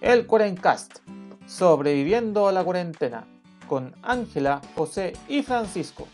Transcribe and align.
el 0.00 0.26
Cuarencast, 0.26 0.98
sobreviviendo 1.46 2.48
a 2.48 2.52
la 2.52 2.62
cuarentena, 2.62 3.26
con 3.68 3.94
Ángela, 4.02 4.60
José 4.74 5.14
y 5.28 5.42
Francisco. 5.42 6.06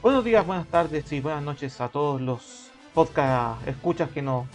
Buenos 0.00 0.24
días, 0.24 0.46
buenas 0.46 0.66
tardes 0.68 1.12
y 1.12 1.20
buenas 1.20 1.42
noches 1.42 1.80
a 1.80 1.88
todos 1.88 2.20
los 2.20 2.70
podcast 2.94 3.66
escuchas 3.68 4.10
que 4.10 4.22
nos 4.22 4.46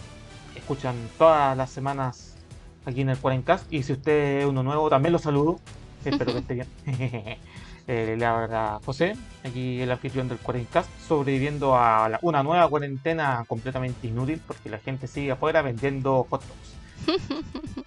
escuchan 0.56 0.96
todas 1.16 1.56
las 1.56 1.70
semanas 1.70 2.36
aquí 2.84 3.02
en 3.02 3.10
el 3.10 3.18
Cuarencast. 3.18 3.72
Y 3.72 3.82
si 3.82 3.92
usted 3.92 4.40
es 4.40 4.46
uno 4.46 4.62
nuevo, 4.62 4.90
también 4.90 5.12
lo 5.12 5.18
saludo. 5.18 5.60
Espero 6.04 6.32
que 6.32 6.38
esté 6.38 6.54
bien. 6.54 6.68
eh, 7.86 8.14
le 8.18 8.24
habla 8.24 8.80
José, 8.84 9.14
aquí 9.44 9.80
el 9.80 9.90
anfitrión 9.90 10.28
del 10.28 10.38
Cuarencast, 10.38 10.88
sobreviviendo 11.06 11.76
a 11.76 12.08
la- 12.08 12.18
una 12.22 12.42
nueva 12.42 12.68
cuarentena 12.68 13.44
completamente 13.46 14.06
inútil 14.06 14.40
porque 14.46 14.70
la 14.70 14.78
gente 14.78 15.06
sigue 15.06 15.32
afuera 15.32 15.60
vendiendo 15.62 16.26
hot 16.30 16.42
dogs. 16.42 16.74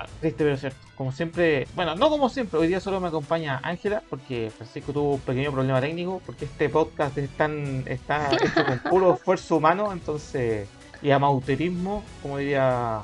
Ah, 0.00 0.06
Triste 0.20 0.44
pero 0.44 0.56
cierto. 0.56 0.78
Como 0.94 1.10
siempre, 1.10 1.66
bueno, 1.74 1.96
no 1.96 2.08
como 2.08 2.28
siempre, 2.28 2.56
hoy 2.60 2.68
día 2.68 2.78
solo 2.78 3.00
me 3.00 3.08
acompaña 3.08 3.58
Ángela 3.64 4.00
porque 4.08 4.48
Francisco 4.56 4.92
tuvo 4.92 5.14
un 5.14 5.20
pequeño 5.20 5.50
problema 5.50 5.80
técnico 5.80 6.22
porque 6.24 6.44
este 6.44 6.68
podcast 6.68 7.18
es 7.18 7.28
tan- 7.30 7.82
está 7.88 8.30
hecho 8.40 8.64
con 8.64 8.78
puro 8.78 9.14
esfuerzo 9.16 9.56
humano, 9.56 9.92
entonces, 9.92 10.68
y 11.02 11.10
amateurismo, 11.10 12.04
como 12.22 12.38
diría 12.38 13.00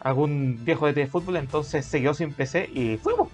algún 0.00 0.64
viejo 0.64 0.90
de 0.90 1.06
fútbol, 1.06 1.36
entonces 1.36 1.84
se 1.84 2.00
quedó 2.00 2.14
sin 2.14 2.32
PC 2.32 2.70
y 2.72 2.96
fuimos. 2.96 3.28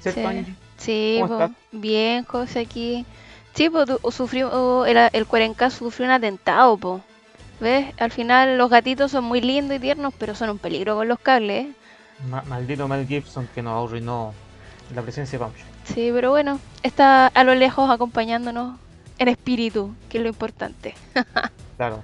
¿cierto 0.00 0.28
Sí. 0.28 0.54
Sí, 0.78 1.16
¿Cómo 1.20 1.28
po, 1.28 1.34
estás? 1.44 1.56
bien, 1.72 2.24
José, 2.24 2.60
aquí. 2.60 3.06
Sí, 3.54 3.70
pues 3.70 3.86
tu- 3.86 4.10
sufrió, 4.10 4.50
oh, 4.52 4.84
el, 4.84 4.96
el 5.12 5.26
Cuarenca 5.26 5.70
sufrió 5.70 6.06
un 6.06 6.12
atentado, 6.12 6.76
po. 6.76 7.00
¿Ves? 7.60 7.94
Al 7.98 8.10
final 8.10 8.58
los 8.58 8.68
gatitos 8.68 9.12
son 9.12 9.24
muy 9.24 9.40
lindos 9.40 9.76
y 9.76 9.80
tiernos, 9.80 10.12
pero 10.18 10.34
son 10.34 10.50
un 10.50 10.58
peligro 10.58 10.96
con 10.96 11.06
los 11.08 11.20
cables, 11.20 11.66
¿eh? 11.66 11.72
Ma- 12.28 12.42
maldito 12.48 12.88
Mel 12.88 13.06
Gibson 13.06 13.48
que 13.54 13.62
nos 13.62 13.88
arruinó 13.88 14.34
la 14.94 15.02
presencia 15.02 15.38
de 15.38 15.44
Pumpkin. 15.44 15.64
Sí, 15.84 16.10
pero 16.12 16.30
bueno, 16.30 16.58
está 16.82 17.28
a 17.28 17.44
lo 17.44 17.54
lejos 17.54 17.88
acompañándonos 17.90 18.76
en 19.18 19.28
espíritu, 19.28 19.94
que 20.08 20.18
es 20.18 20.22
lo 20.24 20.28
importante. 20.30 20.94
Claro. 21.76 22.02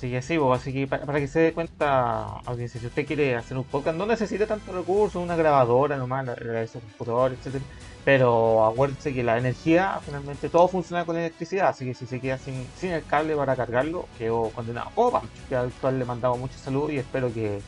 Así 0.00 0.10
que 0.10 0.22
sí, 0.22 0.38
bo, 0.38 0.54
así 0.54 0.72
que 0.72 0.86
para, 0.86 1.04
para 1.04 1.20
que 1.20 1.28
se 1.28 1.40
dé 1.40 1.52
cuenta, 1.52 2.22
audiencia, 2.46 2.80
si 2.80 2.86
usted 2.86 3.04
quiere 3.06 3.36
hacer 3.36 3.58
un 3.58 3.64
podcast, 3.64 3.98
no 3.98 4.06
necesita 4.06 4.46
tantos 4.46 4.74
recursos, 4.74 5.22
una 5.22 5.36
grabadora 5.36 5.98
nomás, 5.98 6.24
la- 6.24 6.36
la- 6.40 6.62
ese 6.62 6.80
computador, 6.80 7.32
etcétera. 7.32 7.62
Pero 8.02 8.64
acuérdense 8.64 9.12
que 9.12 9.22
la 9.22 9.36
energía, 9.36 10.00
finalmente 10.02 10.48
todo 10.48 10.68
funciona 10.68 11.04
con 11.04 11.18
electricidad, 11.18 11.68
así 11.68 11.84
que 11.84 11.92
si 11.92 12.06
se 12.06 12.18
queda 12.18 12.38
sin, 12.38 12.66
sin 12.78 12.92
el 12.92 13.04
cable 13.04 13.36
para 13.36 13.54
cargarlo, 13.56 14.06
quedó 14.16 14.48
condenado. 14.54 14.88
Vamos, 14.96 15.24
que 15.50 15.54
al 15.56 15.70
cual 15.70 15.98
le 15.98 16.06
mandamos 16.06 16.38
mucha 16.38 16.56
salud 16.56 16.90
y 16.90 16.96
espero 16.96 17.30
que, 17.30 17.60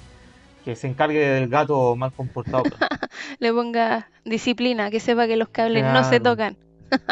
que 0.64 0.74
se 0.74 0.86
encargue 0.88 1.18
del 1.18 1.48
gato 1.50 1.94
mal 1.96 2.12
comportado. 2.14 2.62
Le 3.40 3.52
ponga 3.52 4.08
disciplina, 4.24 4.90
que 4.90 5.00
sepa 5.00 5.26
que 5.26 5.36
los 5.36 5.48
cables 5.50 5.84
no 5.92 6.02
se 6.04 6.18
tocan. 6.18 6.56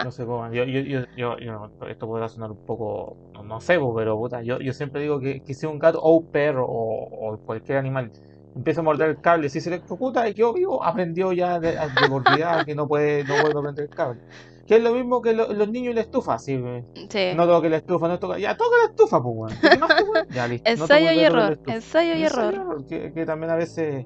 No 0.05 0.11
sé. 0.11 0.25
Yo, 0.25 0.49
yo, 0.51 0.65
yo, 0.65 1.01
yo, 1.17 1.39
yo- 1.39 1.71
esto 1.89 2.07
podrá 2.07 2.29
sonar 2.29 2.51
un 2.51 2.59
poco, 2.59 3.17
no, 3.45 3.61
sé, 3.61 3.79
po, 3.79 3.95
pero 3.95 4.17
puta, 4.17 4.43
yo, 4.43 4.59
yo 4.61 4.73
siempre 4.73 5.03
digo 5.03 5.21
que, 5.21 5.41
que 5.41 5.55
si 5.55 5.67
un 5.67 5.79
gato 5.79 6.01
o 6.01 6.17
un 6.17 6.27
perro 6.27 6.67
o, 6.67 7.33
o 7.33 7.39
cualquier 7.39 7.79
animal 7.79 8.11
empieza 8.55 8.81
a 8.81 8.85
morder 8.85 9.11
el 9.11 9.21
cable, 9.21 9.49
si 9.49 9.61
se 9.61 9.69
electrocuta 9.71 10.29
y 10.29 10.35
quedó 10.35 10.53
vivo, 10.53 10.83
aprendió 10.83 11.33
ya 11.33 11.61
de, 11.61 11.73
de 11.73 12.65
que 12.67 12.75
no 12.75 12.87
puede, 12.89 13.23
no 13.25 13.35
puede 13.41 13.55
prender 13.55 13.85
el 13.85 13.91
cable. 13.91 14.21
Que 14.67 14.77
es 14.77 14.83
lo 14.83 14.93
mismo 14.93 15.21
que 15.21 15.33
lo- 15.33 15.53
los 15.53 15.69
niños 15.69 15.93
y 15.93 15.95
la 15.95 16.01
estufa, 16.03 16.35
así, 16.35 16.53
eh, 16.55 16.85
Sí. 17.09 17.31
no 17.37 17.47
toque 17.47 17.69
la 17.69 17.79
estufa, 17.79 18.07
no 18.09 18.19
toca, 18.19 18.39
ya 18.39 18.57
toca 18.57 18.77
la 18.85 18.91
estufa, 18.91 19.21
pues, 19.23 19.35
weón. 19.37 19.53
¿Qué 19.61 19.79
más, 19.79 20.05
pues? 20.05 20.29
Ya, 20.35 20.47
listo. 20.47 20.71
Ensayo 20.71 21.11
y 21.13 21.17
no 21.17 21.21
la 21.23 21.27
error, 21.27 21.59
ensayo 21.67 22.15
y 22.15 22.23
error. 22.25 22.87
que, 22.87 23.13
que 23.13 23.27
también 23.27 23.51
a 23.51 23.57
veces 23.57 24.05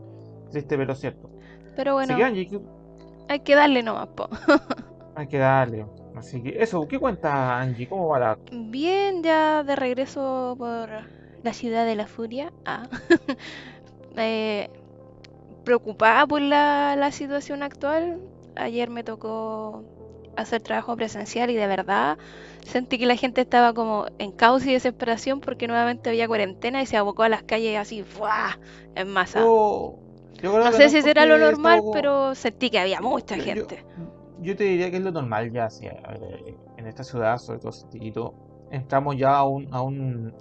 triste 0.51 0.77
pero 0.77 0.95
cierto. 0.95 1.29
Pero 1.77 1.99
Así 1.99 2.07
bueno, 2.13 2.17
que 2.17 2.25
Angie, 2.25 2.49
¿qué- 2.49 2.61
hay 3.29 3.41
que 3.41 3.55
darle 3.55 3.83
nomás, 3.83 4.09
po. 4.09 4.29
hay 5.15 5.27
que 5.27 5.39
darle. 5.39 5.87
Así 6.17 6.43
que 6.43 6.63
eso, 6.63 6.87
¿qué 6.87 6.99
cuenta 6.99 7.59
Angie? 7.61 7.89
¿Cómo 7.89 8.09
va 8.09 8.19
la 8.19 8.39
Bien, 8.53 9.23
ya 9.23 9.63
de 9.65 9.75
regreso 9.77 10.55
por 10.59 10.89
la 11.43 11.53
ciudad 11.53 11.85
de 11.87 11.97
la 11.97 12.07
furia. 12.07 12.53
Ah. 12.65 12.87
Eh, 14.17 14.71
preocupada 15.65 16.25
por 16.25 16.41
la, 16.41 16.95
la 16.97 17.11
situación 17.11 17.65
actual. 17.65 18.21
Ayer 18.55 18.91
me 18.91 19.03
tocó 19.03 19.83
hacer 20.37 20.63
trabajo 20.63 20.95
presencial 20.97 21.51
y 21.51 21.55
de 21.55 21.67
verdad 21.67 22.17
sentí 22.65 22.97
que 22.99 23.07
la 23.07 23.17
gente 23.17 23.41
estaba 23.41 23.73
como 23.73 24.07
en 24.19 24.31
caos 24.31 24.65
y 24.67 24.73
desesperación 24.73 25.41
porque 25.41 25.67
nuevamente 25.67 26.11
había 26.11 26.29
cuarentena 26.29 26.81
y 26.81 26.87
se 26.87 26.97
abocó 26.97 27.25
a 27.25 27.29
las 27.29 27.43
calles 27.43 27.77
así, 27.77 28.05
¡fuah! 28.05 28.57
en 28.95 29.09
masa. 29.09 29.41
Creo 29.41 30.59
No 30.59 30.73
sé 30.73 30.91
si 30.91 31.03
será 31.03 31.27
lo 31.27 31.37
normal, 31.39 31.81
pero 31.93 32.35
sentí 32.37 32.71
que 32.71 32.79
había 32.79 33.01
mucha 33.01 33.37
yo- 33.37 33.45
yo- 33.45 33.55
gente. 33.55 33.85
Yo, 34.45 34.57
te 34.57 34.65
diría 34.65 34.91
que 34.91 34.99
es 34.99 35.03
lo 35.03 35.11
normal 35.11 35.51
ya, 35.53 35.69
ver, 35.81 36.33
eh, 36.47 36.57
en 36.77 36.87
esta 36.87 37.03
ciudad, 37.03 37.39
sobre 37.39 37.59
todo 37.61 37.73
Santiago, 37.73 38.35
entramos 38.71 39.17
ya 39.17 39.37
a 39.37 39.45
un, 39.45 39.73
a 39.73 39.83
un, 39.83 40.33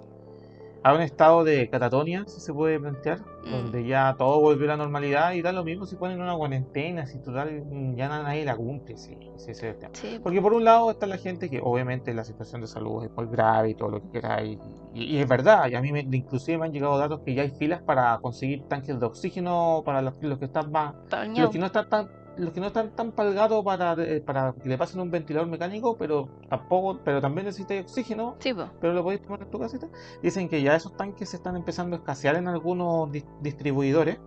a 0.82 0.94
un 0.94 1.00
estado 1.00 1.44
de 1.44 1.68
catatonia, 1.70 2.24
si 2.26 2.40
se 2.40 2.52
puede 2.52 2.78
plantear, 2.78 3.20
Mm. 3.44 3.50
donde 3.50 3.86
ya 3.86 4.14
todo 4.16 4.40
volvió 4.40 4.64
a 4.64 4.68
la 4.68 4.76
normalidad 4.76 5.32
y 5.32 5.42
da 5.42 5.52
lo 5.52 5.64
mismo 5.64 5.86
si 5.86 5.96
ponen 5.96 6.20
una 6.20 6.34
cuarentena, 6.34 7.06
si 7.06 7.18
total 7.18 7.62
ya 7.94 8.08
nadie 8.08 8.44
la 8.44 8.56
cumple, 8.56 8.94
el 8.94 9.76
tema. 9.76 9.94
Sí, 9.94 10.18
Porque 10.22 10.40
por 10.40 10.54
un 10.54 10.64
lado 10.64 10.90
está 10.90 11.06
la 11.06 11.18
gente 11.18 11.50
que 11.50 11.60
obviamente 11.62 12.14
la 12.14 12.24
situación 12.24 12.60
de 12.62 12.66
salud 12.66 13.04
es 13.04 13.10
muy 13.10 13.26
grave 13.26 13.70
y 13.70 13.74
todo 13.74 13.90
lo 13.90 14.02
que 14.02 14.10
queráis. 14.10 14.58
Y, 14.94 15.04
y 15.04 15.18
es 15.18 15.28
verdad, 15.28 15.68
y 15.68 15.74
a 15.74 15.80
mí 15.80 15.92
me, 15.92 16.00
inclusive 16.00 16.58
me 16.58 16.66
han 16.66 16.72
llegado 16.72 16.96
datos 16.98 17.20
que 17.20 17.34
ya 17.34 17.42
hay 17.42 17.50
filas 17.50 17.82
para 17.82 18.18
conseguir 18.18 18.62
tanques 18.68 18.98
de 18.98 19.06
oxígeno 19.06 19.82
para 19.84 20.00
los, 20.00 20.14
los 20.22 20.38
que 20.38 20.46
están 20.46 20.70
más, 20.72 20.94
los 21.36 21.50
que 21.50 21.58
no 21.58 21.66
están 21.66 21.88
tan, 21.88 22.08
los 22.36 22.52
que 22.52 22.60
no 22.60 22.66
están 22.68 22.90
tan 22.90 23.12
palgados 23.12 23.64
para, 23.64 23.92
eh, 24.02 24.20
para 24.20 24.52
que 24.54 24.68
le 24.68 24.76
pasen 24.78 25.00
un 25.00 25.10
ventilador 25.10 25.48
mecánico, 25.48 25.96
pero 25.96 26.28
tampoco, 26.48 27.00
pero 27.04 27.20
también 27.20 27.46
necesitáis 27.46 27.82
oxígeno, 27.82 28.36
Sí, 28.38 28.52
pero 28.80 28.92
lo 28.92 29.02
podéis 29.02 29.22
tomar 29.22 29.42
en 29.42 29.50
tu 29.50 29.58
casita. 29.58 29.86
Dicen 30.22 30.48
que 30.48 30.62
ya 30.62 30.74
esos 30.76 30.96
tanques 30.96 31.28
se 31.30 31.36
están 31.36 31.56
empezando 31.56 31.96
a 31.96 31.98
escasear 31.98 32.36
en 32.36 32.48
algunos 32.48 33.08
dis- 33.10 33.26
distribuidores. 33.40 34.18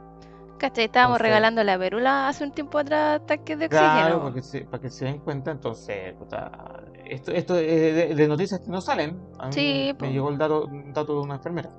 ¿Cachai? 0.58 0.86
Estábamos 0.86 1.18
Entonces- 1.18 1.28
regalando 1.28 1.64
la 1.64 1.78
Perula 1.78 2.28
hace 2.28 2.44
un 2.44 2.52
tiempo 2.52 2.80
atrás 2.80 3.24
tanques 3.28 3.60
de 3.60 3.66
oxígeno. 3.68 3.92
Claro, 4.32 4.42
se- 4.42 4.62
para 4.66 4.82
que 4.82 4.90
se 4.90 5.06
den 5.06 5.20
cuenta, 5.20 5.52
entonces, 5.52 6.14
puta, 6.16 6.84
esto, 7.06 7.32
esto 7.32 7.56
es 7.60 7.96
de, 7.96 8.16
de 8.16 8.28
noticias 8.28 8.60
que 8.62 8.70
no 8.72 8.82
salen. 8.82 9.22
A 9.38 9.48
mí 9.48 9.54
Sí, 9.54 9.84
me 9.90 9.94
po. 9.94 10.06
llegó 10.06 10.30
el 10.30 10.38
dato, 10.40 10.68
dato 10.94 11.14
de 11.14 11.20
una 11.20 11.36
enfermera. 11.36 11.70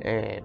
Eh, 0.00 0.42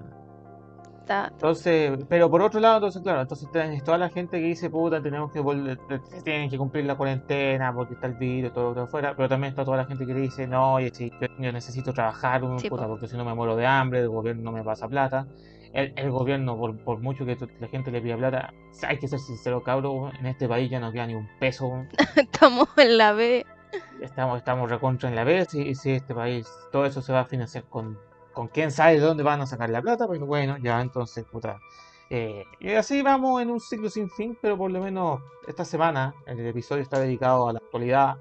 Está- 1.09 1.29
entonces, 1.31 2.05
pero 2.07 2.29
por 2.29 2.43
otro 2.43 2.59
lado, 2.59 2.75
entonces, 2.75 3.01
claro, 3.01 3.21
entonces 3.21 3.49
tenés 3.51 3.83
toda 3.83 3.97
la 3.97 4.09
gente 4.09 4.37
que 4.39 4.45
dice, 4.45 4.69
puta, 4.69 5.01
tenemos 5.01 5.31
que 5.31 5.39
volver, 5.39 5.79
tienen 6.23 6.51
que 6.51 6.57
cumplir 6.59 6.85
la 6.85 6.93
cuarentena 6.95 7.73
porque 7.73 7.95
está 7.95 8.05
el 8.05 8.13
virus, 8.13 8.53
todo 8.53 8.69
lo 8.69 8.75
que 8.75 8.81
afuera, 8.81 9.15
pero 9.15 9.27
también 9.27 9.49
está 9.49 9.65
toda 9.65 9.77
la 9.77 9.85
gente 9.85 10.05
que 10.05 10.13
dice, 10.13 10.45
no, 10.45 10.75
oye, 10.75 10.91
si 10.93 11.09
yo, 11.09 11.27
yo 11.39 11.51
necesito 11.51 11.93
trabajar, 11.93 12.41
Sí, 12.59 12.69
puta, 12.69 12.83
po. 12.83 12.89
porque 12.89 13.07
si 13.07 13.17
no 13.17 13.25
me 13.25 13.33
muero 13.33 13.55
de 13.55 13.65
hambre, 13.65 14.01
el 14.01 14.09
gobierno 14.09 14.43
no 14.43 14.51
me 14.51 14.63
pasa 14.63 14.87
plata. 14.87 15.25
El, 15.73 15.93
el 15.95 16.11
gobierno, 16.11 16.55
por, 16.55 16.77
por 16.83 16.99
mucho 16.99 17.25
que 17.25 17.35
la 17.59 17.67
gente 17.67 17.89
le 17.89 18.01
pida 18.01 18.15
plata, 18.15 18.53
hay 18.87 18.99
que 18.99 19.07
ser 19.07 19.17
sincero, 19.17 19.63
cabro, 19.63 20.11
en 20.19 20.27
este 20.27 20.47
país 20.47 20.69
ya 20.69 20.79
no 20.79 20.91
queda 20.91 21.07
ni 21.07 21.15
un 21.15 21.27
peso. 21.39 21.85
Estamos 22.17 22.67
en 22.77 22.99
la 22.99 23.13
B. 23.13 23.47
Estamos, 23.99 24.37
estamos 24.37 24.69
recontra 24.69 25.09
en 25.09 25.15
la 25.15 25.25
y, 25.53 25.61
y 25.69 25.75
si 25.75 25.91
este 25.91 26.13
país, 26.13 26.47
todo 26.71 26.85
eso 26.85 27.01
se 27.01 27.13
va 27.13 27.21
a 27.21 27.25
financiar 27.25 27.63
con, 27.65 27.97
con 28.33 28.47
quién 28.47 28.71
sabe 28.71 28.93
de 28.93 28.99
dónde 28.99 29.23
van 29.23 29.41
a 29.41 29.45
sacar 29.45 29.69
la 29.69 29.81
plata, 29.81 30.07
pero 30.07 30.25
bueno, 30.25 30.57
ya 30.57 30.81
entonces, 30.81 31.25
puta. 31.25 31.59
eh, 32.09 32.43
y 32.59 32.71
así 32.73 33.01
vamos 33.01 33.41
en 33.41 33.49
un 33.51 33.59
ciclo 33.59 33.89
sin 33.89 34.09
fin, 34.09 34.37
pero 34.41 34.57
por 34.57 34.71
lo 34.71 34.79
menos 34.81 35.21
esta 35.47 35.63
semana 35.65 36.13
el 36.25 36.45
episodio 36.47 36.81
está 36.83 36.99
dedicado 36.99 37.49
a 37.49 37.53
la 37.53 37.59
actualidad. 37.59 38.17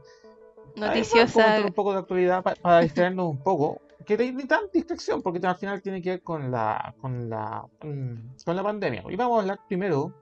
Noticiosa. 0.77 1.33
comentar 1.33 1.65
un 1.67 1.73
poco 1.73 1.93
de 1.93 1.99
actualidad 2.01 2.43
pa- 2.43 2.55
para 2.55 2.81
distraernos 2.81 3.27
un 3.29 3.43
poco. 3.43 3.81
Que 4.07 4.17
de- 4.17 4.33
ni 4.33 4.45
tan 4.45 4.65
distracción, 4.73 5.23
porque 5.23 5.45
al 5.47 5.57
final 5.57 5.83
tiene 5.83 6.01
que 6.01 6.11
ver 6.11 6.23
con 6.23 6.51
la, 6.51 6.95
con 7.01 7.29
la, 7.29 7.65
con 7.81 8.57
la 8.57 8.63
pandemia. 8.63 9.03
Y 9.09 9.17
vamos 9.17 9.39
a 9.39 9.41
hablar 9.43 9.61
primero 9.67 10.13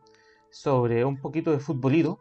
sobre 0.51 1.05
un 1.05 1.21
poquito 1.21 1.51
de 1.53 1.59
futbolito. 1.59 2.21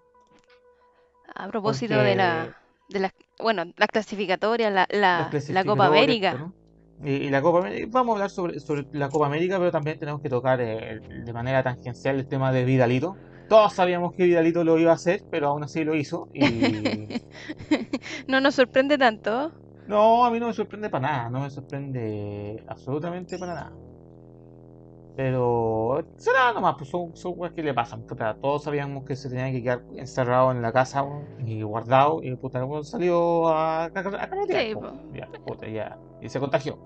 A 1.33 1.47
propósito 1.47 1.95
de 1.95 2.15
la, 2.15 2.57
de 2.89 2.99
la, 2.99 3.13
bueno, 3.39 3.63
la 3.77 3.87
clasificatoria, 3.87 4.69
la, 4.69 4.85
la, 4.89 5.29
la 5.49 5.63
Copa 5.63 5.85
América. 5.87 6.33
¿no? 6.33 6.53
Y, 7.03 7.29
la 7.29 7.41
Copa 7.41 7.59
América, 7.59 7.87
vamos 7.91 8.13
a 8.13 8.15
hablar 8.15 8.29
sobre, 8.29 8.59
sobre 8.59 8.85
la 8.93 9.09
Copa 9.09 9.25
América, 9.25 9.57
pero 9.57 9.71
también 9.71 9.99
tenemos 9.99 10.21
que 10.21 10.29
tocar 10.29 10.61
eh, 10.61 11.01
de 11.25 11.33
manera 11.33 11.61
tangencial 11.63 12.17
el 12.17 12.27
tema 12.27 12.51
de 12.51 12.65
Vidalito. 12.65 13.15
Todos 13.49 13.73
sabíamos 13.73 14.13
que 14.13 14.23
Vidalito 14.23 14.63
lo 14.63 14.79
iba 14.79 14.91
a 14.91 14.95
hacer, 14.95 15.23
pero 15.29 15.49
aún 15.49 15.63
así 15.63 15.83
lo 15.83 15.95
hizo. 15.95 16.29
Y 16.33 16.41
No 18.27 18.39
nos 18.39 18.55
sorprende 18.55 18.97
tanto. 18.97 19.51
no, 19.87 20.25
a 20.25 20.31
mí 20.31 20.39
no 20.39 20.47
me 20.47 20.53
sorprende 20.53 20.89
para 20.89 21.07
nada, 21.07 21.29
no 21.29 21.41
me 21.41 21.49
sorprende 21.49 22.63
absolutamente 22.67 23.37
para 23.37 23.53
nada. 23.53 23.73
Pero 25.15 26.03
será 26.17 26.51
nomás, 26.51 26.75
pues 26.77 26.89
son, 26.89 27.15
son 27.15 27.35
cosas 27.35 27.53
que 27.53 27.63
le 27.63 27.73
pasan. 27.73 28.01
Puta, 28.03 28.35
todos 28.35 28.63
sabíamos 28.63 29.05
que 29.05 29.15
se 29.15 29.29
tenía 29.29 29.49
que 29.51 29.63
quedar 29.63 29.81
encerrado 29.95 30.51
en 30.51 30.61
la 30.61 30.73
casa 30.73 31.05
y 31.45 31.61
guardado. 31.61 32.21
Y 32.21 32.35
puta, 32.35 32.59
el 32.59 32.65
weón 32.65 32.83
salió 32.83 33.47
a, 33.47 33.85
a, 33.85 33.89
Sí, 34.47 34.73
po. 34.73 34.81
po. 34.81 34.93
Ya, 35.13 35.27
puta, 35.45 35.67
ya, 35.67 35.97
y 36.21 36.27
se 36.29 36.39
contagió. 36.39 36.77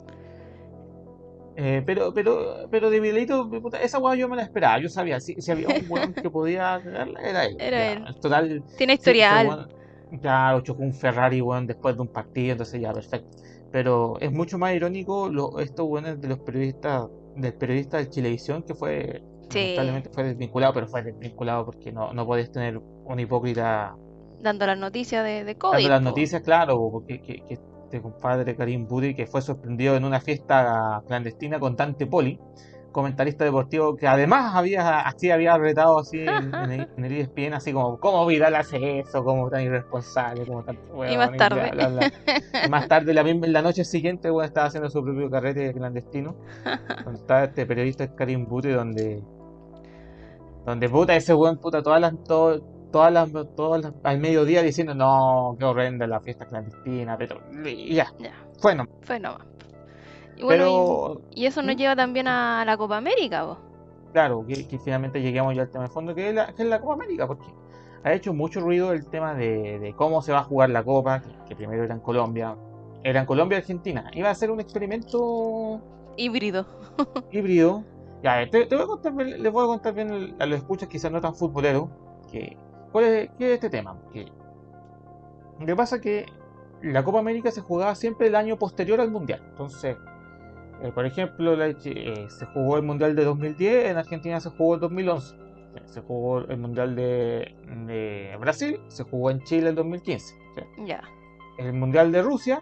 Eh, 1.56 1.84
pero, 1.86 2.14
pero, 2.14 2.68
pero 2.72 2.90
de 2.90 3.02
Miguelito, 3.02 3.50
puta, 3.50 3.82
esa 3.82 3.98
weá 4.00 4.16
yo 4.16 4.30
me 4.30 4.36
la 4.38 4.44
esperaba. 4.44 4.80
Yo 4.80 4.88
sabía, 4.90 5.20
si, 5.20 5.34
si 5.42 5.52
había 5.52 5.68
un 5.68 5.86
weón 5.90 6.14
que 6.14 6.30
podía 6.30 6.80
cagarla, 6.82 7.20
era 7.22 7.46
él. 7.46 7.58
Era 7.60 7.78
Ya, 7.78 7.92
él. 7.94 8.16
Total, 8.22 8.64
Tiene 8.78 8.94
historial. 8.94 9.68
Claro, 10.22 10.62
chocó 10.62 10.84
un 10.84 10.94
Ferrari, 10.94 11.42
weón, 11.42 11.68
después 11.68 11.96
de 11.96 12.02
un 12.02 12.08
partido, 12.08 12.54
entonces 12.54 12.80
ya, 12.80 12.94
perfecto. 12.94 13.38
Pero 13.72 14.18
es 14.22 14.32
mucho 14.32 14.58
más 14.58 14.74
irónico 14.74 15.30
lo, 15.30 15.60
estos 15.60 15.86
weones 15.88 16.22
de 16.22 16.30
los 16.30 16.40
periodistas, 16.40 17.08
del 17.42 17.54
periodista 17.54 17.98
de 17.98 18.10
Chilevisión 18.10 18.64
que 18.64 18.74
fue, 18.76 19.22
Sí. 19.50 19.60
lamentablemente 19.76 20.10
fue 20.10 20.24
desvinculado, 20.26 20.74
pero 20.74 20.88
fue 20.88 21.02
desvinculado 21.04 21.66
porque 21.66 21.92
no, 21.92 22.14
no 22.14 22.26
podés 22.26 22.52
tener 22.52 22.78
un 22.78 23.20
hipócrita 23.20 23.96
Dando 24.42 24.66
las 24.68 24.78
noticias 24.78 25.24
de, 25.26 25.44
de 25.44 25.56
COVID. 25.58 25.74
dando 25.74 25.90
las 25.90 26.02
noticias, 26.02 26.42
claro, 26.44 26.90
porque 26.92 27.20
que, 27.22 27.44
que 27.46 27.54
este 27.56 28.02
compadre 28.02 28.56
Karim 28.56 28.88
Budi 28.88 29.16
que 29.16 29.26
fue 29.26 29.42
sorprendido 29.42 29.96
en 29.96 30.06
una 30.06 30.22
fiesta 30.22 31.02
clandestina 31.08 31.60
con 31.60 31.76
Dante 31.76 32.06
Poli, 32.06 32.40
comentarista 32.92 33.44
deportivo 33.46 33.96
que 33.96 34.08
además 34.08 34.56
había 34.56 35.00
así 35.02 35.30
había 35.32 35.58
retado 35.58 36.00
así 36.00 36.20
en, 36.22 36.28
en 36.56 36.72
el, 36.72 36.88
en 36.98 37.06
el 37.06 37.12
ESPN 37.14 37.54
así 37.54 37.72
como 37.74 38.00
cómo 38.00 38.26
Vidal 38.26 38.56
hace 38.56 39.00
eso, 39.00 39.24
cómo 39.24 39.50
tan 39.50 39.62
irresponsable, 39.62 40.46
como 40.46 40.64
tanto 40.64 40.82
Y 41.06 41.18
más 41.18 41.32
tarde. 41.38 41.70
bla, 41.72 41.88
bla, 41.88 42.10
bla. 42.10 42.12
Y 42.66 42.70
más 42.70 42.88
tarde 42.88 43.14
la, 43.14 43.24
misma- 43.24 43.48
la 43.48 43.62
noche 43.62 43.84
siguiente 43.86 44.32
weón, 44.32 44.46
estaba 44.46 44.68
haciendo 44.68 44.90
su 44.90 45.04
propio 45.04 45.30
carrete 45.30 45.74
clandestino. 45.74 46.36
Donde 47.06 47.20
estaba 47.22 47.44
este 47.46 47.66
periodista 47.66 48.14
Karim 48.16 48.46
Budi 48.48 48.72
donde 48.72 49.22
donde 50.66 50.90
puta 50.90 51.16
ese 51.16 51.34
weón 51.34 51.58
puta 51.58 51.82
todas 51.82 52.02
las 52.02 52.14
todo- 52.24 52.60
todas 52.92 53.12
las 53.14 53.32
todas 53.56 53.82
las- 53.84 53.94
al 54.04 54.20
mediodía 54.20 54.62
diciendo 54.62 54.94
no 54.96 55.56
qué 55.60 55.66
horrenda 55.66 56.06
la 56.08 56.20
fiesta 56.22 56.46
clandestina 56.46 57.18
pero 57.18 57.40
y 57.66 57.94
ya 57.96 58.08
Ya, 58.20 58.32
bueno 58.62 58.86
fue 59.04 59.20
nomás. 59.20 59.48
Y 60.40 60.44
bueno, 60.44 60.64
pero 60.64 61.22
y, 61.36 61.44
y 61.44 61.46
eso 61.46 61.62
nos 61.62 61.76
¿Mm? 61.76 61.78
lleva 61.78 61.96
también 61.96 62.28
a 62.28 62.64
la 62.66 62.78
Copa 62.78 62.98
América, 62.98 63.46
po. 63.46 63.58
claro 64.14 64.44
que, 64.48 64.68
que 64.68 64.80
finalmente 64.80 65.22
lleguemos 65.22 65.54
ya 65.56 65.62
al 65.64 65.70
tema 65.70 65.84
de 65.84 65.90
fondo 65.92 66.16
que 66.16 66.30
es 66.30 66.36
la, 66.36 66.54
que 66.54 66.64
es 66.64 66.70
la 66.70 66.80
Copa 66.82 66.94
América 66.94 67.28
porque 67.28 67.46
ha 68.04 68.14
hecho 68.14 68.34
mucho 68.34 68.62
ruido 68.62 68.92
el 68.94 69.06
tema 69.08 69.34
de, 69.36 69.78
de 69.80 69.94
cómo 69.94 70.22
se 70.22 70.32
va 70.32 70.40
a 70.40 70.44
jugar 70.44 70.70
la 70.72 70.84
Copa 70.84 71.22
que, 71.22 71.30
que 71.50 71.56
primero 71.56 71.84
era 71.84 71.94
en 71.94 72.00
Colombia 72.02 72.56
era 73.04 73.20
en 73.22 73.26
Colombia 73.26 73.58
y 73.58 73.62
Argentina 73.62 74.10
iba 74.14 74.30
a 74.30 74.36
ser 74.36 74.50
un 74.52 74.60
experimento 74.60 75.82
Híbrido. 76.18 76.66
híbrido. 77.32 77.84
Ya, 78.24 78.50
te, 78.50 78.66
te 78.66 78.76
voy 78.76 78.84
a 78.84 78.88
contar, 78.88 79.14
les 79.14 79.52
voy 79.52 79.64
a 79.64 79.68
contar 79.68 79.94
bien 79.94 80.10
el- 80.10 80.36
a 80.40 80.46
los 80.46 80.58
escuchas 80.60 80.90
quizás 80.90 81.10
no 81.12 81.22
tan 81.22 81.34
futboleros, 81.36 81.88
que, 82.30 82.58
¿cuál 82.92 83.06
es, 83.06 83.30
qué 83.38 83.48
es 83.48 83.54
este 83.54 83.70
tema? 83.70 83.96
Que, 84.12 84.26
lo 85.60 85.66
que 85.66 85.76
pasa 85.78 85.96
es 85.98 86.02
que 86.02 86.26
la 86.82 87.04
Copa 87.04 87.20
América 87.20 87.52
se 87.52 87.62
jugaba 87.62 87.96
siempre 87.96 88.28
el 88.28 88.36
año 88.36 88.58
posterior 88.58 89.00
al 89.00 89.12
Mundial. 89.12 89.42
Entonces, 89.50 89.96
eh, 90.82 90.92
por 90.94 91.06
ejemplo, 91.06 91.56
la- 91.56 91.68
eh, 91.70 92.28
se 92.30 92.46
jugó 92.48 92.78
el 92.78 92.84
Mundial 92.84 93.16
de 93.16 93.24
2010, 93.26 93.90
en 93.92 93.98
Argentina 93.98 94.40
se 94.40 94.50
jugó 94.50 94.76
el 94.76 94.80
2011. 94.82 95.36
Eh, 95.76 95.82
Se 95.86 96.02
jugó 96.02 96.40
el 96.40 96.58
Mundial 96.58 96.96
de, 96.96 97.56
de 97.88 98.36
Brasil, 98.40 98.80
se 98.88 99.04
jugó 99.04 99.30
en 99.32 99.42
Chile 99.44 99.70
el 99.70 99.76
2015. 99.76 100.36
¿sí? 100.56 100.62
Ya. 100.86 101.02
el 101.58 101.74
Mundial 101.74 102.12
de 102.12 102.22
Rusia 102.22 102.62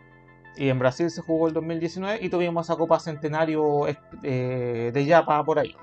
y 0.58 0.70
en 0.70 0.80
Brasil 0.80 1.10
se 1.12 1.22
jugó 1.22 1.48
el 1.48 1.54
2019 1.54 2.20
y 2.22 2.30
tuvimos 2.30 2.66
esa 2.68 2.76
Copa 2.76 3.00
Centenario 3.00 3.88
eh, 4.24 4.92
de 4.94 5.06
Yapa 5.06 5.44
por 5.44 5.60
ahí, 5.60 5.76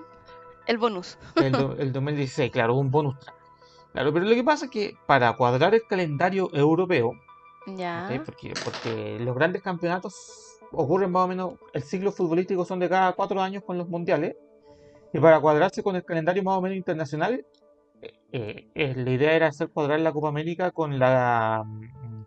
El 0.67 0.79
bonus. 0.79 1.17
el, 1.37 1.53
do- 1.53 1.77
el 1.79 1.93
2016, 1.93 2.51
claro, 2.51 2.75
un 2.75 2.91
bonus. 2.91 3.15
Claro, 3.93 4.13
pero 4.13 4.25
lo 4.27 4.35
que 4.35 4.43
pasa 4.43 4.65
es 4.65 4.71
que 4.73 4.97
para 5.07 5.33
cuadrar 5.35 5.75
el 5.75 5.83
calendario 5.89 6.51
europeo, 6.53 7.13
porque 8.65 9.19
los 9.21 9.35
grandes 9.37 9.63
campeonatos 9.63 10.54
ocurren 10.77 11.11
más 11.11 11.25
o 11.25 11.29
menos, 11.29 11.55
el 11.73 11.83
ciclo 11.83 12.13
futbolístico 12.13 12.65
son 12.65 12.79
de 12.79 12.89
cada 12.89 13.13
cuatro 13.13 13.41
años 13.41 13.63
con 13.65 13.79
los 13.79 13.89
mundiales, 13.89 14.37
y 15.13 15.21
para 15.21 15.41
cuadrarse 15.41 15.83
con 15.83 15.97
el 15.97 16.05
calendario 16.05 16.43
más 16.43 16.59
o 16.59 16.61
menos 16.61 16.77
internacional, 16.77 17.45
eh, 18.33 18.69
eh, 18.75 18.95
la 18.97 19.11
idea 19.11 19.33
era 19.33 19.47
hacer 19.47 19.69
cuadrar 19.71 20.01
la 20.01 20.13
Copa 20.13 20.29
América 20.29 20.71
con 20.73 20.99
la, 20.99 21.65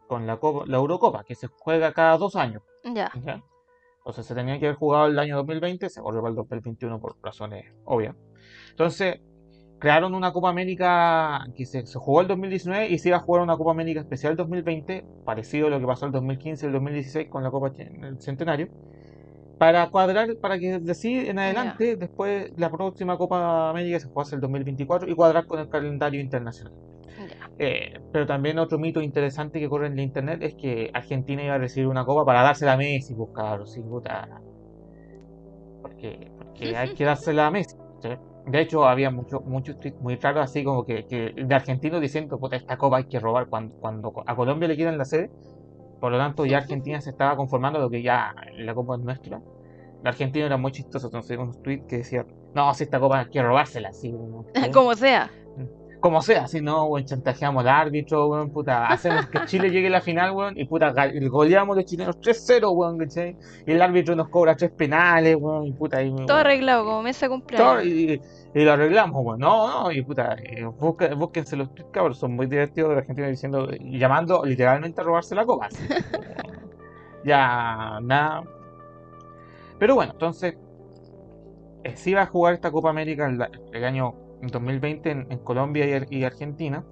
con 0.08 0.26
la, 0.26 0.38
Copa- 0.38 0.66
la 0.66 0.78
Eurocopa, 0.78 1.24
que 1.24 1.36
se 1.36 1.48
juega 1.48 1.92
cada 1.92 2.18
dos 2.18 2.36
años. 2.36 2.64
Ya. 2.84 3.12
¿ya? 3.26 3.44
Entonces 4.00 4.26
se 4.26 4.34
tenía 4.34 4.58
que 4.58 4.68
haber 4.68 4.78
jugado 4.78 5.08
el 5.08 5.20
año 5.20 5.36
2020, 5.36 5.90
se 5.90 6.02
corrió 6.02 6.22
para 6.22 6.30
el 6.30 6.36
2021 6.36 7.00
por 7.00 7.18
razones 7.22 7.66
obvias. 7.84 8.16
Entonces 8.70 9.20
crearon 9.80 10.16
una 10.16 10.32
Copa 10.34 10.50
América 10.50 11.46
que 11.56 11.66
se, 11.66 11.86
se 11.86 12.00
jugó 12.00 12.22
el 12.22 12.28
2019 12.28 12.90
y 12.90 12.98
se 13.00 13.10
iba 13.10 13.18
a 13.18 13.22
jugar 13.22 13.44
una 13.44 13.58
Copa 13.58 13.72
América 13.72 14.00
especial 14.00 14.36
2020, 14.36 15.06
parecido 15.24 15.68
a 15.68 15.70
lo 15.70 15.80
que 15.80 15.86
pasó 15.86 16.06
el 16.06 16.12
2015 16.12 16.66
y 16.66 16.68
el 16.68 16.74
2016 16.74 17.28
con 17.30 17.44
la 17.44 17.52
Copa 17.52 17.72
el 17.78 18.20
Centenario, 18.20 18.70
para 19.58 19.90
cuadrar, 19.90 20.36
para 20.38 20.60
que 20.60 20.80
de 20.80 20.92
así 20.92 21.18
en 21.18 21.40
adelante, 21.40 21.96
después 21.96 22.52
la 22.58 22.72
próxima 22.72 23.18
Copa 23.18 23.70
América 23.70 24.00
se 24.00 24.08
jugase 24.08 24.36
el 24.36 24.42
2024 24.42 25.10
y 25.10 25.16
cuadrar 25.16 25.46
con 25.48 25.60
el 25.60 25.70
calendario 25.70 26.22
internacional. 26.22 26.74
Eh, 27.58 28.00
pero 28.12 28.28
también 28.28 28.60
otro 28.60 28.78
mito 28.78 29.02
interesante 29.02 29.60
que 29.60 29.68
corre 29.68 29.88
en 29.88 29.96
la 29.96 30.04
internet 30.04 30.40
es 30.44 30.54
que 30.54 30.92
Argentina 30.94 31.44
iba 31.44 31.56
a 31.56 31.58
recibir 31.58 31.88
una 31.88 32.06
copa 32.06 32.24
para 32.24 32.44
dársela 32.44 32.74
a 32.74 32.78
Messi, 32.78 33.16
pues 33.16 33.30
cabrón, 33.34 33.68
sí, 33.68 33.82
puta. 33.82 34.28
Porque, 35.82 36.32
porque 36.38 36.78
hay 36.78 36.94
que 36.94 37.04
dársela 37.06 37.48
a 37.48 37.52
Messi. 37.52 37.76
¿sí? 38.02 38.10
De 38.48 38.62
hecho, 38.62 38.88
había 38.88 39.12
muchos 39.12 39.44
muchos 39.46 39.78
tweets 39.80 40.00
muy 40.02 40.16
raros 40.16 40.44
así 40.44 40.64
como 40.64 40.86
que, 40.86 41.06
que 41.06 41.34
de 41.36 41.56
argentinos 41.56 42.00
diciendo, 42.00 42.40
puta, 42.40 42.56
esta 42.56 42.78
copa 42.78 42.98
hay 42.98 43.04
que 43.06 43.20
robar 43.20 43.48
cuando, 43.48 43.76
cuando 43.76 44.14
a 44.26 44.36
Colombia 44.36 44.68
le 44.68 44.76
quieren 44.76 44.98
la 44.98 45.06
sede. 45.06 45.30
Por 46.00 46.12
lo 46.12 46.18
tanto, 46.18 46.46
ya 46.46 46.58
Argentina 46.60 47.02
se 47.02 47.10
estaba 47.10 47.36
conformando 47.36 47.82
de 47.82 47.98
que 47.98 48.04
ya 48.04 48.34
la 48.58 48.74
copa 48.74 48.96
es 48.96 49.02
nuestra. 49.02 49.42
El 50.02 50.08
argentino 50.08 50.46
era 50.46 50.58
muy 50.58 50.72
chistoso, 50.72 51.08
entonces 51.08 51.38
unos 51.38 51.62
tweets 51.62 51.86
que 51.88 51.98
decían, 51.98 52.28
no, 52.54 52.74
si 52.74 52.84
esta 52.84 53.00
copa 53.00 53.20
hay 53.20 53.30
que 53.30 53.42
robársela, 53.42 53.90
así. 53.90 54.12
¿sí? 54.56 54.72
Como 54.74 54.96
sea. 54.96 55.30
Como 56.00 56.22
sea, 56.22 56.48
si 56.48 56.62
no, 56.62 56.86
weón, 56.86 57.06
chantajeamos 57.06 57.62
al 57.64 57.70
árbitro, 57.70 58.28
weón, 58.28 58.52
puta, 58.52 58.86
hacemos 58.90 59.26
que 59.28 59.46
Chile 59.46 59.72
llegue 59.72 59.88
a 59.88 59.92
la 59.92 60.02
final, 60.02 60.32
weón, 60.32 60.54
y 60.58 60.66
puta, 60.66 60.94
goleamos 61.30 61.76
los 61.76 61.86
chilenos 61.86 62.20
3-0, 62.20 62.72
weón, 62.72 63.00
¿cachai? 63.00 63.36
Y 63.66 63.72
el 63.72 63.82
árbitro 63.82 64.16
nos 64.16 64.30
cobra 64.30 64.56
tres 64.56 64.70
penales, 64.72 65.36
weón, 65.40 65.66
y 65.66 65.74
puta, 65.74 66.04
y, 66.04 66.14
Todo 66.28 66.38
arreglado, 66.38 66.86
como 66.86 67.02
mesa 67.02 67.26
de 67.26 67.30
todo, 67.30 67.40
cumpleaños. 67.40 67.86
y, 67.86 68.22
y 68.54 68.64
lo 68.64 68.74
arreglamos, 68.74 69.26
weón, 69.26 69.40
no, 69.40 69.84
no, 69.86 69.92
y 69.92 70.04
puta, 70.04 70.36
eh, 70.44 70.66
busca- 70.66 71.16
búsquense 71.16 71.56
los 71.58 71.74
tweets, 71.74 71.90
cabros, 71.92 72.20
son 72.20 72.36
muy 72.36 72.46
divertidos 72.46 72.92
de 72.92 72.96
la 72.98 73.02
gente 73.04 73.28
diciendo, 73.28 73.68
llamando 73.80 74.45
literalmente 74.45 75.02
a 75.02 75.04
robarse 75.04 75.33
la 75.33 75.45
copa, 75.45 75.66
así. 75.66 75.83
ya, 77.26 78.00
nada. 78.04 78.44
Pero 79.80 79.95
bueno, 79.95 80.12
entonces, 80.14 80.56
eh, 81.83 81.95
se 81.95 82.12
iba 82.12 82.21
a 82.21 82.26
jugar 82.28 82.54
esta 82.54 82.71
Copa 82.71 82.90
América 82.90 83.28
el, 83.28 83.40
el 83.74 83.83
año 83.83 84.14
2020 84.42 85.10
en, 85.12 85.28
en 85.32 85.40
Colombia 85.40 85.86
y, 86.10 86.18
y 86.20 86.24
Argentina. 86.24 86.84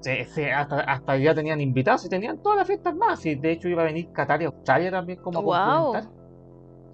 Se- 0.00 0.24
se- 0.24 0.52
hasta, 0.52 0.80
hasta 0.80 1.16
ya 1.16 1.34
tenían 1.34 1.60
invitados 1.60 2.04
y 2.06 2.08
tenían 2.08 2.42
todas 2.42 2.58
las 2.58 2.66
fiestas 2.66 2.94
más. 2.96 3.24
Y 3.26 3.36
de 3.36 3.52
hecho 3.52 3.68
iba 3.68 3.82
a 3.82 3.86
venir 3.86 4.10
Qatar 4.12 4.42
y 4.42 4.46
Australia 4.46 4.90
también 4.90 5.20
como 5.20 5.38
a 5.38 5.42
Wow. 5.74 5.84
complementar. 5.92 6.22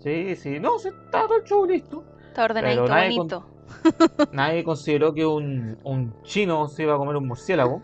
Sí, 0.00 0.36
sí, 0.36 0.60
no, 0.60 0.78
se 0.78 0.90
estaba 0.90 1.26
todo 1.26 1.38
el 1.38 1.44
show 1.44 1.64
listo. 1.66 2.04
Está 2.28 2.44
ordenadito, 2.44 2.86
nadie 2.86 3.16
con- 3.16 3.28
bonito. 3.28 3.46
Nadie 4.32 4.64
consideró 4.64 5.12
que 5.12 5.26
un, 5.26 5.76
un 5.84 6.14
chino 6.22 6.68
se 6.68 6.84
iba 6.84 6.94
a 6.94 6.98
comer 6.98 7.16
un 7.16 7.26
murciélago. 7.26 7.80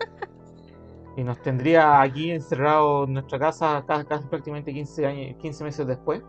y 1.16 1.22
nos 1.24 1.40
tendría 1.42 2.00
aquí 2.00 2.30
encerrados 2.30 3.06
en 3.08 3.14
nuestra 3.14 3.38
casa 3.38 3.84
casi, 3.86 4.04
casi 4.06 4.26
prácticamente 4.28 4.72
15, 4.72 5.06
años, 5.06 5.36
15 5.38 5.64
meses 5.64 5.86
después. 5.86 6.22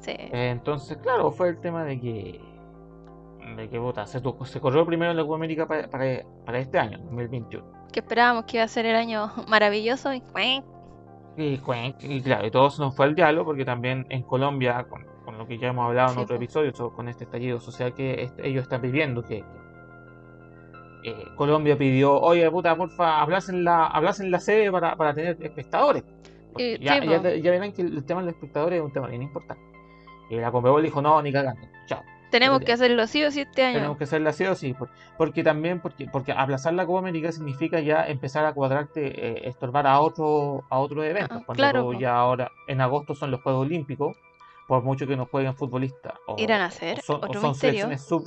Sí. 0.00 0.12
Eh, 0.12 0.50
Entonces, 0.50 0.96
claro, 0.98 1.30
fue 1.30 1.48
el 1.48 1.58
tema 1.58 1.84
de 1.84 2.00
que, 2.00 2.40
de 3.56 3.68
que 3.68 3.78
puta, 3.78 4.06
se, 4.06 4.20
corrió 4.60 4.84
primero 4.86 5.10
en 5.10 5.16
la 5.16 5.22
Copa 5.24 5.36
América 5.36 5.66
para, 5.66 5.88
para, 5.88 6.22
para 6.44 6.58
este 6.58 6.78
año, 6.78 6.98
2021. 6.98 7.64
Que 7.92 8.00
esperábamos 8.00 8.44
que 8.44 8.56
iba 8.58 8.64
a 8.64 8.68
ser 8.68 8.86
el 8.86 8.96
año 8.96 9.30
maravilloso 9.48 10.12
y 10.12 10.20
¡cuenc! 10.20 10.64
Y, 11.36 11.58
cuen- 11.58 11.94
y 12.00 12.20
claro, 12.20 12.46
y 12.46 12.50
todo 12.50 12.68
se 12.70 12.82
nos 12.82 12.96
fue 12.96 13.06
al 13.06 13.14
diálogo 13.14 13.46
porque 13.46 13.64
también 13.64 14.06
en 14.10 14.22
Colombia, 14.22 14.84
con, 14.88 15.04
con 15.24 15.38
lo 15.38 15.46
que 15.46 15.56
ya 15.58 15.68
hemos 15.68 15.86
hablado 15.86 16.08
en 16.10 16.14
Sí, 16.16 16.20
otro 16.22 16.36
episodio, 16.36 16.74
so- 16.74 16.92
con 16.92 17.08
este 17.08 17.24
estallido 17.24 17.60
social 17.60 17.94
que 17.94 18.22
est- 18.24 18.38
ellos 18.40 18.62
están 18.64 18.82
viviendo, 18.82 19.22
que 19.22 19.44
eh, 21.04 21.24
Colombia 21.36 21.78
pidió, 21.78 22.18
oye, 22.20 22.50
puta, 22.50 22.74
porfa, 22.76 23.20
hablasen 23.20 23.62
la, 23.64 23.86
hablasen 23.86 24.30
la 24.30 24.40
sede 24.40 24.70
para, 24.72 24.96
para 24.96 25.14
tener 25.14 25.36
espectadores. 25.40 26.02
Y- 26.56 26.78
ya, 26.84 27.00
sí, 27.00 27.08
ya, 27.08 27.22
po. 27.22 27.28
ya 27.28 27.50
verán 27.52 27.72
que 27.72 27.82
el 27.82 28.04
tema 28.04 28.20
de 28.20 28.26
los 28.26 28.34
espectadores 28.34 28.80
es 28.80 28.84
un 28.84 28.92
tema 28.92 29.06
bien 29.06 29.22
importante. 29.22 29.62
Y 30.30 30.36
la 30.36 30.50
Conmebol 30.50 30.82
dijo, 30.82 31.00
no, 31.00 31.22
ni 31.22 31.32
cagando, 31.32 31.62
chao. 31.86 32.02
Tenemos 32.30 32.60
que 32.60 32.72
hacerlo 32.72 33.06
sí 33.06 33.24
o 33.24 33.30
sí 33.30 33.40
este 33.40 33.64
año. 33.64 33.74
Tenemos 33.74 33.98
que 33.98 34.04
hacerla 34.04 34.32
sí 34.32 34.44
o 34.44 34.54
sí, 34.54 34.74
por- 34.74 34.90
porque 35.16 35.42
también, 35.42 35.80
porque, 35.80 36.06
porque 36.10 36.32
aplazar 36.32 36.74
la 36.74 36.86
Copa 36.86 37.00
América 37.00 37.32
significa 37.32 37.80
ya 37.80 38.06
empezar 38.06 38.44
a 38.44 38.52
cuadrarte, 38.52 39.06
eh, 39.44 39.48
estorbar 39.48 39.86
a 39.86 40.00
otro, 40.00 40.64
a 40.70 40.78
otros 40.78 41.04
eventos. 41.04 41.38
Ah, 41.38 41.42
Cuando 41.46 41.54
claro, 41.54 41.92
ya 41.92 42.14
ahora, 42.16 42.50
en 42.66 42.80
agosto 42.80 43.14
son 43.14 43.30
los 43.30 43.40
Juegos 43.42 43.66
Olímpicos, 43.66 44.16
por 44.66 44.82
mucho 44.82 45.06
que 45.06 45.16
no 45.16 45.26
jueguen 45.26 45.56
futbolistas. 45.56 46.14
O, 46.26 46.36
¿Irán 46.38 46.60
a 46.60 46.66
hacer 46.66 47.00
son, 47.00 47.16
otro 47.16 47.40
son 47.40 47.54
selecciones 47.54 48.04
sub 48.04 48.24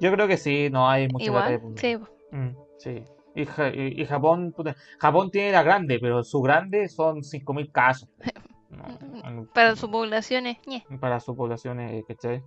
Yo 0.00 0.12
creo 0.12 0.28
que 0.28 0.36
sí, 0.36 0.68
no 0.70 0.88
hay 0.88 1.08
mucha 1.08 1.24
Igual, 1.26 1.60
de- 1.74 1.80
sí. 1.80 1.98
Mm, 2.30 2.56
sí. 2.78 3.04
Y, 3.34 3.44
Ja- 3.46 3.68
y- 3.68 4.00
y 4.00 4.04
Japón, 4.06 4.54
Japón 4.98 5.30
tiene 5.30 5.52
la 5.52 5.62
grande, 5.62 5.98
pero 6.00 6.24
su 6.24 6.40
grande 6.42 6.88
son 6.88 7.22
5.000 7.22 7.70
casos. 7.70 8.08
No, 8.68 9.46
Para 9.54 9.76
su 9.76 9.88
población 9.90 10.46
es 10.46 10.58
para 11.00 11.20
su 11.20 11.36
población, 11.36 11.80
eh, 11.80 12.04
¿cachai? 12.06 12.42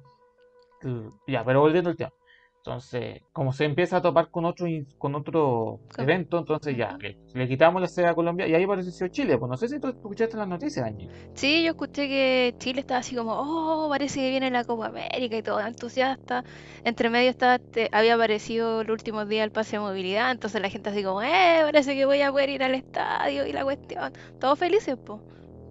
Ya, 1.28 1.44
pero 1.44 1.62
volviendo 1.62 1.90
al 1.90 1.96
tema. 1.98 2.12
Entonces, 2.58 3.22
como 3.32 3.54
se 3.54 3.66
empieza 3.66 3.98
a 3.98 4.02
topar 4.02 4.30
con 4.30 4.46
otro, 4.46 4.68
con 4.98 5.16
otro 5.16 5.80
evento, 5.98 6.38
entonces 6.40 6.76
ya, 6.78 6.98
le, 7.00 7.18
le 7.34 7.48
quitamos 7.48 7.82
la 7.82 7.88
sede 7.88 8.08
a 8.08 8.14
Colombia 8.16 8.48
y 8.48 8.54
ahí 8.54 8.64
apareció 8.64 9.08
Chile. 9.08 9.38
Pues 9.38 9.50
no 9.50 9.58
sé 9.58 9.68
si 9.70 9.80
tú 9.80 9.88
escuchaste 9.90 10.38
las 10.38 10.48
noticias, 10.48 10.86
Ángel. 10.86 11.10
Sí, 11.34 11.64
yo 11.64 11.72
escuché 11.72 12.08
que 12.08 12.56
Chile 12.60 12.82
estaba 12.82 13.00
así 13.00 13.16
como, 13.16 13.32
oh, 13.34 13.88
parece 13.90 14.20
que 14.20 14.30
viene 14.30 14.52
la 14.52 14.66
Copa 14.66 14.88
América 14.88 15.38
y 15.38 15.42
todo 15.44 15.60
entusiasta. 15.62 16.44
Entre 16.84 17.10
medio 17.10 17.30
estaba, 17.30 17.60
te- 17.60 17.90
había 17.94 18.16
aparecido 18.16 18.82
el 18.82 18.92
último 18.92 19.26
día 19.26 19.44
el 19.46 19.52
pase 19.52 19.78
de 19.78 19.80
movilidad, 19.80 20.32
entonces 20.32 20.62
la 20.62 20.70
gente 20.70 20.90
así 20.90 21.04
como, 21.04 21.22
eh, 21.22 21.60
parece 21.64 21.96
que 21.96 22.06
voy 22.06 22.22
a 22.22 22.32
poder 22.32 22.50
ir 22.50 22.64
al 22.64 22.76
estadio 22.76 23.46
y 23.48 23.54
la 23.54 23.64
cuestión. 23.64 24.12
Todos 24.40 24.60
felices, 24.60 24.98
pues. 25.04 25.20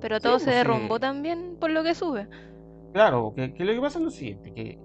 Pero 0.00 0.20
Sí, 0.20 0.22
todo 0.22 0.38
se 0.38 0.44
pues, 0.44 0.56
sí. 0.56 0.58
derrumbó 0.58 0.98
también 1.00 1.56
por 1.60 1.70
lo 1.70 1.82
que 1.82 1.94
sube. 1.94 2.28
Claro, 2.92 3.32
que, 3.34 3.52
que 3.54 3.64
lo 3.64 3.72
que 3.72 3.80
pasa 3.80 3.98
es 3.98 4.04
lo 4.04 4.10
siguiente, 4.10 4.52
que, 4.52 4.78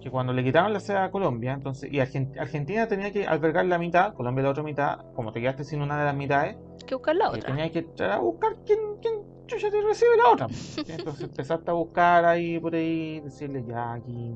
que 0.00 0.10
cuando 0.10 0.32
le 0.32 0.44
quitaron 0.44 0.72
la 0.72 0.80
sede 0.80 0.98
a 0.98 1.10
Colombia, 1.10 1.52
entonces, 1.52 1.90
y 1.92 1.96
Argen- 1.98 2.38
Argentina 2.38 2.86
tenía 2.88 3.10
que 3.12 3.26
albergar 3.26 3.64
la 3.66 3.78
mitad, 3.78 4.14
Colombia 4.14 4.44
la 4.44 4.50
otra 4.50 4.62
mitad, 4.62 4.98
como 5.14 5.32
te 5.32 5.40
quedaste 5.40 5.64
sin 5.64 5.82
una 5.82 5.98
de 5.98 6.04
las 6.04 6.14
mitades, 6.14 6.56
que 6.86 6.94
buscar 6.94 7.16
la 7.16 7.26
eh, 7.26 7.28
otra. 7.28 7.42
tenía 7.42 7.70
que 7.70 7.80
entrar 7.80 8.12
a 8.12 8.18
buscar 8.18 8.56
quién, 8.64 8.78
quién 9.02 9.14
chucha 9.46 9.70
te 9.70 9.80
recibe 9.82 10.10
la 10.16 10.30
otra. 10.32 10.46
Entonces 10.88 11.24
empezaste 11.24 11.70
a 11.70 11.74
buscar 11.74 12.24
ahí 12.24 12.58
por 12.60 12.74
ahí, 12.74 13.20
decirle 13.20 13.64
ya 13.66 13.94
aquí. 13.94 14.34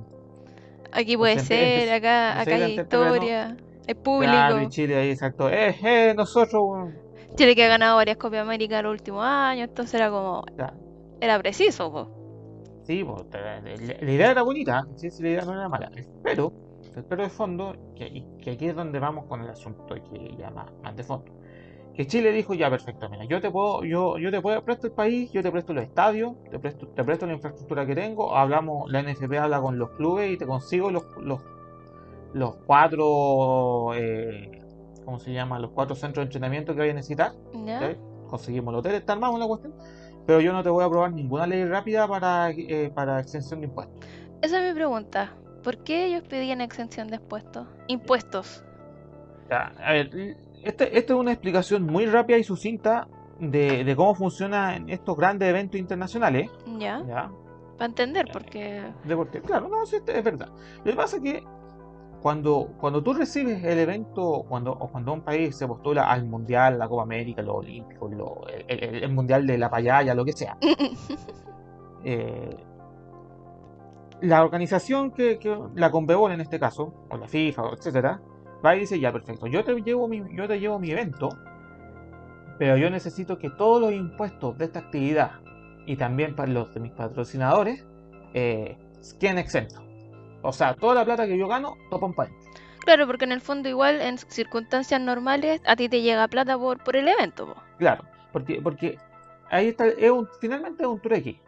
Aquí 0.93 1.17
puede 1.17 1.37
empe- 1.37 1.41
ser, 1.47 1.93
acá, 1.93 2.41
acá 2.41 2.55
hay 2.57 2.73
historia, 2.81 3.57
hay 3.87 3.95
Claro, 3.95 3.95
y 3.95 3.95
público. 4.65 4.71
Chile 4.71 4.97
ahí 4.97 5.11
exacto. 5.11 5.49
Eh, 5.49 5.75
eh, 5.83 6.13
nosotros. 6.15 6.91
Chile 7.37 7.55
que 7.55 7.65
ha 7.65 7.69
ganado 7.69 7.97
varias 7.97 8.19
Copas 8.19 8.41
América 8.41 8.79
en 8.81 8.85
los 8.85 8.93
últimos 8.93 9.25
años, 9.25 9.69
entonces 9.69 9.95
era 9.95 10.11
como, 10.11 10.45
Ya, 10.59 10.75
era 11.21 11.39
preciso, 11.39 11.91
pues. 11.91 12.07
Sí, 12.85 13.05
pues, 13.05 13.25
la, 13.33 13.61
la 13.61 14.11
idea 14.11 14.31
era 14.31 14.43
bonita, 14.43 14.87
sí, 14.97 15.11
sí, 15.11 15.23
la 15.23 15.31
idea 15.31 15.45
no 15.45 15.53
era 15.53 15.69
mala. 15.69 15.91
Pero, 16.23 16.53
pero 17.09 17.23
de 17.23 17.31
fondo, 17.31 17.77
que, 17.95 18.25
aquí 18.51 18.67
es 18.67 18.75
donde 18.75 18.99
vamos 18.99 19.27
con 19.27 19.41
el 19.43 19.49
asunto 19.49 19.95
que 19.95 20.35
ya 20.37 20.51
más, 20.51 20.71
más 20.83 20.97
de 20.97 21.05
fondo. 21.05 21.33
Que 21.95 22.07
Chile 22.07 22.33
dijo, 22.33 22.55
ya 22.55 22.71
perfecto, 22.71 23.09
mira, 23.11 23.25
yo 23.25 23.41
te 23.41 23.51
puedo, 23.51 23.85
yo, 23.85 24.19
yo 24.19 24.31
te 24.31 24.41
puedo 24.41 24.65
presto 24.65 24.87
el 24.87 24.95
país, 24.95 25.31
yo 25.31 25.43
te 25.43 25.53
presto 25.53 25.75
los 25.75 25.85
estadios, 25.85 26.33
te 26.51 26.59
presto, 26.59 26.89
te 26.89 27.05
presto 27.05 27.27
la 27.27 27.35
infraestructura 27.35 27.87
que 27.87 27.95
tengo, 27.95 28.35
hablamos, 28.35 28.91
la 28.91 29.03
NFP 29.03 29.35
habla 29.39 29.61
con 29.61 29.79
los 29.79 29.91
clubes 29.91 30.33
y 30.33 30.39
te 30.39 30.47
consigo 30.47 30.91
los, 30.91 31.05
los, 31.21 31.41
los 32.33 32.57
cuatro 32.67 33.95
eh, 33.95 34.63
¿cómo 35.05 35.19
se 35.19 35.33
llama? 35.33 35.59
los 35.59 35.71
cuatro 35.73 35.95
centros 35.95 36.23
de 36.23 36.29
entrenamiento 36.29 36.73
que 36.73 36.81
vaya 36.81 36.93
a 36.93 36.97
necesitar. 36.97 37.33
Conseguimos 38.29 38.73
el 38.73 38.79
hotel, 38.79 38.95
está 38.95 39.13
armado 39.13 39.37
la 39.37 39.47
cuestión. 39.47 39.75
Pero 40.27 40.41
yo 40.41 40.53
no 40.53 40.63
te 40.63 40.69
voy 40.69 40.83
a 40.83 40.87
aprobar 40.87 41.13
ninguna 41.13 41.47
ley 41.47 41.65
rápida 41.65 42.07
para, 42.07 42.51
eh, 42.51 42.91
para 42.95 43.21
exención 43.21 43.61
de 43.61 43.67
impuestos. 43.67 43.97
Esa 44.41 44.61
es 44.61 44.73
mi 44.73 44.75
pregunta. 44.75 45.35
¿Por 45.63 45.79
qué 45.85 46.07
ellos 46.07 46.23
pedían 46.29 46.61
exención 46.61 47.09
de 47.09 47.17
impuestos? 47.17 47.67
Impuestos. 47.89 48.65
Ya, 49.51 49.73
a 49.85 49.93
ver, 49.93 50.11
este- 50.65 50.97
esta 50.99 51.15
es 51.15 51.19
una 51.19 51.33
explicación 51.33 51.85
muy 51.85 52.07
rápida 52.07 52.39
y 52.39 52.45
sucinta 52.45 53.09
de, 53.39 53.85
de 53.85 53.97
cómo 53.97 54.15
funcionan 54.15 54.89
estos 54.89 55.17
grandes 55.17 55.49
eventos 55.49 55.79
internacionales. 55.79 56.51
¿Ya? 56.79 57.03
¿ya? 57.07 57.31
Para 57.77 57.87
entender, 57.87 58.29
porque... 58.33 58.83
Deporte. 59.05 59.41
Claro, 59.43 59.69
no, 59.69 59.85
sí, 59.87 59.97
es 60.07 60.25
verdad. 60.25 60.49
Lo 60.79 60.85
que 60.85 60.97
pasa 60.97 61.17
es 61.17 61.23
que 61.23 61.45
cuando, 62.23 62.75
cuando 62.79 63.03
tú 63.03 63.13
recibes 63.15 63.63
el 63.65 63.79
evento, 63.81 64.45
cuando, 64.49 64.71
o 64.73 64.89
cuando 64.91 65.13
un 65.13 65.23
país 65.23 65.57
se 65.57 65.67
postula 65.67 66.11
al 66.11 66.25
Mundial, 66.25 66.79
la 66.79 66.89
Copa 66.89 67.03
América, 67.03 67.43
los 67.43 67.57
Olímpicos, 67.57 68.13
lo- 68.13 68.47
el, 68.49 68.65
el- 68.85 69.03
el 69.05 69.13
Mundial 69.13 69.47
de 69.47 69.59
la 69.59 69.69
Payaya, 69.69 70.15
lo 70.15 70.25
que 70.25 70.33
sea, 70.33 70.57
eh, 72.05 72.57
la 74.21 74.45
organización 74.45 75.11
que, 75.11 75.39
que- 75.39 75.59
la 75.75 75.91
Conmebol 75.91 76.33
en 76.33 76.41
este 76.41 76.59
caso, 76.61 76.95
o 77.11 77.17
la 77.17 77.27
FIFA, 77.29 77.71
etcétera, 77.77 78.21
va 78.65 78.77
y 78.77 78.81
dice, 78.81 79.01
ya 79.01 79.13
perfecto, 79.13 79.47
yo 79.49 79.65
te 79.65 79.75
llevo 79.83 80.07
mi, 80.07 80.23
yo 80.37 80.47
te 80.47 80.61
llevo 80.61 80.79
mi 80.79 80.91
evento, 80.93 81.29
pero 82.59 82.77
yo 82.77 82.89
necesito 82.91 83.39
que 83.39 83.51
todos 83.51 83.81
los 83.81 83.93
impuestos 83.93 84.57
de 84.59 84.67
esta 84.67 84.79
actividad 84.79 85.33
y 85.87 85.97
también 85.97 86.37
para 86.37 86.53
los 86.53 86.73
de 86.73 86.79
mis 86.81 86.93
patrocinadores 86.93 87.85
eh, 88.35 88.79
queden 89.19 89.39
exentos. 89.39 89.83
O 90.43 90.53
sea, 90.53 90.75
toda 90.75 90.95
la 90.97 91.05
plata 91.05 91.27
que 91.27 91.39
yo 91.39 91.49
gano, 91.49 91.77
topan 91.91 92.13
para 92.15 92.31
adentro. 92.31 92.51
Claro, 92.81 93.07
porque 93.07 93.25
en 93.25 93.33
el 93.33 93.41
fondo 93.41 93.69
igual 93.69 94.01
en 94.01 94.19
circunstancias 94.19 95.01
normales 95.01 95.61
a 95.67 95.77
ti 95.77 95.89
te 95.89 96.03
llega 96.03 96.27
plata 96.29 96.59
por, 96.59 96.83
por 96.83 96.97
el 96.97 97.07
evento. 97.09 97.47
po. 97.47 97.63
Claro, 97.79 98.05
porque, 98.33 98.61
porque 98.61 98.99
ahí 99.51 99.69
está, 99.69 99.87
es 99.87 100.11
un, 100.11 100.29
finalmente 100.41 100.83
es 100.83 100.89
un 100.89 101.01
trueque. 101.01 101.41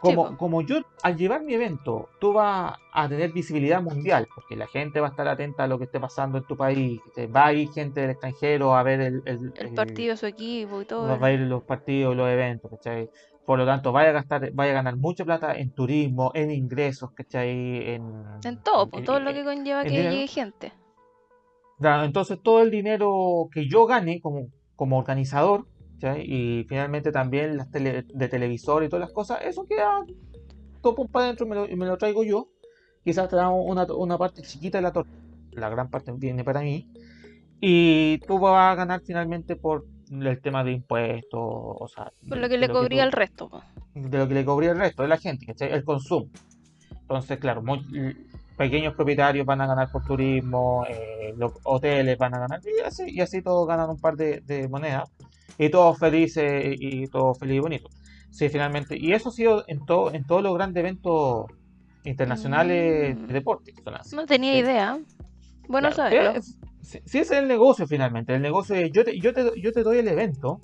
Como, 0.00 0.36
como 0.38 0.62
yo, 0.62 0.80
al 1.02 1.16
llevar 1.16 1.42
mi 1.42 1.52
evento, 1.54 2.08
tú 2.18 2.32
vas 2.32 2.74
a 2.92 3.08
tener 3.08 3.32
visibilidad 3.32 3.82
mundial, 3.82 4.26
porque 4.34 4.56
la 4.56 4.66
gente 4.66 4.98
va 4.98 5.08
a 5.08 5.10
estar 5.10 5.28
atenta 5.28 5.64
a 5.64 5.66
lo 5.66 5.76
que 5.78 5.84
esté 5.84 6.00
pasando 6.00 6.38
en 6.38 6.44
tu 6.44 6.56
país, 6.56 7.00
va 7.36 7.46
a 7.46 7.52
ir 7.52 7.68
gente 7.70 8.00
del 8.00 8.10
extranjero 8.10 8.74
a 8.74 8.82
ver 8.82 9.00
el, 9.02 9.22
el- 9.26 9.52
El 9.58 9.66
el- 9.68 9.74
partido, 9.74 10.16
su 10.16 10.24
equipo 10.24 10.80
y 10.80 10.86
todo. 10.86 11.18
va 11.18 11.26
a 11.26 11.32
ir 11.32 11.40
los 11.40 11.62
partidos, 11.64 12.16
los 12.16 12.28
eventos, 12.30 12.70
¿cachai? 12.70 13.10
Por 13.50 13.58
lo 13.58 13.66
tanto, 13.66 13.90
vaya 13.90 14.10
a 14.10 14.12
gastar, 14.12 14.52
vaya 14.52 14.70
a 14.70 14.74
ganar 14.74 14.96
mucha 14.96 15.24
plata 15.24 15.58
en 15.58 15.72
turismo, 15.72 16.30
en 16.34 16.52
ingresos, 16.52 17.10
¿cachai? 17.10 17.94
En, 17.94 18.22
En 18.44 18.62
todo, 18.62 18.88
po, 18.88 18.98
en- 18.98 19.04
todo 19.04 19.18
lo 19.18 19.30
en- 19.30 19.34
que 19.38 19.42
conlleva 19.42 19.80
el 19.82 19.88
que 19.88 19.90
dinero- 19.90 20.10
llegue 20.12 20.26
gente. 20.28 20.72
Claro, 21.80 22.04
entonces 22.04 22.38
todo 22.40 22.62
el 22.62 22.70
dinero 22.70 23.48
que 23.52 23.66
yo 23.68 23.86
gane 23.86 24.20
como, 24.20 24.46
como 24.76 24.98
organizador, 24.98 25.66
¿cachai? 25.94 26.22
y 26.24 26.64
finalmente 26.68 27.10
también 27.10 27.56
las 27.56 27.68
tele, 27.72 28.04
de 28.14 28.28
televisor 28.28 28.84
y 28.84 28.88
todas 28.88 29.00
las 29.00 29.12
cosas, 29.12 29.40
eso 29.42 29.66
queda 29.68 30.04
todo 30.80 30.94
para 31.08 31.24
adentro 31.24 31.44
y 31.44 31.48
me 31.48 31.56
lo, 31.56 31.66
me 31.76 31.86
lo 31.86 31.98
traigo 31.98 32.22
yo. 32.22 32.46
Quizás 33.02 33.28
te 33.28 33.34
damos 33.34 33.64
una, 33.66 33.84
una 33.92 34.16
parte 34.16 34.42
chiquita 34.42 34.78
de 34.78 34.82
la 34.82 34.92
torta, 34.92 35.10
la 35.50 35.68
gran 35.70 35.90
parte 35.90 36.12
viene 36.12 36.44
para 36.44 36.60
mí, 36.60 36.86
y 37.60 38.18
tú 38.28 38.38
vas 38.38 38.70
a 38.70 38.76
ganar 38.76 39.00
finalmente 39.04 39.56
por 39.56 39.86
el 40.10 40.40
tema 40.40 40.64
de 40.64 40.72
impuestos, 40.72 41.40
o 41.40 41.86
sea, 41.88 42.12
Por 42.28 42.38
lo 42.38 42.48
que 42.48 42.58
le 42.58 42.68
cobría 42.68 43.04
el 43.04 43.12
resto. 43.12 43.48
po. 43.48 43.62
de 43.94 44.18
lo 44.18 44.28
que 44.28 44.34
le 44.34 44.44
cobría 44.44 44.70
el 44.72 44.78
resto 44.78 45.02
de 45.02 45.08
la 45.08 45.16
gente, 45.18 45.46
¿cachai? 45.46 45.72
El 45.72 45.84
consumo. 45.84 46.26
Entonces, 47.02 47.38
claro, 47.38 47.62
muy- 47.62 47.84
pequeños 48.56 48.94
propietarios 48.94 49.46
van 49.46 49.60
a 49.62 49.66
ganar 49.66 49.90
por 49.90 50.04
turismo, 50.04 50.84
eh, 50.88 51.32
los 51.36 51.52
hoteles 51.64 52.16
van 52.18 52.34
a 52.34 52.40
ganar, 52.40 52.60
y 52.64 52.80
así, 52.84 53.04
y 53.08 53.20
así 53.20 53.40
todos 53.42 53.66
ganan 53.66 53.88
un 53.90 53.98
par 53.98 54.16
de, 54.16 54.40
de 54.42 54.68
monedas, 54.68 55.10
y 55.58 55.70
todos 55.70 55.98
felices, 55.98 56.76
y, 56.78 57.04
y 57.04 57.06
todos 57.08 57.38
feliz 57.38 57.56
y 57.56 57.60
bonito. 57.60 57.88
Sí, 58.30 58.48
finalmente, 58.48 58.96
y 58.98 59.12
eso 59.12 59.30
ha 59.30 59.32
sido 59.32 59.64
en, 59.66 59.84
todo, 59.86 60.12
en 60.12 60.24
todos 60.24 60.42
los 60.42 60.54
grandes 60.54 60.82
eventos 60.82 61.46
internacionales 62.04 63.16
Mm. 63.16 63.26
de 63.26 63.32
deporte. 63.32 63.72
No 64.12 64.26
tenía 64.26 64.52
Sí. 64.52 64.58
idea. 64.60 64.98
Bueno 65.68 65.90
Claro, 65.90 66.10
saberlo. 66.10 66.30
es- 66.38 66.58
Si 66.82 66.98
si 67.04 67.18
ese 67.18 67.34
es 67.34 67.42
el 67.42 67.48
negocio 67.48 67.86
finalmente, 67.86 68.34
el 68.34 68.42
negocio 68.42 68.74
es 68.76 68.90
yo 68.92 69.04
te, 69.04 69.18
yo 69.18 69.32
te, 69.34 69.52
yo 69.60 69.72
te 69.72 69.82
doy 69.82 69.98
el 69.98 70.08
evento, 70.08 70.60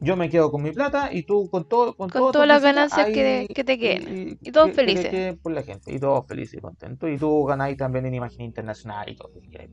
yo 0.00 0.16
me 0.16 0.28
quedo 0.28 0.50
con 0.50 0.62
mi 0.62 0.72
plata 0.72 1.12
y 1.12 1.22
tú 1.22 1.48
con 1.50 1.68
todo 1.68 1.94
con, 1.94 2.10
Con 2.10 2.20
todo 2.20 2.32
todas 2.32 2.48
las 2.48 2.62
ganancias 2.62 3.06
que- 3.06 3.46
que 3.54 3.64
te 3.64 3.78
queden. 3.78 4.36
y, 4.42 4.48
Y 4.48 4.50
todos 4.52 4.68
que- 4.68 4.72
que 4.72 4.76
felices. 4.76 5.10
queden 5.10 5.38
por 5.38 5.52
la 5.52 5.62
gente 5.62 5.92
y 5.92 5.98
todos 6.00 6.26
felices 6.26 6.54
y 6.58 6.60
contentos 6.60 7.08
y 7.10 7.16
tú 7.16 7.44
ganáis 7.44 7.76
también 7.76 8.06
en 8.06 8.14
imagen 8.14 8.44
internacional 8.44 9.08
y 9.08 9.16
todo 9.16 9.30
que. 9.50 9.70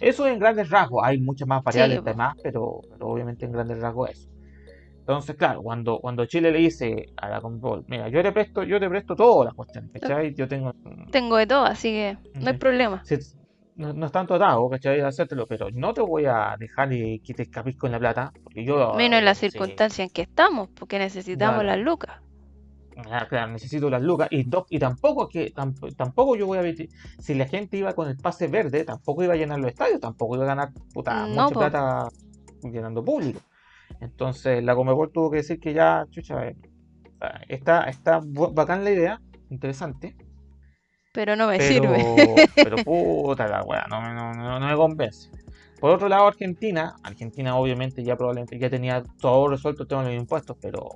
Eso 0.00 0.26
en 0.26 0.38
grandes 0.38 0.68
rasgos, 0.70 1.02
hay 1.04 1.20
muchas 1.20 1.46
más 1.46 1.62
variables 1.62 2.00
po. 2.00 2.04
demás, 2.06 2.34
pero, 2.42 2.80
pero 2.90 3.06
obviamente 3.08 3.44
en 3.46 3.52
grandes 3.52 3.78
rasgos 3.78 4.10
eso. 4.10 4.28
Entonces, 5.00 5.36
claro, 5.36 5.62
cuando, 5.62 5.98
cuando 6.00 6.24
Chile 6.26 6.50
le 6.52 6.58
dice 6.58 7.06
a 7.16 7.28
la 7.28 7.40
Conmebol, 7.40 7.84
mira, 7.88 8.08
yo 8.08 8.22
te 8.22 8.30
presto, 8.32 8.62
yo 8.62 8.78
te 8.80 8.88
presto 8.88 9.14
todas 9.16 9.46
las 9.46 9.54
cuestiones, 9.54 9.90
¿cachai? 9.92 10.34
Yo 10.34 10.46
tengo 10.48 10.72
Tengo 11.10 11.36
de 11.36 11.46
todo, 11.46 11.64
así 11.64 11.90
que 11.90 12.16
no 12.34 12.50
hay 12.50 12.56
problema. 12.56 13.02
si- 13.04 13.16
no, 13.82 13.92
no 13.92 14.06
es 14.06 14.12
tanto 14.12 14.34
atado, 14.34 14.68
¿cachai? 14.70 15.00
Hacértelo, 15.00 15.46
pero 15.46 15.68
no 15.72 15.92
te 15.92 16.00
voy 16.00 16.24
a 16.26 16.56
dejar 16.58 16.92
y 16.92 17.20
que 17.20 17.34
te 17.34 17.42
escapes 17.42 17.76
con 17.76 17.90
la 17.92 17.98
plata, 17.98 18.32
porque 18.42 18.64
yo... 18.64 18.94
Menos 18.96 19.18
en 19.18 19.24
las 19.24 19.38
sí, 19.38 19.50
circunstancias 19.50 20.06
en 20.08 20.10
que 20.12 20.22
estamos, 20.22 20.68
porque 20.78 20.98
necesitamos 20.98 21.62
Claro. 21.62 21.68
las 21.68 21.78
lucas. 21.78 22.16
ah, 23.10 23.26
claro, 23.28 23.52
necesito 23.52 23.88
las 23.90 24.02
lucas 24.02 24.28
y, 24.30 24.44
do- 24.44 24.66
y 24.68 24.78
tampoco 24.78 25.28
que 25.28 25.52
tamp- 25.54 25.94
tampoco 25.96 26.36
yo 26.36 26.46
voy 26.46 26.58
a 26.58 26.62
ver 26.62 26.76
si 27.18 27.34
la 27.34 27.46
gente 27.46 27.76
iba 27.78 27.94
con 27.94 28.08
el 28.08 28.16
pase 28.16 28.48
verde, 28.48 28.84
tampoco 28.84 29.22
iba 29.24 29.34
a 29.34 29.36
llenar 29.36 29.58
los 29.60 29.70
estadios, 29.70 30.00
tampoco 30.00 30.34
iba 30.36 30.44
a 30.44 30.48
ganar 30.48 30.68
puta, 30.92 31.26
No, 31.26 31.44
mucha 31.44 31.54
po. 31.54 31.60
plata 31.60 32.08
llenando 32.62 33.04
público. 33.04 33.40
Entonces 34.00 34.62
la 34.62 34.74
Comebol 34.74 35.10
tuvo 35.12 35.30
que 35.30 35.38
decir 35.38 35.58
que 35.58 35.72
ya, 35.72 36.06
chucha, 36.10 36.46
eh, 36.46 36.56
está, 37.48 37.84
está 37.84 38.20
bacán 38.24 38.84
la 38.84 38.90
idea, 38.90 39.20
interesante, 39.50 40.16
Pero 41.12 41.36
no 41.36 41.46
me 41.48 41.58
pero, 41.58 41.82
sirve. 41.94 42.46
pero 42.56 42.76
puta 42.78 43.46
la 43.46 43.62
weá, 43.62 43.84
no, 43.88 44.00
me- 44.00 44.14
no, 44.14 44.32
no, 44.34 44.58
no 44.58 44.66
me 44.66 44.74
convence. 44.76 45.28
Por 45.78 45.90
otro 45.90 46.08
lado, 46.08 46.26
Argentina, 46.28 46.94
Argentina 47.02 47.56
obviamente 47.56 48.02
ya 48.04 48.16
probablemente 48.16 48.58
ya 48.58 48.70
tenía 48.70 49.02
todo 49.20 49.48
resuelto 49.48 49.82
el 49.82 49.88
tema 49.88 50.04
de 50.04 50.12
los 50.14 50.20
impuestos, 50.22 50.56
pero 50.60 50.88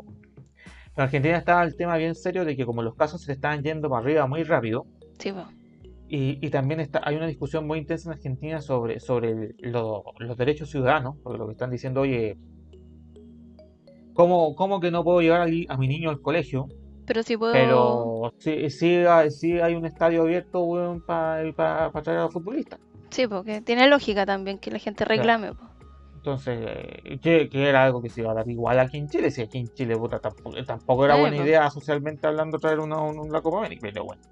En 0.97 1.03
Argentina 1.03 1.37
estaba 1.37 1.63
el 1.65 1.77
tema 1.77 1.97
bien 1.99 2.15
serio 2.15 2.45
de 2.47 2.57
que 2.57 2.65
como 2.65 2.83
los 2.83 2.95
casos 2.95 3.21
se 3.21 3.33
estaban 3.33 3.63
yendo 3.63 3.91
para 3.91 4.01
arriba 4.03 4.27
muy 4.27 4.43
rápido, 4.45 4.87
Sí, 5.19 5.31
po. 5.33 5.45
y, 6.09 6.39
y 6.41 6.51
también 6.51 6.81
está, 6.81 7.03
hay 7.05 7.17
una 7.17 7.27
discusión 7.27 7.67
muy 7.67 7.81
intensa 7.81 8.09
en 8.09 8.15
Argentina 8.15 8.63
sobre, 8.63 8.99
sobre 9.01 9.31
el- 9.33 9.55
lo- 9.61 10.05
los 10.19 10.37
derechos 10.39 10.71
ciudadanos, 10.71 11.17
porque 11.23 11.37
lo 11.39 11.47
que 11.47 11.53
están 11.53 11.71
diciendo, 11.71 12.01
oye, 12.01 12.39
¿cómo, 14.15 14.55
cómo 14.55 14.81
que 14.81 14.91
no 14.91 15.05
puedo 15.05 15.21
llevar 15.21 15.43
a 15.43 15.77
mi 15.77 15.89
niño 15.89 16.09
al 16.09 16.23
colegio? 16.23 16.69
Pero 17.07 17.23
si 17.23 17.37
puedo. 17.37 17.53
Pero 17.53 18.33
sí, 18.39 18.69
sí, 18.71 18.97
hay- 18.97 19.31
sí 19.31 19.61
hay 19.61 19.75
un 19.75 19.87
estadio 19.87 20.23
abierto 20.23 20.67
para 21.07 21.93
traer 22.03 22.19
a 22.19 22.23
los 22.25 22.33
futbolistas. 22.33 22.81
Sí, 23.11 23.27
porque 23.29 23.61
tiene 23.63 23.89
lógica 23.89 24.27
también 24.27 24.59
que 24.59 24.71
la 24.71 24.79
gente 24.79 25.05
reclame, 25.05 25.53
po. 25.55 25.71
Entonces, 26.17 26.59
eh, 26.61 27.19
que, 27.23 27.49
que 27.49 27.69
era 27.69 27.85
algo 27.85 28.03
que 28.03 28.11
se 28.11 28.21
iba 28.21 28.33
a 28.33 28.35
dar 28.35 28.51
igual 28.51 28.81
aquí 28.81 28.97
en 28.99 29.09
Chile, 29.09 29.31
si 29.31 29.43
aquí 29.43 29.59
en 29.59 29.69
Chile 29.69 29.97
puta, 29.97 30.19
tampoco, 30.19 30.57
tampoco 30.65 31.05
era 31.05 31.15
Sí, 31.15 31.21
buena 31.21 31.37
pues. 31.37 31.49
idea 31.49 31.71
socialmente 31.71 32.27
hablando 32.27 32.59
traer 32.59 32.81
una, 32.81 33.01
una, 33.01 33.23
una 33.23 33.41
Copa 33.41 33.59
América, 33.59 33.83
pero 33.83 34.05
bueno. 34.07 34.23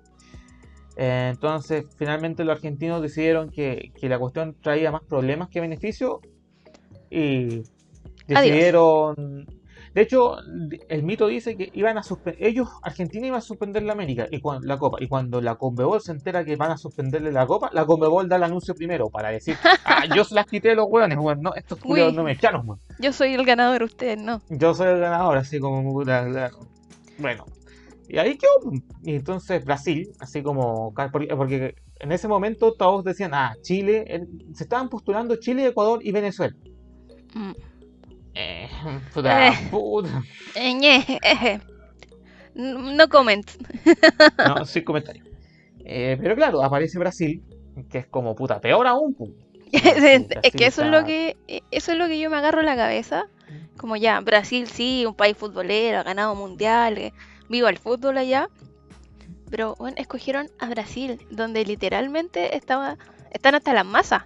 Eh, 0.97 1.29
entonces, 1.33 1.87
finalmente 1.97 2.43
los 2.45 2.57
argentinos 2.57 3.01
decidieron 3.01 3.49
que, 3.51 3.93
que 4.01 4.09
la 4.09 4.19
cuestión 4.19 4.57
traía 4.61 4.91
más 4.91 5.03
problemas 5.05 5.49
que 5.51 5.61
beneficios 5.61 6.17
y 7.11 7.63
decidieron... 8.27 9.47
De 9.95 10.03
hecho, 10.03 10.39
el 10.89 11.03
mito 11.05 11.29
dice 11.29 11.57
que 11.57 11.71
iban 11.73 11.97
a 11.97 12.03
suspender, 12.03 12.45
ellos, 12.45 12.69
Argentina 12.83 13.29
iba 13.29 13.39
a 13.39 13.41
suspender 13.41 13.85
la 13.85 13.93
América 13.93 14.27
y 14.29 14.41
cuando, 14.41 14.67
la 14.67 14.77
Copa, 14.77 14.99
y 15.01 15.07
cuando 15.07 15.41
la 15.41 15.55
Conmebol 15.55 16.01
se 16.01 16.11
entera 16.11 16.45
que 16.45 16.57
van 16.57 16.73
a 16.73 16.77
suspenderle 16.77 17.31
la 17.31 17.47
Copa, 17.47 17.71
la 17.73 17.87
Conmebol 17.87 18.29
da 18.29 18.35
el 18.35 18.43
anuncio 18.43 18.75
primero 18.75 19.09
para 19.09 19.29
decir, 19.29 19.57
ah, 19.85 20.05
yo 20.15 20.25
se 20.25 20.35
las 20.35 20.47
quité 20.47 20.71
de 20.71 20.75
los 20.75 20.87
hueones, 20.89 21.17
weón, 21.17 21.41
no, 21.41 21.55
estos 21.55 21.79
culiados 21.79 22.13
Uy. 22.13 22.17
no 22.17 22.25
me 22.25 22.33
echaron, 22.33 22.69
weón. 22.69 22.81
Yo 22.99 23.13
soy 23.13 23.35
el 23.35 23.45
ganador, 23.45 23.85
ustedes 23.85 24.19
no. 24.19 24.43
Yo 24.51 24.75
soy 24.75 24.89
el 24.89 24.99
ganador, 24.99 25.37
así 25.37 25.61
como 25.61 26.03
Bueno. 27.19 27.45
Y 28.09 28.19
ahí 28.19 28.37
quedó. 28.37 28.61
pum. 28.63 28.81
Y 29.03 29.15
entonces 29.15 29.65
Brasil, 29.65 30.11
así 30.19 30.43
como. 30.43 30.93
Porque, 30.93 31.75
en 32.01 32.13
ese 32.13 32.29
momento 32.29 32.75
todos 32.75 33.05
decían, 33.05 33.33
ah, 33.33 33.55
Chile. 33.63 34.27
se 34.55 34.65
estaban 34.65 34.89
postulando 34.89 35.37
Chile, 35.37 35.67
Ecuador 35.67 36.01
y 36.03 36.13
Venezuela. 36.13 36.55
Mm. 37.35 37.53
Eh, 38.35 38.69
puta, 39.13 39.49
Eh. 39.49 39.69
puta. 39.71 40.23
Eh, 40.55 41.19
eh. 41.23 41.61
No 42.55 43.09
comment. 43.09 43.49
No, 44.39 44.65
sin 44.65 44.85
comentario. 44.85 45.25
Eh, 45.85 46.17
pero 46.21 46.35
claro, 46.35 46.63
aparece 46.63 46.99
Brasil, 46.99 47.43
que 47.91 47.99
es 47.99 48.07
como 48.07 48.35
puta, 48.35 48.61
peor 48.61 48.87
aún. 48.87 49.17
es 49.73 50.53
que 50.53 50.67
eso 50.67 50.85
es 50.85 50.91
lo 50.91 51.05
que 51.05 51.37
eso 51.71 51.93
es 51.93 51.99
lo 51.99 52.07
que 52.07 52.19
yo 52.19 52.31
me 52.31 52.37
agarro 52.37 52.61
a 52.61 52.65
la 52.65 52.77
cabeza. 52.77 53.27
Como 53.77 53.97
ya, 53.97 54.21
Brasil 54.21 54.69
sí, 54.69 55.05
un 55.07 55.15
país 55.15 55.37
futbolero, 55.37 55.99
ha 55.99 56.03
ganado 56.05 56.35
mundiales, 56.35 57.13
viva 57.49 57.71
el 57.71 57.79
fútbol 57.79 58.19
allá. 58.19 58.49
Pero 59.51 59.75
bueno, 59.79 59.97
escogieron 59.99 60.49
a 60.59 60.69
Brasil, 60.69 61.19
donde 61.31 61.65
literalmente 61.65 62.57
estaba, 62.57 62.97
están 63.31 63.55
hasta 63.57 63.73
las 63.75 63.85
masas. 63.85 64.23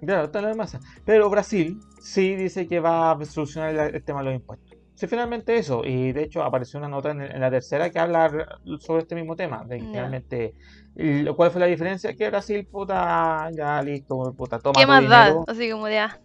Claro, 0.00 0.24
está 0.24 0.38
en 0.40 0.44
la 0.46 0.54
masa. 0.54 0.80
Pero 1.04 1.28
Brasil 1.28 1.80
sí 2.04 2.34
dice 2.36 2.66
que 2.68 2.80
va 2.80 3.12
a 3.12 3.24
solucionar 3.24 3.70
el, 3.74 3.94
el 3.96 4.04
tema 4.04 4.20
de 4.20 4.26
los 4.26 4.34
impuestos. 4.34 4.78
Sí, 4.94 5.06
finalmente 5.08 5.56
eso. 5.56 5.82
Y 5.84 6.12
de 6.12 6.22
hecho 6.24 6.42
apareció 6.42 6.78
una 6.78 6.88
nota 6.88 7.10
en, 7.10 7.22
en 7.22 7.40
la 7.40 7.50
tercera 7.50 7.90
que 7.90 7.98
habla 7.98 8.28
re- 8.28 8.46
sobre 8.78 9.02
este 9.02 9.14
mismo 9.16 9.34
tema. 9.34 9.64
De 9.66 9.78
que 9.78 9.82
Ya. 9.84 9.90
finalmente, 9.90 10.54
y- 10.94 11.24
¿cuál 11.34 11.50
fue 11.50 11.60
la 11.60 11.66
diferencia? 11.66 12.14
Que 12.14 12.28
Brasil, 12.30 12.66
puta, 12.70 13.50
ya 13.56 13.82
listo, 13.82 14.32
puta, 14.36 14.58
toma 14.60 14.80
¿Qué 14.80 14.86
tu 14.86 14.88
más 14.92 15.08
da? 15.08 15.24
dinero. 15.24 15.44
Así 15.48 15.70
como 15.70 15.86
de, 15.86 15.98
ah, 15.98 16.18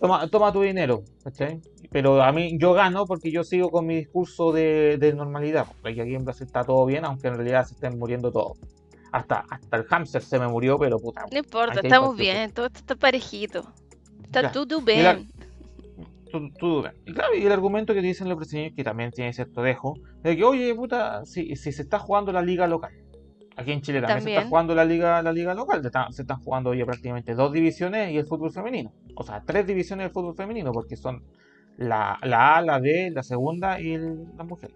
Toma, 0.00 0.26
toma 0.28 0.52
tu 0.52 0.62
dinero, 0.62 1.02
¿cachai? 1.24 1.60
Pero 1.90 2.22
a 2.22 2.32
mí, 2.32 2.56
yo 2.58 2.72
gano 2.72 3.06
porque 3.06 3.30
yo 3.30 3.42
sigo 3.44 3.70
con 3.70 3.86
mi 3.86 3.96
discurso 3.96 4.52
de, 4.52 4.96
de 4.98 5.12
normalidad. 5.12 5.66
Porque 5.82 6.00
aquí 6.00 6.14
en 6.14 6.24
Brasil 6.24 6.46
está 6.46 6.64
todo 6.64 6.86
bien, 6.86 7.04
aunque 7.04 7.28
en 7.28 7.34
realidad 7.36 7.64
se 7.64 7.74
estén 7.74 7.98
muriendo 7.98 8.30
todos. 8.32 8.56
Hasta, 9.12 9.44
hasta 9.50 9.76
el 9.76 9.84
hámster 9.84 10.22
se 10.22 10.38
me 10.38 10.46
murió, 10.48 10.78
pero 10.78 10.98
puta. 11.00 11.24
no 11.30 11.38
importa, 11.38 11.80
estamos 11.80 12.16
bien, 12.16 12.52
todo 12.52 12.66
esto 12.66 12.78
está 12.78 12.94
parejito. 12.94 13.66
Está 14.30 14.42
Ya. 14.42 14.52
todo 14.52 14.78
Y 14.86 15.02
la- 15.02 15.14
bien. 15.14 15.28
tú, 16.30 16.50
tú- 16.58 16.84
y 17.04 17.12
claro, 17.12 17.34
y 17.34 17.44
el 17.44 17.50
argumento 17.52 17.92
que 17.92 18.00
dicen 18.00 18.28
los 18.28 18.36
brasileños, 18.38 18.74
que 18.76 18.84
también 18.84 19.10
tiene 19.10 19.32
cierto 19.32 19.60
dejo, 19.62 19.94
de 20.22 20.36
que, 20.36 20.44
oye, 20.44 20.72
puta, 20.74 21.24
si, 21.26 21.56
si 21.56 21.72
se 21.72 21.82
está 21.82 21.98
jugando 21.98 22.30
la 22.32 22.40
liga 22.40 22.68
local, 22.68 22.92
aquí 23.56 23.72
en 23.72 23.80
Chile 23.82 24.00
también, 24.00 24.22
se 24.22 24.30
está 24.36 24.48
jugando 24.48 24.74
la 24.76 24.84
liga, 24.84 25.20
la 25.22 25.32
liga 25.32 25.52
local, 25.54 25.80
se, 25.82 25.88
está- 25.88 26.06
se 26.12 26.22
están 26.22 26.38
jugando 26.40 26.70
oye, 26.70 26.84
prácticamente 26.86 27.34
dos 27.34 27.52
divisiones 27.52 28.12
y 28.12 28.18
el 28.18 28.26
fútbol 28.26 28.52
femenino, 28.52 28.92
o 29.16 29.24
sea, 29.24 29.42
tres 29.44 29.66
divisiones 29.66 30.04
del 30.04 30.12
fútbol 30.12 30.36
femenino, 30.36 30.70
porque 30.70 30.96
son 30.96 31.24
la, 31.76 32.16
la 32.22 32.56
A, 32.58 32.62
la 32.62 32.78
D, 32.78 33.10
la 33.10 33.24
segunda 33.24 33.80
y 33.80 33.94
el- 33.94 34.26
la 34.36 34.44
mujer. 34.44 34.70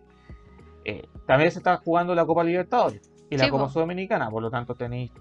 Eh, 0.85 1.03
también 1.27 1.51
se 1.53 1.59
está 1.61 1.77
jugando 1.77 2.15
la 2.17 2.27
Copa 2.27 2.43
Libertadores 2.43 3.11
y 3.31 3.37
la 3.37 3.45
Sí, 3.45 3.51
Copa. 3.51 3.69
Sudamericana, 3.69 4.29
por 4.29 4.43
lo 4.43 4.51
tanto 4.51 4.75
tenéis, 4.75 5.13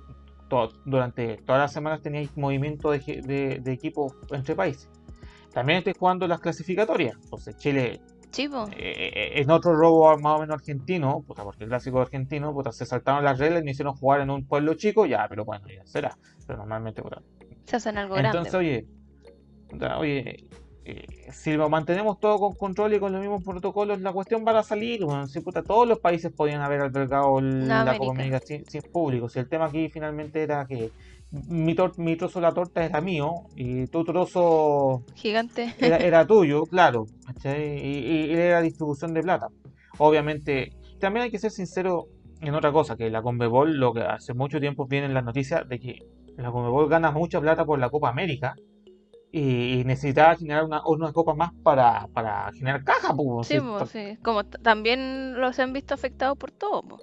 to- 0.50 0.72
durante 0.86 1.38
todas 1.46 1.62
las 1.62 1.74
semanas 1.74 2.02
tenéis 2.02 2.36
movimiento 2.38 2.92
de, 2.92 3.00
de, 3.00 3.60
de 3.62 3.72
equipos 3.72 4.14
entre 4.32 4.56
países. 4.56 4.90
También 5.54 5.80
estoy 5.80 5.94
jugando 5.98 6.28
las 6.28 6.40
clasificatorias. 6.40 7.16
Entonces, 7.24 7.56
Chile, 7.58 8.02
Chivo. 8.32 8.68
eh, 8.76 9.34
en 9.36 9.52
otro 9.52 9.76
robo 9.76 10.18
más 10.18 10.38
o 10.38 10.40
menos 10.42 10.56
argentino, 10.56 11.22
puta, 11.28 11.44
porque 11.44 11.64
el 11.66 11.70
clásico 11.70 12.02
argentino, 12.02 12.52
puta, 12.54 12.72
se 12.72 12.86
saltaron 12.86 13.24
las 13.24 13.38
reglas 13.38 13.62
y 13.62 13.66
me 13.66 13.72
hicieron 13.72 13.94
jugar 13.96 14.22
en 14.22 14.32
un 14.32 14.48
pueblo 14.48 14.74
chico, 14.74 15.06
ya, 15.06 15.28
pero 15.30 15.46
bueno, 15.46 15.68
ya 15.68 15.86
será. 15.86 16.18
Pero 16.48 16.58
normalmente, 16.58 17.02
puta. 17.04 17.22
Se 17.66 17.76
hacen 17.76 17.98
algo 17.98 18.18
Entonces, 18.18 18.52
grande. 18.54 18.58
oye, 18.58 18.88
puta, 19.70 19.98
oye, 20.00 20.48
eh, 20.86 21.06
si 21.32 21.54
lo 21.54 21.70
mantenemos 21.70 22.20
todo 22.20 22.40
con 22.40 22.54
control 22.56 22.94
y 22.94 23.00
con 23.00 23.12
los 23.12 23.22
mismos 23.22 23.44
protocolos, 23.44 24.02
la 24.02 24.12
cuestión 24.12 24.44
va 24.46 24.58
a 24.60 24.64
salir. 24.64 25.04
Bueno, 25.06 25.28
si, 25.28 25.40
puta, 25.42 25.64
todos 25.64 25.88
los 25.88 26.00
países 26.00 26.32
podían 26.36 26.62
haber 26.62 26.82
albergado 26.82 27.40
La 27.42 27.84
la 27.86 27.98
Copa 27.98 28.12
América. 28.12 28.40
Sin, 28.46 28.66
sin 28.66 28.82
público. 28.92 29.30
Si 29.30 29.40
el 29.40 29.48
tema 29.48 29.66
aquí 29.66 29.90
finalmente 29.90 30.42
era 30.44 30.66
que 30.66 30.90
mi, 31.32 31.74
tor- 31.76 31.98
mi 31.98 32.16
trozo 32.16 32.40
de 32.40 32.44
la 32.44 32.54
torta 32.54 32.84
era 32.86 33.02
mío 33.02 33.32
y 33.56 33.88
tu 33.88 34.04
trozo 34.04 35.04
Gigante. 35.16 35.74
era, 35.80 35.98
era 35.98 36.28
tuyo, 36.28 36.66
claro, 36.66 37.06
y 37.46 38.32
era 38.34 38.62
distribución 38.62 39.14
de 39.14 39.22
plata. 39.24 39.48
Obviamente, 39.98 40.72
también 41.00 41.24
hay 41.26 41.32
que 41.32 41.40
ser 41.40 41.52
sincero 41.52 42.06
en 42.42 42.54
otra 42.56 42.72
cosa, 42.72 42.96
que 42.98 43.10
la 43.10 43.22
Conmebol, 43.22 43.78
lo 43.78 43.94
que 43.94 44.02
hace 44.02 44.34
mucho 44.34 44.60
tiempo 44.60 44.86
viene 44.86 45.06
en 45.08 45.14
las 45.14 45.24
noticias 45.24 45.68
de 45.68 45.80
que 45.80 45.96
la 46.38 46.52
Conmebol 46.52 46.90
gana 46.90 47.12
mucha 47.12 47.40
plata 47.40 47.64
por 47.64 47.80
la 47.80 47.90
Copa 47.90 48.10
América 48.10 48.54
y, 49.36 49.84
necesitaba 49.84 50.36
generar 50.36 50.64
una, 50.64 50.86
una 50.86 51.12
copa 51.12 51.34
más 51.34 51.52
para, 51.64 52.08
para 52.14 52.52
generar 52.54 52.84
caja, 52.84 53.16
pues, 53.16 53.48
Sí, 53.48 53.58
to- 53.58 53.86
sí. 53.88 54.18
Como 54.22 54.44
también 54.46 55.42
los 55.42 55.58
han 55.58 55.74
visto 55.74 55.96
afectados 55.96 56.38
por 56.38 56.52
todo. 56.52 56.84
po. 56.84 56.98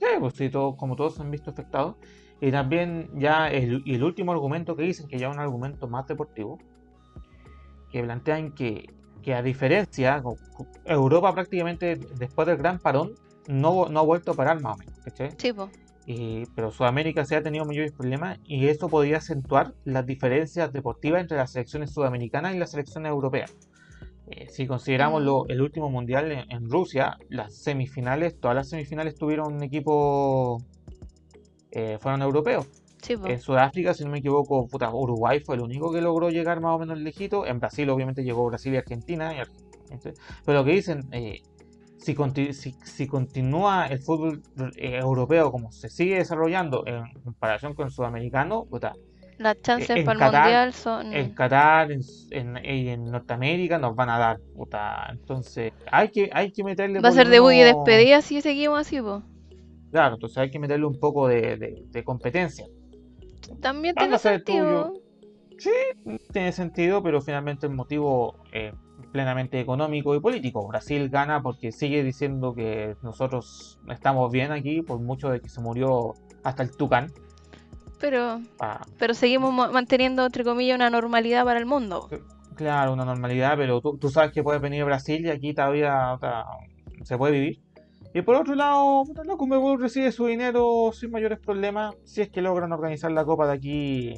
sí, 0.00 0.06
pues, 0.18 0.34
sí, 0.34 0.50
todo- 0.50 0.76
como 0.76 0.96
todos 0.96 1.14
se 1.14 1.22
han 1.22 1.30
visto 1.30 1.50
afectados. 1.50 1.94
Y 2.40 2.50
también 2.50 3.08
ya 3.14 3.48
el, 3.50 4.02
último 4.02 4.32
argumento 4.32 4.74
que 4.74 4.82
dicen, 4.82 5.06
que 5.06 5.18
ya 5.18 5.28
es 5.28 5.34
un 5.34 5.40
argumento 5.40 5.86
más 5.86 6.08
deportivo, 6.08 6.58
que 7.92 8.02
plantean 8.02 8.52
que, 8.52 8.92
que 9.22 9.34
a 9.34 9.42
diferencia, 9.42 10.22
Europa 10.86 11.32
prácticamente 11.34 11.96
después 12.16 12.48
del 12.48 12.56
gran 12.56 12.80
parón 12.80 13.12
no, 13.46 13.88
no 13.88 14.00
ha 14.00 14.02
vuelto 14.02 14.32
a 14.32 14.34
parar 14.34 14.60
más 14.60 14.74
o 14.74 14.78
menos, 14.78 14.94
¿cachai? 15.04 15.30
Sí, 15.38 15.52
po. 15.52 15.70
Y- 16.12 16.46
pero 16.56 16.72
Sudamérica 16.72 17.24
sí 17.24 17.36
ha 17.36 17.42
tenido 17.42 17.64
mayores 17.64 17.92
problemas 17.92 18.40
y 18.44 18.66
eso 18.66 18.88
podría 18.88 19.18
acentuar 19.18 19.74
las 19.84 20.04
diferencias 20.06 20.72
deportivas 20.72 21.20
entre 21.20 21.36
las 21.36 21.52
selecciones 21.52 21.92
sudamericanas 21.92 22.52
y 22.54 22.58
las 22.58 22.72
selecciones 22.72 23.10
europeas. 23.10 23.54
Eh, 24.26 24.48
si 24.48 24.66
consideramos 24.66 25.22
lo- 25.22 25.46
el 25.48 25.60
último 25.60 25.88
mundial 25.88 26.32
en, 26.32 26.50
en 26.50 26.68
Rusia, 26.68 27.16
las 27.28 27.54
semifinales, 27.54 28.40
todas 28.40 28.56
las 28.56 28.68
semifinales 28.68 29.14
tuvieron 29.16 29.54
un 29.54 29.62
equipo, 29.62 30.64
eh, 31.70 31.98
fueron 32.00 32.22
europeos. 32.22 32.66
Sí. 33.02 33.14
En 33.24 33.40
Sudáfrica, 33.40 33.94
si 33.94 34.04
no 34.04 34.10
me 34.10 34.18
equivoco, 34.18 34.66
puta, 34.66 34.92
Uruguay 34.92 35.38
fue 35.40 35.54
el 35.54 35.60
único 35.62 35.92
que 35.92 36.00
logró 36.00 36.30
llegar 36.30 36.60
más 36.60 36.74
o 36.74 36.78
menos 36.80 36.98
lejito. 36.98 37.46
En 37.46 37.60
Brasil, 37.60 37.88
obviamente, 37.88 38.24
llegó 38.24 38.44
Brasil 38.46 38.74
y 38.74 38.78
Argentina. 38.78 39.32
y 39.32 39.38
Pero 40.44 40.58
lo 40.58 40.64
que 40.64 40.72
dicen, 40.72 41.08
eh, 41.12 41.40
si, 42.00 42.14
conti- 42.14 42.52
si, 42.52 42.74
si 42.84 43.06
continúa 43.06 43.86
el 43.86 44.00
fútbol 44.00 44.42
eh, 44.76 44.96
europeo 44.98 45.50
como 45.52 45.70
se 45.70 45.88
sigue 45.90 46.16
desarrollando 46.16 46.84
en 46.86 47.04
comparación 47.22 47.74
con 47.74 47.86
el 47.86 47.92
sudamericano, 47.92 48.64
puta, 48.64 48.92
Las 49.38 49.60
chances 49.62 49.96
en 49.96 50.04
para 50.04 50.12
el 50.14 50.18
Qatar- 50.32 50.42
mundial 50.42 50.72
son. 50.72 51.12
en 51.12 51.34
Qatar, 51.34 51.92
en, 51.92 52.00
en, 52.30 52.56
en 52.56 53.04
Norteamérica 53.10 53.78
nos 53.78 53.94
van 53.94 54.10
a 54.10 54.18
dar, 54.18 54.38
puta. 54.56 55.08
Entonces, 55.10 55.72
hay 55.90 56.08
que, 56.08 56.30
hay 56.32 56.52
que 56.52 56.64
meterle 56.64 57.00
Va 57.00 57.10
a 57.10 57.12
ser 57.12 57.26
lo 57.26 57.32
debut 57.32 57.52
y 57.52 57.60
despedida 57.60 58.22
si 58.22 58.40
seguimos 58.40 58.80
así, 58.80 59.00
po. 59.00 59.22
Claro, 59.90 60.14
entonces 60.14 60.38
hay 60.38 60.50
que 60.50 60.58
meterle 60.58 60.86
un 60.86 60.98
poco 60.98 61.26
de, 61.28 61.56
de- 61.56 61.84
de 61.90 62.04
competencia. 62.04 62.64
También 63.60 63.94
tiene 63.94 64.14
a 64.14 64.18
ser 64.18 64.36
sentido. 64.36 64.92
tiene 66.32 66.52
sentido, 66.52 67.02
pero 67.02 67.20
finalmente 67.20 67.66
el 67.66 67.74
motivo 67.74 68.36
eh, 68.52 68.72
plenamente 69.12 69.60
económico 69.60 70.14
y 70.14 70.20
político. 70.20 70.66
Brasil 70.68 71.08
gana 71.08 71.42
porque 71.42 71.72
sigue 71.72 72.02
diciendo 72.04 72.54
que 72.54 72.96
nosotros 73.02 73.78
estamos 73.88 74.30
bien 74.30 74.52
aquí, 74.52 74.82
por 74.82 75.00
mucho 75.00 75.30
de 75.30 75.40
que 75.40 75.48
se 75.48 75.60
murió 75.60 76.14
hasta 76.42 76.62
el 76.62 76.76
Tucán. 76.76 77.12
Pero, 77.98 78.40
Ah, 78.60 78.80
pero 78.98 79.12
seguimos 79.14 79.52
mo- 79.52 79.70
manteniendo, 79.70 80.24
entre 80.24 80.42
comillas, 80.44 80.76
una 80.76 80.88
normalidad 80.90 81.44
para 81.44 81.58
el 81.58 81.66
mundo. 81.66 82.08
claro, 82.56 82.92
una 82.92 83.04
normalidad, 83.04 83.56
pero 83.56 83.80
tú, 83.80 83.96
tú 83.98 84.08
sabes 84.10 84.32
que 84.32 84.42
puedes 84.42 84.60
venir 84.60 84.82
a 84.82 84.86
Brasil 84.86 85.24
y 85.24 85.30
aquí 85.30 85.54
todavía 85.54 86.18
se 87.04 87.16
puede 87.18 87.32
vivir. 87.34 87.60
Y 88.12 88.22
por 88.22 88.34
otro 88.36 88.54
lado, 88.54 89.04
la 89.24 89.36
Conmebol 89.36 89.80
recibe 89.80 90.10
su 90.12 90.26
dinero 90.26 90.90
sin 90.92 91.10
mayores 91.10 91.38
problemas 91.38 91.94
si 92.04 92.22
es 92.22 92.30
que 92.30 92.42
logran 92.42 92.72
organizar 92.72 93.12
la 93.12 93.24
Copa 93.24 93.46
de 93.46 93.52
aquí, 93.54 94.14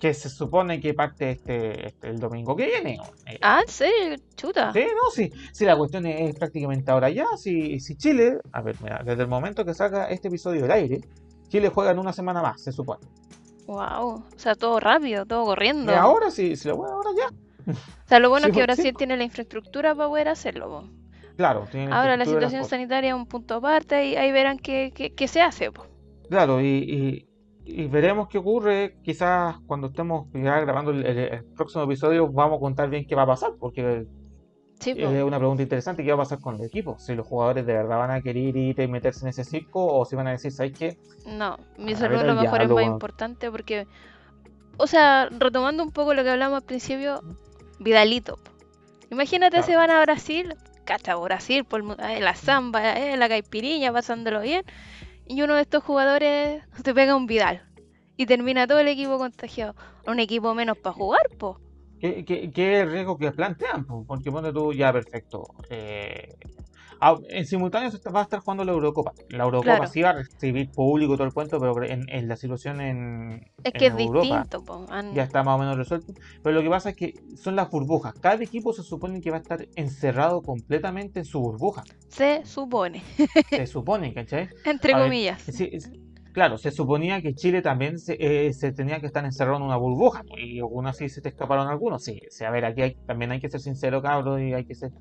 que 0.00 0.14
se 0.14 0.30
supone 0.30 0.80
que 0.80 0.94
parte 0.94 1.30
este, 1.30 1.88
este 1.88 2.08
el 2.08 2.18
domingo 2.18 2.56
que 2.56 2.66
viene. 2.66 2.98
Eh, 3.26 3.38
ah, 3.42 3.60
sí, 3.66 3.90
chuta. 4.34 4.72
Sí, 4.72 4.80
no, 4.80 5.10
sí, 5.10 5.30
sí, 5.52 5.64
la 5.66 5.76
cuestión 5.76 6.06
es, 6.06 6.34
prácticamente 6.36 6.90
ahora 6.90 7.10
ya. 7.10 7.26
Si, 7.36 7.78
si 7.80 7.96
Chile, 7.96 8.38
a 8.52 8.62
ver, 8.62 8.76
mira, 8.82 9.02
desde 9.04 9.22
el 9.22 9.28
momento 9.28 9.64
que 9.64 9.74
salga 9.74 10.08
este 10.08 10.28
episodio 10.28 10.62
del 10.62 10.72
aire, 10.72 11.00
Chile 11.48 11.70
juega 11.72 11.90
en 11.90 11.98
una 11.98 12.12
semana 12.12 12.40
más, 12.40 12.62
se 12.62 12.72
supone. 12.72 13.06
Wow, 13.66 14.14
o 14.14 14.24
sea, 14.36 14.54
todo 14.54 14.80
rápido, 14.80 15.26
todo 15.26 15.44
corriendo. 15.44 15.92
Y 15.92 15.94
ahora 15.94 16.30
sí, 16.30 16.56
si 16.56 16.68
lo 16.68 16.76
bueno, 16.76 16.94
ahora 16.94 17.10
ya. 17.16 17.72
O 17.72 18.08
sea, 18.08 18.18
lo 18.18 18.30
bueno 18.30 18.48
es 18.48 18.54
que 18.54 18.62
Brasil 18.62 18.86
sí 18.86 18.92
tiene 18.94 19.16
la 19.16 19.24
infraestructura 19.24 19.94
para 19.94 20.08
poder 20.08 20.28
hacerlo. 20.28 20.88
Claro, 21.36 21.66
Ahora 21.90 22.16
la 22.16 22.24
situación 22.24 22.64
sanitaria 22.64 23.10
es 23.10 23.14
un 23.14 23.26
punto 23.26 23.54
aparte 23.54 24.06
y 24.06 24.16
ahí 24.16 24.30
verán 24.32 24.58
qué, 24.58 25.14
se 25.26 25.40
hace. 25.40 25.70
Claro, 26.28 26.60
y, 26.60 27.26
veremos 27.88 28.28
qué 28.28 28.38
ocurre. 28.38 28.96
Quizás 29.02 29.56
cuando 29.66 29.88
estemos 29.88 30.28
ya 30.32 30.60
grabando 30.60 30.90
el, 30.90 31.44
próximo 31.56 31.84
episodio 31.84 32.28
vamos 32.28 32.58
a 32.58 32.60
contar 32.60 32.90
bien 32.90 33.06
qué 33.06 33.14
va 33.14 33.22
a 33.22 33.26
pasar, 33.26 33.52
porque 33.58 34.06
es 34.84 35.22
una 35.22 35.38
pregunta 35.38 35.62
interesante. 35.62 36.02
¿Qué 36.02 36.10
va 36.10 36.16
a 36.16 36.24
pasar 36.24 36.40
con 36.40 36.56
el 36.56 36.64
equipo? 36.64 36.98
Si 36.98 37.14
los 37.14 37.26
jugadores 37.26 37.66
de 37.66 37.72
verdad 37.72 37.98
van 37.98 38.10
a 38.10 38.20
querer 38.20 38.56
ir 38.56 38.80
y 38.80 38.88
meterse 38.88 39.24
en 39.24 39.28
ese 39.28 39.44
circo 39.44 39.84
o 39.86 40.04
si 40.04 40.16
van 40.16 40.26
a 40.26 40.32
decir, 40.32 40.52
¿sabes 40.52 40.72
qué? 40.78 40.98
No, 41.26 41.58
mi 41.78 41.94
salud 41.94 42.18
a 42.18 42.24
lo 42.24 42.34
mejor 42.34 42.62
es 42.62 42.70
más 42.70 42.84
importante 42.84 43.50
porque, 43.50 43.86
o 44.76 44.86
sea, 44.86 45.28
retomando 45.30 45.82
un 45.82 45.90
poco 45.90 46.14
lo 46.14 46.22
que 46.22 46.30
hablamos 46.30 46.58
al 46.58 46.66
principio, 46.66 47.22
Vidalito. 47.78 48.38
Imagínate 49.10 49.62
si 49.62 49.74
van 49.74 49.90
a 49.90 50.00
Brasil, 50.02 50.54
cacha 50.84 51.16
Brasil, 51.16 51.64
por 51.64 51.82
eh, 51.98 52.20
la 52.20 52.34
samba, 52.34 52.94
eh, 52.94 53.16
la 53.16 53.28
caipiriña, 53.28 53.92
pasándolo 53.92 54.40
bien. 54.40 54.64
Y 55.30 55.42
uno 55.42 55.54
de 55.54 55.62
estos 55.62 55.84
jugadores 55.84 56.64
se 56.84 56.92
pega 56.92 57.14
un 57.14 57.26
Vidal. 57.26 57.62
Y 58.16 58.26
termina 58.26 58.66
todo 58.66 58.80
el 58.80 58.88
equipo 58.88 59.16
contagiado. 59.16 59.76
Un 60.04 60.18
equipo 60.18 60.52
menos 60.54 60.76
para 60.76 60.92
jugar, 60.92 61.22
po. 61.38 61.60
¿Qué, 62.00 62.24
qué, 62.24 62.80
el 62.80 62.90
riesgo 62.90 63.16
que 63.16 63.30
plantean? 63.30 63.84
Porque 63.84 64.32
pone 64.32 64.52
tú 64.52 64.72
ya 64.72 64.92
perfecto. 64.92 65.46
Eh, 65.68 66.34
en 67.28 67.46
simultáneo 67.46 67.90
se 67.90 68.10
va 68.10 68.20
a 68.20 68.22
estar 68.24 68.40
jugando 68.40 68.64
la 68.64 68.72
Eurocopa. 68.72 69.12
La 69.30 69.44
Eurocopa 69.44 69.86
sí 69.86 70.02
va 70.02 70.10
a 70.10 70.12
recibir 70.14 70.70
público 70.70 71.14
todo 71.14 71.26
el 71.26 71.32
cuento, 71.32 71.58
pero 71.58 71.82
en, 71.82 72.28
la 72.28 72.36
situación 72.36 72.80
en. 72.80 73.50
Es 73.64 73.72
que 73.72 73.86
es 73.86 73.96
distinto, 73.96 74.64
ya 75.14 75.22
está 75.22 75.42
más 75.42 75.56
o 75.56 75.58
menos 75.58 75.76
resuelto. 75.76 76.12
Pero 76.42 76.56
lo 76.56 76.62
que 76.62 76.70
pasa 76.70 76.90
es 76.90 76.96
que 76.96 77.14
son 77.36 77.56
las 77.56 77.70
burbujas. 77.70 78.14
Cada 78.14 78.42
equipo 78.42 78.72
se 78.72 78.82
supone 78.82 79.20
que 79.20 79.30
va 79.30 79.38
a 79.38 79.40
estar 79.40 79.66
encerrado 79.76 80.42
completamente 80.42 81.20
en 81.20 81.24
su 81.24 81.40
burbuja. 81.40 81.84
Se 82.08 82.44
supone. 82.44 83.02
se 83.48 83.66
supone, 83.66 84.12
¿cachai? 84.12 84.48
Entre 84.64 84.92
comillas. 84.92 85.42
Claro, 86.32 86.58
se 86.58 86.70
suponía 86.70 87.20
que 87.22 87.34
Chile 87.34 87.60
también 87.62 87.96
eh, 88.08 88.52
se, 88.52 88.72
tenía 88.72 89.00
que 89.00 89.06
estar 89.06 89.24
encerrado 89.24 89.56
en 89.56 89.64
una 89.64 89.76
burbuja, 89.76 90.22
y 90.36 90.60
aún 90.60 90.86
así 90.86 91.08
se 91.08 91.20
te 91.20 91.30
escaparon 91.30 91.68
algunos. 91.68 92.04
Sí, 92.04 92.20
a 92.46 92.50
ver, 92.50 92.64
aquí 92.64 92.96
también 93.06 93.32
hay 93.32 93.40
que 93.40 93.48
ser 93.48 93.60
sincero, 93.60 94.00
cabrón, 94.00 94.46
y 94.46 94.54
hay 94.54 94.64
que 94.64 94.74
ser 94.74 94.92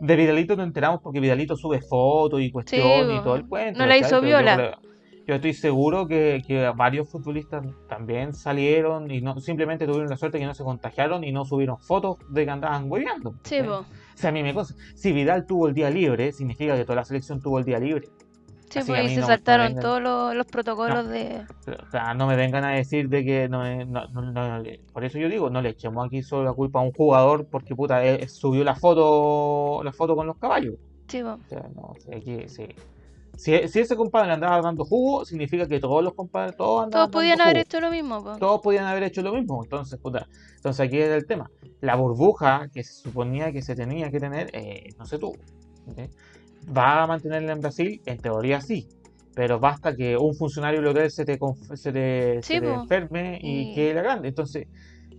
de 0.00 0.16
Vidalito 0.16 0.56
nos 0.56 0.66
enteramos 0.66 1.00
porque 1.02 1.20
Vidalito 1.20 1.56
sube 1.56 1.80
fotos 1.80 2.40
y 2.40 2.50
cuestiones 2.50 3.20
y 3.20 3.22
todo 3.22 3.36
el 3.36 3.46
cuento. 3.46 3.78
No 3.78 3.86
la 3.86 3.98
hizo 3.98 4.20
viola. 4.20 4.78
Yo, 5.26 5.36
estoy 5.36 5.54
seguro 5.54 6.06
que, 6.06 6.72
varios 6.76 7.10
futbolistas 7.10 7.64
también 7.88 8.34
salieron 8.34 9.10
y 9.10 9.22
no 9.22 9.40
simplemente 9.40 9.86
tuvieron 9.86 10.08
la 10.08 10.18
suerte 10.18 10.38
que 10.38 10.44
no 10.44 10.54
se 10.54 10.64
contagiaron 10.64 11.24
y 11.24 11.32
no 11.32 11.44
subieron 11.44 11.78
fotos 11.78 12.18
de 12.28 12.44
que 12.44 12.50
andaban 12.50 12.90
hueveando. 12.90 13.34
Sí, 13.42 13.60
O 13.60 13.84
sea, 14.14 14.30
a 14.30 14.32
mí 14.32 14.42
me 14.42 14.52
cosa. 14.52 14.74
Si 14.94 15.12
Vidal 15.12 15.46
tuvo 15.46 15.68
el 15.68 15.74
día 15.74 15.88
libre, 15.88 16.32
significa 16.32 16.76
que 16.76 16.84
toda 16.84 16.96
la 16.96 17.04
selección 17.04 17.40
tuvo 17.40 17.58
el 17.58 17.64
día 17.64 17.78
libre. 17.78 18.08
Sí, 18.70 18.80
pues 18.86 18.98
ahí 18.98 19.14
se 19.14 19.22
saltaron 19.22 19.76
todos 19.76 20.02
los, 20.02 20.46
protocolos 20.46 21.08
de... 21.08 21.46
O 21.66 21.90
sea, 21.90 22.14
no 22.14 22.26
me 22.26 22.36
vengan 22.36 22.64
a 22.64 22.70
decir 22.70 23.08
de 23.08 23.24
que... 23.24 23.48
No, 23.48 23.62
por 24.92 25.04
eso 25.04 25.18
yo 25.18 25.28
digo, 25.28 25.50
no 25.50 25.62
le 25.62 25.70
echemos 25.70 26.06
aquí 26.06 26.22
solo 26.22 26.44
la 26.44 26.52
culpa 26.52 26.80
a 26.80 26.82
un 26.82 26.92
jugador 26.92 27.46
porque 27.46 27.74
puta, 27.76 28.02
subió 28.28 28.64
la 28.64 28.74
foto 28.74 29.82
la 29.84 29.92
foto 29.92 30.16
con 30.16 30.26
los 30.26 30.36
caballos. 30.38 30.74
Sí, 31.08 31.22
O 31.22 31.38
sea, 31.48 31.68
no, 31.74 31.94
aquí, 32.14 32.48
sí. 32.48 32.68
Si, 33.36 33.68
si, 33.68 33.80
ese 33.80 33.96
compadre 33.96 34.32
andaba 34.32 34.60
dando 34.60 34.84
jugo, 34.84 35.24
significa 35.24 35.66
que 35.66 35.80
todos 35.80 36.04
los 36.04 36.14
compadres, 36.14 36.56
todos 36.56 36.84
andaban 36.84 37.10
Todos 37.10 37.22
podían 37.22 37.40
haber 37.40 37.58
hecho 37.58 37.80
lo 37.80 37.90
mismo. 37.90 38.36
Todos 38.38 38.60
podían 38.60 38.86
haber 38.86 39.02
hecho 39.02 39.22
lo 39.22 39.32
mismo. 39.32 39.62
Entonces, 39.62 39.98
puta, 39.98 40.28
entonces 40.56 40.86
aquí 40.86 40.98
era 40.98 41.16
el 41.16 41.26
tema. 41.26 41.50
La 41.80 41.96
burbuja 41.96 42.68
que 42.72 42.84
se 42.84 42.94
suponía 42.94 43.52
que 43.52 43.60
se 43.60 43.74
tenía 43.74 44.10
que 44.10 44.20
tener, 44.20 44.50
eh, 44.52 44.94
no 44.98 45.04
sé 45.04 45.18
tú. 45.18 45.32
¿Va 46.66 47.02
a 47.02 47.06
mantenerla 47.06 47.52
en 47.52 47.60
Brasil? 47.60 48.00
En 48.06 48.18
teoría 48.18 48.60
sí. 48.60 48.88
Pero 49.34 49.58
basta 49.58 49.96
que 49.96 50.16
un 50.16 50.34
funcionario 50.34 50.88
hotel 50.88 51.10
se 51.10 51.24
te, 51.24 51.38
se 51.74 51.92
te, 51.92 52.40
enferme 52.52 53.38
y, 53.42 53.74
quede 53.74 53.94
la 53.94 54.02
grande. 54.02 54.28
Entonces, 54.28 54.68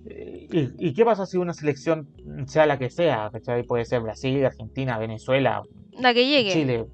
eh, 0.05 0.47
¿y, 0.77 0.93
qué 0.93 1.03
pasa 1.03 1.25
si 1.25 1.37
una 1.37 1.53
selección, 1.53 2.07
sea 2.47 2.65
la 2.65 2.77
que 2.77 2.89
sea, 2.89 3.29
puede 3.67 3.83
ser 3.83 4.01
Brasil, 4.01 4.45
Argentina, 4.45 4.97
Venezuela, 4.97 5.63
la 5.99 6.13
que 6.13 6.25
llegue, 6.25 6.51
Chile, 6.51 6.85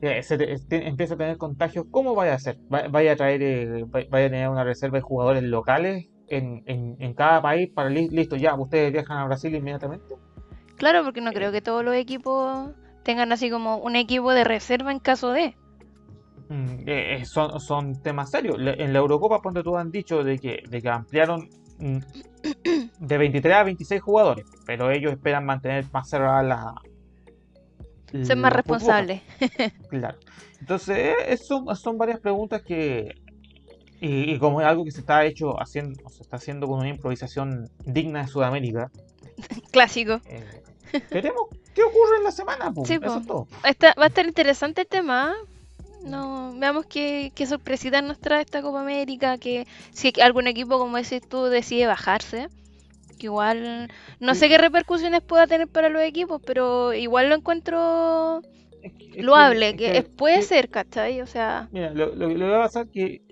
eh, 0.00 0.22
empieza 0.70 1.14
a 1.14 1.16
tener 1.16 1.38
contagios? 1.38 1.86
¿Cómo 1.90 2.14
vaya 2.14 2.32
a 2.32 2.36
hacer? 2.36 2.58
¿Vaya 2.68 3.12
a 3.12 3.16
traer, 3.16 3.42
eh, 3.42 3.84
vaya 3.88 4.26
a 4.26 4.30
tener 4.30 4.48
una 4.48 4.62
reserva 4.62 4.98
de 4.98 5.02
jugadores 5.02 5.42
locales 5.42 6.06
en, 6.28 6.62
en, 6.66 6.96
en 7.00 7.14
cada 7.14 7.42
país 7.42 7.70
para 7.74 7.90
listo, 7.90 8.36
ya, 8.36 8.54
ustedes 8.54 8.92
viajan 8.92 9.18
a 9.18 9.26
Brasil 9.26 9.52
inmediatamente? 9.56 10.14
Claro, 10.76 11.02
porque 11.02 11.20
no 11.20 11.32
creo 11.32 11.50
que 11.50 11.60
todos 11.60 11.84
los 11.84 11.96
equipos 11.96 12.70
tengan 13.08 13.32
así 13.32 13.48
como 13.48 13.78
un 13.78 13.96
equipo 13.96 14.34
de 14.34 14.44
reserva 14.44 14.92
en 14.92 14.98
caso 14.98 15.32
de. 15.32 15.56
Mm, 16.50 16.86
eh, 16.86 17.16
eh, 17.16 17.24
son, 17.24 17.58
son 17.58 18.02
temas 18.02 18.30
serios. 18.30 18.56
En 18.58 18.92
la 18.92 18.98
Eurocopa, 18.98 19.40
ponte 19.40 19.62
tú, 19.62 19.78
han 19.78 19.90
dicho 19.90 20.22
de 20.22 20.38
que, 20.38 20.62
de 20.68 20.82
que 20.82 20.88
ampliaron 20.90 21.48
mm, 21.78 21.98
de 23.00 23.18
23 23.18 23.54
a 23.54 23.62
26 23.62 24.02
jugadores, 24.02 24.44
pero 24.66 24.90
ellos 24.90 25.10
esperan 25.10 25.46
mantener 25.46 25.86
más 25.90 26.10
cerrada 26.10 26.42
la. 26.42 26.74
Ser 28.24 28.36
más 28.36 28.52
responsables. 28.52 29.22
claro. 29.88 30.18
Entonces, 30.60 31.14
eh, 31.28 31.36
son, 31.38 31.74
son 31.76 31.96
varias 31.96 32.20
preguntas 32.20 32.60
que. 32.60 33.14
Y, 34.02 34.38
como 34.38 34.60
es 34.60 34.66
algo 34.66 34.84
que 34.84 34.90
se 34.90 35.00
está 35.00 35.24
hecho 35.24 35.58
haciendo, 35.58 36.06
se 36.10 36.22
está 36.24 36.36
haciendo 36.36 36.66
con 36.66 36.80
una 36.80 36.90
improvisación 36.90 37.70
digna 37.86 38.20
de 38.20 38.28
Sudamérica. 38.28 38.90
Clásico. 39.72 40.20
Queremos 41.10 41.48
qué 41.74 41.82
ocurre 41.82 42.18
en 42.18 42.24
la 42.24 42.32
semana. 42.32 42.72
Eso 42.84 43.00
va 43.00 44.04
a 44.04 44.06
estar 44.06 44.26
interesante 44.26 44.82
el 44.82 44.86
tema. 44.86 45.32
¿ah? 45.32 45.34
No, 46.04 46.54
veamos 46.56 46.86
qué, 46.86 47.32
qué 47.34 47.46
sorpresita 47.46 48.02
nos 48.02 48.18
trae 48.18 48.42
esta 48.42 48.62
Copa 48.62 48.80
América. 48.80 49.38
Que 49.38 49.66
si 49.92 50.12
algún 50.20 50.46
equipo, 50.46 50.78
como 50.78 50.98
ese 50.98 51.20
tú, 51.20 51.44
decide 51.44 51.86
bajarse. 51.86 52.48
Que 53.18 53.26
igual, 53.26 53.90
no 54.20 54.34
sé 54.34 54.48
qué 54.48 54.58
repercusiones 54.58 55.22
pueda 55.22 55.46
tener 55.46 55.66
para 55.66 55.88
los 55.88 56.02
equipos, 56.02 56.40
pero 56.44 56.92
igual 56.94 57.28
lo 57.28 57.34
encuentro 57.34 58.42
loable. 59.16 59.76
Que, 59.76 60.02
puede 60.02 60.42
ser, 60.42 60.68
¿cachai? 60.68 61.20
O 61.20 61.26
sea. 61.26 61.68
Mira, 61.72 61.90
lo, 61.90 62.12
que 62.16 62.36
va 62.36 62.58
a 62.58 62.66
pasar 62.66 62.88
que 62.88 63.22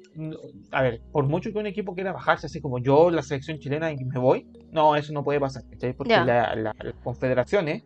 a 0.70 0.82
ver, 0.82 1.00
por 1.12 1.26
mucho 1.26 1.52
que 1.52 1.58
un 1.58 1.66
equipo 1.66 1.94
quiera 1.94 2.12
bajarse, 2.12 2.46
así 2.46 2.60
como 2.60 2.78
yo, 2.78 3.10
la 3.10 3.22
selección 3.22 3.58
chilena, 3.58 3.92
y 3.92 3.96
me 4.04 4.18
voy, 4.18 4.46
no, 4.72 4.96
eso 4.96 5.12
no 5.12 5.24
puede 5.24 5.40
pasar, 5.40 5.62
¿cachai? 5.70 5.92
Porque 5.92 6.16
las 6.16 6.74
confederaciones 7.02 7.84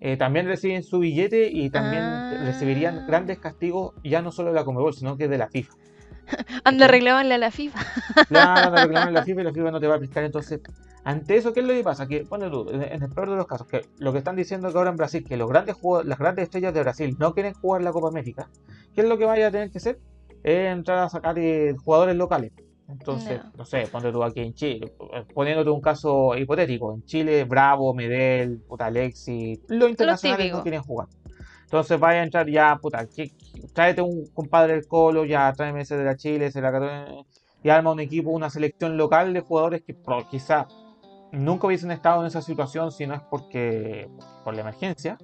eh, 0.00 0.16
también 0.16 0.46
reciben 0.46 0.82
su 0.82 0.98
billete 0.98 1.50
y 1.52 1.68
también 1.70 2.02
ah. 2.02 2.42
recibirían 2.44 3.06
grandes 3.06 3.38
castigos, 3.38 3.94
ya 4.02 4.22
no 4.22 4.32
solo 4.32 4.48
de 4.48 4.54
la 4.54 4.64
Comebol, 4.64 4.94
sino 4.94 5.16
que 5.16 5.28
de 5.28 5.38
la 5.38 5.48
FIFA. 5.48 5.74
Anda, 6.64 6.86
reclamarle 6.88 7.34
a 7.34 7.38
la 7.38 7.50
FIFA. 7.50 7.80
Claro, 8.28 8.68
anda, 8.68 8.70
reclamarle 8.84 9.18
a 9.18 9.20
la 9.20 9.24
FIFA 9.24 9.40
y 9.40 9.44
la 9.44 9.52
FIFA 9.52 9.70
no 9.72 9.80
te 9.80 9.86
va 9.86 9.96
a 9.96 9.98
prestar. 9.98 10.24
Entonces, 10.24 10.60
ante 11.04 11.36
eso, 11.36 11.52
¿qué 11.52 11.60
es 11.60 11.66
lo 11.66 11.74
que 11.74 11.82
pasa? 11.82 12.06
Que, 12.06 12.22
bueno, 12.22 12.50
tú, 12.50 12.70
en 12.70 13.02
el 13.02 13.10
peor 13.10 13.30
de 13.30 13.36
los 13.36 13.46
casos, 13.46 13.66
que 13.66 13.82
lo 13.98 14.12
que 14.12 14.18
están 14.18 14.36
diciendo 14.36 14.70
que 14.70 14.78
ahora 14.78 14.90
en 14.90 14.96
Brasil, 14.96 15.24
que 15.26 15.36
los 15.36 15.48
grandes 15.48 15.76
las 16.04 16.18
grandes 16.18 16.44
estrellas 16.44 16.72
de 16.72 16.80
Brasil 16.80 17.16
no 17.18 17.34
quieren 17.34 17.52
jugar 17.54 17.82
la 17.82 17.92
Copa 17.92 18.08
América, 18.08 18.48
¿qué 18.94 19.00
es 19.02 19.08
lo 19.08 19.18
que 19.18 19.24
vaya 19.24 19.48
a 19.48 19.50
tener 19.50 19.70
que 19.70 19.78
hacer? 19.78 19.98
Es 20.42 20.72
entrar 20.72 20.98
a 20.98 21.08
sacar 21.08 21.38
eh, 21.38 21.74
jugadores 21.84 22.16
locales. 22.16 22.52
Entonces, 22.88 23.40
no. 23.56 23.64
sé, 23.64 23.86
ponte 23.86 24.10
tú 24.10 24.22
aquí 24.22 24.40
en 24.40 24.52
Chile, 24.52 24.92
poniéndote 25.32 25.70
un 25.70 25.80
caso 25.80 26.36
hipotético, 26.36 26.92
en 26.92 27.04
Chile, 27.04 27.44
Bravo, 27.44 27.94
Medel, 27.94 28.58
puta 28.66 28.86
Alexi, 28.86 29.60
los 29.68 29.90
internacionales 29.90 30.52
no 30.52 30.62
quieren 30.62 30.82
jugar. 30.82 31.06
Entonces 31.62 32.00
vaya 32.00 32.18
a 32.18 32.24
entrar 32.24 32.50
ya, 32.50 32.76
puta, 32.82 33.06
tráete 33.72 34.02
un 34.02 34.26
compadre 34.34 34.72
del 34.72 34.88
Colo, 34.88 35.24
ya 35.24 35.52
tráeme 35.52 35.82
ese 35.82 35.96
de 35.96 36.04
la 36.04 36.16
Chile, 36.16 36.46
ese 36.46 36.60
de 36.60 36.68
la 36.68 37.24
y 37.62 37.68
arma 37.68 37.92
un 37.92 38.00
equipo, 38.00 38.30
una 38.30 38.50
selección 38.50 38.96
local 38.96 39.32
de 39.32 39.40
jugadores 39.40 39.82
que 39.82 39.96
quizá 40.30 40.66
nunca 41.32 41.66
hubiesen 41.66 41.90
estado 41.90 42.22
en 42.22 42.26
esa 42.26 42.42
situación 42.42 42.90
si 42.90 43.06
no 43.06 43.14
es 43.14 43.20
porque 43.30 44.08
por 44.44 44.54
la 44.54 44.62
emergencia. 44.62 45.18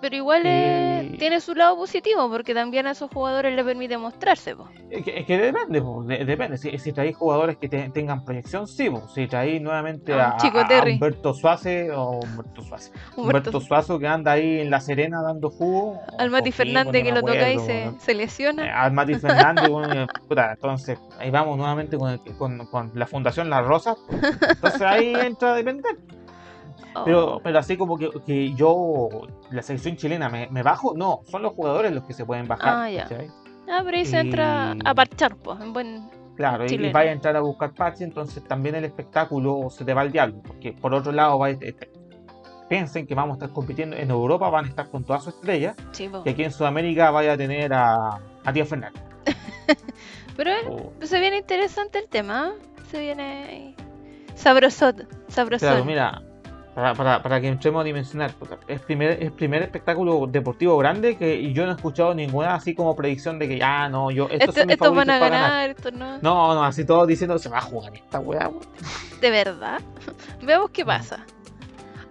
Pero 0.00 0.14
igual 0.14 0.42
eh, 0.44 1.16
tiene 1.18 1.40
su 1.40 1.56
lado 1.56 1.74
positivo, 1.76 2.30
porque 2.30 2.54
también 2.54 2.86
a 2.86 2.92
esos 2.92 3.10
jugadores 3.12 3.54
les 3.56 3.64
permite 3.64 3.98
mostrarse, 3.98 4.54
po. 4.54 4.68
Es 4.90 5.02
que, 5.04 5.18
es 5.18 5.26
que 5.26 5.36
depende, 5.38 5.82
po, 5.82 6.04
de- 6.04 6.24
depende. 6.24 6.56
Si, 6.56 6.78
si 6.78 6.92
traéis 6.92 7.16
jugadores 7.16 7.56
que 7.56 7.68
te- 7.68 7.90
tengan 7.90 8.24
proyección, 8.24 8.68
sí. 8.68 8.88
po. 8.88 9.08
Si 9.08 9.26
traéis 9.26 9.60
nuevamente 9.60 10.12
a, 10.14 10.36
Chico 10.36 10.58
a- 10.58 10.66
a 10.66 10.68
Terry. 10.68 10.92
Humberto 10.94 11.34
Suaze 11.34 11.90
o 11.90 12.20
Humberto 12.20 12.62
Suaze. 12.62 12.92
Humberto- 13.16 13.20
Humberto 13.50 13.60
Suazo 13.60 13.98
que 13.98 14.06
anda 14.06 14.32
ahí 14.32 14.60
en 14.60 14.70
La 14.70 14.80
Serena 14.80 15.20
dando 15.20 15.50
jugo. 15.50 16.00
Al 16.16 16.30
Mati 16.30 16.52
Fernández 16.52 17.02
que 17.02 17.10
lo 17.12 17.20
toca 17.22 17.50
y 17.52 17.58
se, 17.58 17.90
se 17.98 18.12
Eh, 18.12 18.14
lesiona. 18.14 18.80
Al 18.82 18.92
Mati 18.92 19.14
Fernández, 19.16 19.68
bueno, 19.68 20.06
puta, 20.28 20.52
entonces 20.52 20.96
ahí 21.18 21.30
vamos 21.30 21.56
nuevamente 21.58 21.98
con, 21.98 22.10
el- 22.10 22.20
con, 22.38 22.66
con 22.66 22.92
la 22.94 23.06
Fundación 23.06 23.50
Las 23.50 23.66
Rosas. 23.66 23.96
Entonces 24.48 24.80
ahí 24.82 25.12
entra 25.20 25.54
a 25.54 25.56
depender. 25.56 25.96
Oh, 26.94 27.04
Pero, 27.04 27.40
pero 27.44 27.58
así 27.58 27.76
como 27.76 27.96
que, 27.98 28.10
que 28.26 28.54
yo, 28.54 29.08
la 29.50 29.62
selección 29.62 29.96
chilena, 29.96 30.28
me, 30.28 30.48
me 30.50 30.62
bajo, 30.62 30.94
no, 30.96 31.20
son 31.24 31.42
los 31.42 31.52
jugadores 31.52 31.92
los 31.92 32.04
que 32.04 32.12
se 32.14 32.24
pueden 32.24 32.48
bajar. 32.48 32.74
Ah, 32.76 32.90
ya. 32.90 33.06
Ah, 33.70 33.82
pero 33.84 33.96
ahí 33.96 34.04
se 34.06 34.18
entra 34.20 34.74
a 34.84 34.94
parchar, 34.94 35.36
pues, 35.36 35.60
en 35.60 35.72
buen... 35.72 36.10
Claro, 36.36 36.64
y- 36.64 36.66
y, 36.66 36.70
Chileno. 36.70 36.92
vaya 36.94 37.10
a 37.10 37.12
entrar 37.12 37.36
a 37.36 37.40
buscar 37.40 37.74
parche, 37.74 38.04
entonces 38.04 38.42
también 38.44 38.74
el 38.76 38.84
espectáculo 38.84 39.68
se 39.70 39.84
te 39.84 39.92
va 39.92 40.02
al 40.02 40.12
diablo. 40.12 40.40
Porque 40.46 40.72
por 40.72 40.94
otro 40.94 41.10
lado, 41.12 41.38
va 41.38 41.48
a- 41.48 41.50
este, 41.50 41.90
piensen 42.68 43.06
que 43.06 43.14
vamos 43.14 43.34
a 43.34 43.44
estar 43.44 43.52
compitiendo 43.54 43.96
en 43.96 44.10
Europa, 44.10 44.48
van 44.48 44.66
a 44.66 44.68
estar 44.68 44.88
con 44.88 45.04
todas 45.04 45.24
sus 45.24 45.34
estrellas, 45.34 45.76
Sí, 45.92 46.08
y 46.24 46.28
aquí 46.28 46.44
en 46.44 46.52
Sudamérica 46.52 47.10
vaya 47.10 47.32
a 47.32 47.36
tener 47.36 47.72
a, 47.74 48.20
a 48.44 48.52
Tío 48.52 48.64
Fernández. 48.64 49.02
Pero 50.36 50.50
eh, 50.50 50.56
O- 50.70 50.92
se 51.06 51.18
viene 51.20 51.38
interesante 51.38 51.98
el 51.98 52.08
tema, 52.08 52.52
¿eh? 52.56 52.82
Se 52.90 53.00
viene 53.00 53.74
sabrosot, 54.34 55.06
sabrosón. 55.28 55.68
Claro, 55.68 55.84
mira, 55.84 56.22
para, 56.78 56.94
para, 56.94 57.22
para 57.22 57.40
que 57.40 57.48
entremos 57.48 57.80
a 57.80 57.84
dimensionar, 57.84 58.32
es 58.68 58.80
primer, 58.82 59.20
es 59.20 59.32
primer 59.32 59.62
espectáculo 59.62 60.28
deportivo 60.28 60.76
grande 60.78 61.16
que 61.16 61.52
yo 61.52 61.64
no 61.66 61.72
he 61.72 61.74
escuchado 61.74 62.14
ninguna 62.14 62.54
así 62.54 62.72
como 62.72 62.94
predicción 62.94 63.36
de 63.40 63.48
que, 63.48 63.60
ah, 63.64 63.88
no, 63.88 64.12
yo, 64.12 64.28
estos 64.30 64.50
Esto- 64.50 64.52
son 64.60 64.66
mis 64.68 64.74
estos 64.74 64.94
van 64.94 65.10
a 65.10 65.18
ganar, 65.18 65.70
estos 65.70 65.92
no. 65.92 66.18
No, 66.22 66.54
no, 66.54 66.62
así 66.62 66.84
todos 66.84 67.08
diciendo, 67.08 67.36
se 67.36 67.48
va 67.48 67.58
a 67.58 67.62
jugar 67.62 67.92
esta 67.94 68.20
weá. 68.20 68.48
De 69.20 69.28
verdad. 69.28 69.80
Veamos 70.42 70.70
qué 70.70 70.84
pasa. 70.84 71.26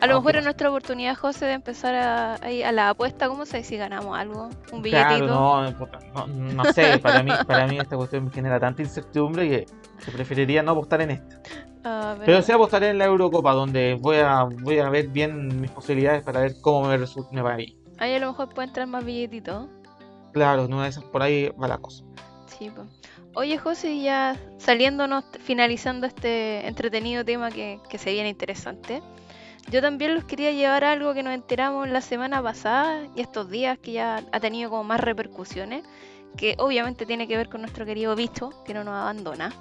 A 0.02 0.06
lo 0.06 0.16
mejor 0.16 0.34
¿qué 0.34 0.38
es 0.40 0.44
nuestra 0.44 0.70
oportunidad, 0.70 1.16
José, 1.16 1.46
de 1.46 1.54
empezar 1.54 1.96
a, 1.96 2.34
a 2.36 2.72
la 2.74 2.90
apuesta. 2.90 3.30
¿Cómo 3.30 3.46
sé 3.46 3.64
si 3.64 3.78
ganamos 3.78 4.18
algo? 4.20 4.50
Un 4.74 4.82
Claro, 4.82 5.16
billetito. 5.16 5.34
no, 5.34 5.78
puta, 5.78 6.00
no, 6.14 6.28
no 6.28 6.66
sé, 6.66 7.00
para 7.00 7.24
mí, 7.24 7.32
para 7.48 7.68
mí 7.68 7.80
esta 7.80 7.96
cuestión 7.96 8.26
me 8.26 8.32
genera 8.32 8.60
tanta 8.60 8.82
incertidumbre 8.82 9.48
que, 9.50 9.66
preferiría 10.12 10.62
no 10.62 10.74
apostar 10.74 11.00
en 11.02 11.12
esta. 11.12 11.40
Pero 12.26 12.42
sí 12.42 12.52
apostaré 12.52 12.90
en 12.90 12.98
la 12.98 13.06
Eurocopa, 13.06 13.54
donde 13.54 13.98
voy 14.00 14.18
a, 14.18 14.44
voy 14.44 14.80
a 14.80 14.90
ver 14.90 15.08
bien 15.08 15.62
mis 15.62 15.72
posibilidades 15.72 16.24
para 16.24 16.42
ver 16.42 16.56
cómo 16.62 16.88
me, 16.88 16.98
me 17.32 17.42
va 17.42 17.54
a 17.54 17.62
ir. 17.62 17.76
Ahí 18.00 18.14
a 18.14 18.20
lo 18.20 18.28
mejor 18.28 18.50
puede 18.50 18.68
entrar 18.68 18.88
más 18.88 19.04
billetitos. 19.04 19.68
Claro, 20.34 20.68
de 20.68 20.88
esas 20.88 21.04
por 21.06 21.24
ahí 21.24 21.50
va 21.62 21.68
la 21.68 21.78
cosa. 21.78 22.04
Sí, 22.46 22.70
po. 22.70 22.86
Oye, 23.34 23.58
José, 23.58 24.02
ya 24.02 24.36
saliéndonos, 24.58 25.24
finalizando 25.40 26.08
este 26.08 26.68
entretenido 26.68 27.24
tema 27.24 27.52
que, 27.52 27.80
que 27.90 27.98
se 27.98 28.12
viene 28.12 28.30
interesante. 28.30 29.02
Yo 29.70 29.82
también 29.82 30.16
los 30.16 30.24
quería 30.24 30.52
llevar 30.52 30.84
a 30.84 30.94
algo 30.94 31.14
que 31.14 31.24
nos 31.24 31.34
enteramos 31.34 31.90
la 31.90 32.02
semana 32.02 32.42
pasada 32.42 33.06
y 33.16 33.22
estos 33.22 33.50
días 33.50 33.78
que 33.78 33.92
ya 33.94 34.24
ha 34.32 34.40
tenido 34.40 34.70
como 34.70 34.86
más 34.86 35.02
repercusiones, 35.02 35.84
que 36.38 36.56
obviamente 36.58 37.06
tiene 37.06 37.28
que 37.28 37.36
ver 37.36 37.50
con 37.50 37.62
nuestro 37.62 37.86
querido 37.86 38.16
bicho, 38.16 38.52
que 38.64 38.74
no 38.74 38.84
nos 38.84 38.96
abandona. 38.96 39.54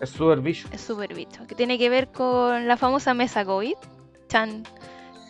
Es 0.00 0.10
super 0.10 0.40
bicho. 0.40 0.68
Es 0.72 0.80
súper 0.80 1.14
bicho. 1.14 1.46
Que 1.46 1.54
tiene 1.54 1.78
que 1.78 1.88
ver 1.88 2.08
con 2.08 2.66
la 2.68 2.76
famosa 2.76 3.14
mesa 3.14 3.44
COVID, 3.44 3.74
Chan, 4.28 4.62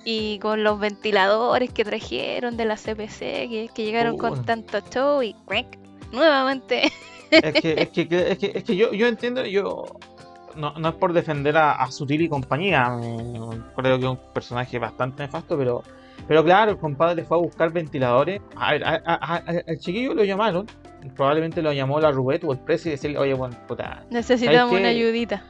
y 0.05 0.39
con 0.41 0.63
los 0.65 0.79
ventiladores 0.79 1.71
que 1.73 1.85
trajeron 1.85 2.57
de 2.57 2.65
la 2.65 2.77
CPC, 2.77 3.19
que, 3.19 3.71
que 3.75 3.85
llegaron 3.85 4.15
Uh. 4.15 4.19
con 4.19 4.45
tanto 4.45 4.81
show 4.91 5.23
y 5.23 5.35
¡cuec! 5.45 5.79
nuevamente. 6.13 6.91
Es 7.31 7.61
que, 7.61 7.75
es 7.83 7.89
que, 7.91 8.03
es 8.31 8.39
que, 8.39 8.53
es 8.55 8.65
que 8.65 8.77
yo, 8.77 8.93
yo 8.93 9.07
entiendo, 9.07 9.45
yo 9.45 9.85
no, 10.57 10.73
no 10.79 10.89
es 10.89 10.95
por 10.95 11.13
defender 11.13 11.57
a, 11.59 11.73
a 11.73 11.91
Sutil 11.91 12.23
y 12.23 12.29
compañía, 12.29 12.91
creo 13.77 13.99
que 13.99 14.05
es 14.05 14.11
un 14.11 14.21
personaje 14.33 14.79
bastante 14.79 15.25
nefasto, 15.25 15.59
pero, 15.59 15.83
pero 16.27 16.43
claro, 16.43 16.71
el 16.73 16.79
compadre 16.79 17.25
fue 17.25 17.37
a 17.37 17.41
buscar 17.41 17.71
ventiladores. 17.71 18.41
A 18.57 18.73
ver, 18.73 18.85
a- 18.85 19.43
al 19.67 19.79
chiquillo 19.79 20.15
lo 20.15 20.25
llamaron, 20.25 20.67
probablemente 21.15 21.63
lo 21.63 21.73
llamó 21.73 22.01
la 22.01 22.11
Rubet 22.11 22.45
o 22.45 22.53
el 22.53 22.59
precio 22.59 22.91
y 22.91 22.93
decirle, 22.93 23.19
oye, 23.19 23.35
bueno, 23.35 23.57
puta, 23.67 24.05
Necesitamos 24.11 24.73
una 24.73 24.89
ayudita. 24.89 25.43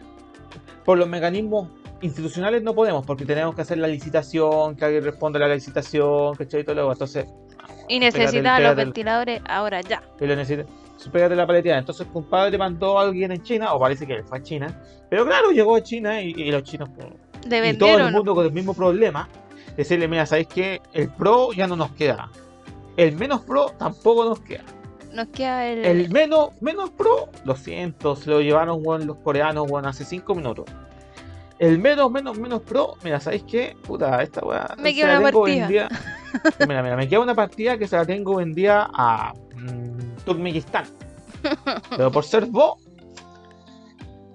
por 0.85 0.99
los 0.99 1.09
mecanismos 1.09 1.69
institucionales 2.01 2.63
no 2.63 2.75
podemos, 2.75 3.05
porque 3.05 3.25
tenemos 3.25 3.55
que 3.55 3.63
hacer 3.63 3.79
la 3.79 3.89
licitación, 3.89 4.77
que 4.77 4.85
alguien 4.85 5.05
responda 5.05 5.39
a 5.45 5.49
la 5.49 5.55
licitación, 5.55 6.37
que 6.37 6.45
y 6.45 6.65
todo 6.65 6.75
luego, 6.75 6.93
entonces 6.93 7.27
Y 7.89 7.99
necesitaba 7.99 8.61
los 8.61 8.77
ventiladores 8.77 9.41
ahora 9.49 9.81
ya. 9.81 10.03
que 10.19 10.27
lo 10.27 10.37
Pégate 11.13 11.37
la 11.37 11.47
paleteada. 11.47 11.79
Entonces, 11.79 12.07
compadre 12.13 12.59
mandó 12.59 12.99
a 12.99 13.03
alguien 13.03 13.31
en 13.31 13.41
China, 13.43 13.73
o 13.73 13.79
parece 13.79 14.07
que 14.07 14.23
fue 14.25 14.39
a 14.39 14.43
China. 14.43 14.83
Pero 15.09 15.25
claro, 15.25 15.51
llegó 15.53 15.77
a 15.77 15.83
China 15.83 16.21
y, 16.21 16.35
y 16.37 16.51
los 16.51 16.65
chinos, 16.65 16.89
pues, 16.95 17.09
Le 17.49 17.71
y 17.71 17.79
todo 17.79 17.99
el 17.99 18.13
mundo 18.13 18.35
con 18.35 18.45
el 18.45 18.53
mismo 18.53 18.75
problema. 18.75 19.29
Decirle, 19.77 20.09
mira, 20.09 20.27
¿sabéis 20.27 20.49
qué? 20.49 20.81
El 20.93 21.09
pro 21.11 21.53
ya 21.53 21.69
no 21.69 21.77
nos 21.77 21.93
queda. 21.93 22.29
El 22.97 23.17
menos 23.17 23.43
pro 23.43 23.71
tampoco 23.79 24.25
nos 24.25 24.41
queda. 24.41 24.65
Nos 25.19 25.29
queda 25.29 25.67
el. 25.67 25.85
El 25.85 26.11
menos, 26.11 26.51
menos 26.63 26.91
pro, 26.91 27.29
lo 27.45 27.57
siento, 27.57 28.15
se 28.15 28.31
lo 28.31 28.41
llevaron 28.41 28.81
weón, 28.85 29.05
los 29.07 29.17
coreanos 29.19 29.69
weón, 29.69 29.85
hace 29.87 30.05
5 30.05 30.33
minutos. 30.35 30.65
El 31.59 31.81
menos, 31.81 32.09
menos, 32.13 32.39
menos 32.39 32.63
pro, 32.63 32.95
mira, 33.03 33.19
¿sabéis 33.19 33.43
qué? 33.43 33.77
Puta, 33.83 34.23
esta 34.23 34.45
weá. 34.47 34.77
Me 34.79 34.95
queda 34.95 35.19
una 35.19 35.33
partida. 35.33 35.67
vendida- 35.67 35.89
mira, 36.69 36.83
mira, 36.85 36.97
me 36.97 37.09
queda 37.09 37.19
una 37.21 37.35
partida 37.35 37.77
que 37.77 37.89
se 37.89 37.97
la 37.97 38.05
tengo 38.07 38.37
vendida 38.37 38.89
a 38.95 39.33
mm, 39.57 40.25
Turkmenistán. 40.25 40.85
Pero 41.97 42.13
por 42.13 42.23
ser 42.25 42.47
vos, 42.47 42.75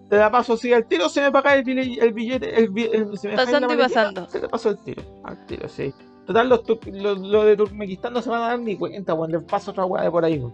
te 0.10 0.18
la 0.18 0.30
paso 0.30 0.54
así 0.54 0.74
al 0.74 0.86
tiro, 0.86 1.08
se 1.08 1.22
me 1.22 1.32
paga 1.32 1.56
el 1.56 1.64
billete, 1.64 2.04
el 2.06 2.12
billete, 2.14 2.60
el, 2.60 2.70
bi- 2.70 2.90
el- 2.92 3.18
se 3.18 3.30
me 3.30 3.32
dejáis 3.36 3.50
Pasando 3.52 3.74
y 3.74 3.78
pasando. 3.78 4.30
Se 4.30 4.40
te 4.42 4.50
pasó 4.50 4.70
el 4.72 4.78
tiro, 4.80 5.02
al 5.24 5.46
tiro, 5.46 5.70
sí. 5.70 5.94
Total, 6.26 6.48
los, 6.48 6.62
los, 6.86 7.20
los 7.20 7.46
de 7.46 7.58
Turkmenistán 7.58 8.14
no 8.14 8.22
se 8.22 8.30
van 8.30 8.42
a 8.44 8.48
dar 8.48 8.60
ni 8.60 8.78
cuenta, 8.78 9.14
cuando 9.14 9.38
les 9.40 9.48
paso 9.48 9.72
otra 9.72 9.86
weá 9.86 10.04
de 10.04 10.12
por 10.12 10.24
ahí, 10.24 10.40
weón. 10.40 10.54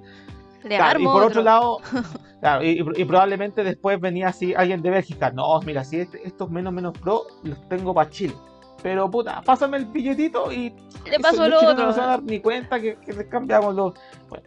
Claro, 0.64 1.00
y 1.00 1.04
por 1.06 1.16
otro. 1.16 1.28
otro 1.28 1.44
lado, 1.44 1.78
claro, 2.42 2.64
y, 2.64 2.84
y 2.96 3.06
probablemente 3.06 3.64
después 3.64 4.00
venía 4.00 4.28
así 4.30 4.54
alguien 4.54 4.82
de 4.82 4.90
Bélgica. 4.90 5.32
No, 5.32 5.60
mira, 5.62 5.84
si 5.86 6.00
este- 6.02 6.26
estos 6.28 6.50
menos 6.50 6.74
menos 6.74 6.98
pro 6.98 7.24
los 7.44 7.68
tengo 7.70 7.94
para 7.94 8.10
Chile. 8.10 8.34
Pero 8.82 9.10
puta, 9.12 9.42
pásame 9.42 9.78
el 9.78 9.86
billetito 9.86 10.52
y 10.52 10.74
Le 11.10 11.20
paso 11.20 11.48
lo 11.48 11.58
otro. 11.58 11.86
No 11.86 11.94
se 11.94 12.00
van 12.00 12.10
a 12.10 12.12
dar 12.14 12.24
ni 12.24 12.40
cuenta 12.40 12.80
que, 12.80 12.96
que 12.98 13.14
les 13.14 13.28
cambiamos 13.28 13.76
los. 13.76 13.94
Bueno, 14.30 14.46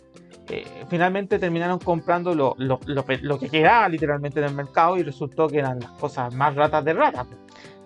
eh, 0.49 0.67
finalmente 0.89 1.39
terminaron 1.39 1.79
comprando 1.79 2.35
lo, 2.35 2.55
lo, 2.59 2.81
lo 2.87 3.39
que 3.39 3.49
quedaba 3.49 3.89
literalmente 3.89 4.41
en 4.41 4.47
el 4.47 4.55
mercado 4.55 4.97
y 4.97 5.03
resultó 5.03 5.49
que 5.49 5.59
eran 5.59 5.81
las 5.81 5.91
cosas 5.93 6.35
más 6.35 6.55
ratas 6.55 6.85
de 6.85 6.95
ratas. 6.95 7.27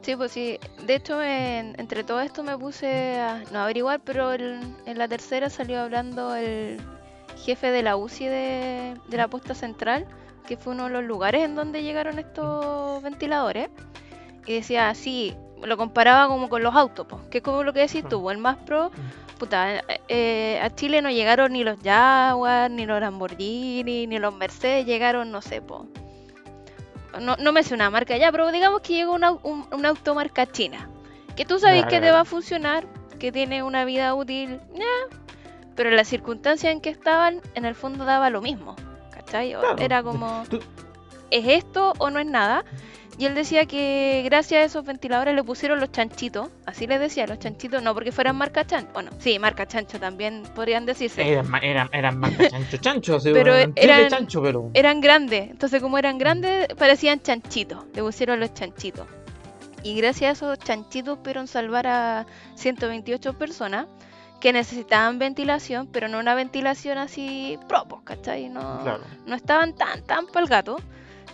Sí, 0.07 0.15
pues 0.15 0.31
sí. 0.31 0.61
De 0.85 0.95
hecho, 0.95 1.21
en- 1.21 1.75
entre 1.81 2.05
todo 2.05 2.21
esto 2.21 2.45
me 2.45 2.57
puse 2.57 3.19
a 3.19 3.43
no 3.51 3.59
averiguar, 3.59 3.99
pero 4.05 4.33
el- 4.33 4.61
en 4.87 4.99
la 4.99 5.09
tercera 5.09 5.51
salió 5.51 5.81
hablando 5.81 6.37
el 6.37 6.81
jefe 7.45 7.73
de 7.73 7.83
la 7.83 7.97
UCI 7.97 8.27
de, 8.29 8.95
de 9.09 9.17
la 9.17 9.27
posta 9.27 9.53
central, 9.57 10.07
que 10.47 10.57
fue 10.57 10.75
uno 10.75 10.85
de 10.85 10.91
los 10.91 11.03
lugares 11.03 11.43
en 11.43 11.57
donde 11.57 11.83
llegaron 11.83 12.21
estos 12.21 13.03
ventiladores. 13.03 13.69
Y 14.47 14.55
decía, 14.55 14.95
sí, 14.95 15.35
lo 15.65 15.77
comparaba 15.77 16.29
como 16.29 16.49
con 16.49 16.63
los 16.63 16.77
autos, 16.77 17.05
pues, 17.09 17.23
que 17.29 17.39
es 17.39 17.43
como 17.43 17.65
lo 17.65 17.73
que 17.73 17.81
decís 17.81 18.05
tú, 18.09 18.31
el 18.31 18.39
más 18.39 18.59
pro. 18.59 18.93
Puta, 19.41 19.83
eh, 20.07 20.61
a 20.63 20.73
Chile 20.73 21.03
no 21.03 21.11
llegaron 21.11 21.53
ni 21.53 21.65
los 21.65 21.79
Jaguar, 21.83 22.71
ni 22.71 22.87
los 22.87 23.01
Lamborghini, 23.01 24.07
ni 24.07 24.19
los 24.21 24.33
Mercedes, 24.33 24.87
llegaron, 24.87 25.33
no 25.33 25.43
sé, 25.43 25.61
po. 25.61 25.89
No, 27.21 27.37
no 27.37 27.53
me 27.53 27.63
sé 27.63 27.75
una 27.75 27.91
marca 27.91 28.17
ya, 28.17 28.31
pero 28.33 28.51
digamos 28.53 28.81
que 28.81 28.95
llegó 28.95 29.13
una, 29.15 29.33
un, 29.33 29.67
una 29.73 29.89
automarca 29.91 30.47
china. 30.47 30.89
Que 31.37 31.45
tú 31.45 31.59
sabes 31.59 31.85
que 31.87 32.01
te 32.01 32.11
va 32.11 32.21
a 32.21 32.25
funcionar, 32.25 32.87
que 33.19 33.31
tiene 33.33 33.63
una 33.63 33.85
vida 33.85 34.15
útil, 34.15 34.61
ya. 34.75 35.17
Pero 35.75 35.91
en 35.91 35.97
las 35.97 36.09
circunstancias 36.09 36.73
en 36.73 36.81
que 36.81 36.89
estaban, 36.91 37.41
en 37.55 37.65
el 37.67 37.75
fondo 37.75 38.05
daba 38.05 38.31
lo 38.31 38.41
mismo. 38.41 38.77
¿Cachai? 39.11 39.55
O- 39.55 39.61
Claro. 39.61 39.77
Era 39.79 40.03
como, 40.03 40.45
¿es 41.31 41.47
esto 41.49 41.93
o 41.99 42.09
no 42.11 42.19
es 42.21 42.27
nada? 42.27 42.65
Y 43.19 43.25
él 43.25 43.35
decía 43.35 43.65
que 43.65 44.23
gracias 44.27 44.61
a 44.61 44.65
esos 44.65 44.85
ventiladores 44.85 45.35
le 45.35 45.43
pusieron 45.43 45.81
los 45.81 45.91
chanchitos, 45.91 46.51
así 46.67 46.87
les 46.87 47.01
decía, 47.01 47.27
los 47.27 47.39
chanchitos, 47.39 47.83
no 47.83 47.95
porque 47.95 48.13
fueran 48.13 48.37
marca 48.37 48.67
chancho, 48.67 48.91
bueno, 48.93 49.11
sí, 49.19 49.39
marca 49.39 49.67
chancho 49.67 49.99
también 49.99 50.43
podrían 50.55 50.85
decirse, 50.85 51.27
Eran, 51.27 51.47
eran, 51.63 51.89
eran 51.93 52.19
más 52.19 52.33
chancho 52.51 52.77
chancho, 52.77 53.19
sí, 53.19 53.31
Pero 53.33 53.55
eran 53.75 54.09
chancho, 54.11 54.43
pero. 54.43 54.71
eran 54.75 55.01
grandes, 55.01 55.51
entonces 55.51 55.81
como 55.81 55.97
eran 55.97 56.19
grandes 56.19 56.69
parecían 56.79 57.21
chanchitos, 57.23 57.85
le 57.95 58.03
pusieron 58.03 58.39
los 58.39 58.53
chanchitos. 58.53 59.07
Y 59.83 59.95
gracias 59.97 60.29
a 60.29 60.33
esos 60.33 60.59
chanchitos 60.59 61.17
pudieron 61.19 61.47
salvar 61.47 61.87
a 61.87 62.27
128 62.57 63.39
personas 63.39 63.87
que 64.41 64.53
necesitaban 64.53 65.19
ventilación, 65.19 65.87
pero 65.87 66.09
no 66.09 66.19
una 66.19 66.35
ventilación 66.35 66.99
así 66.99 67.59
propos, 67.69 68.03
¿cachai? 68.03 68.51
No, 68.51 68.81
Claro. 68.83 69.05
no 69.27 69.35
estaban 69.35 69.75
tan, 69.75 70.03
tan 70.03 70.27
para 70.27 70.41
el 70.45 70.49
gato. 70.51 70.77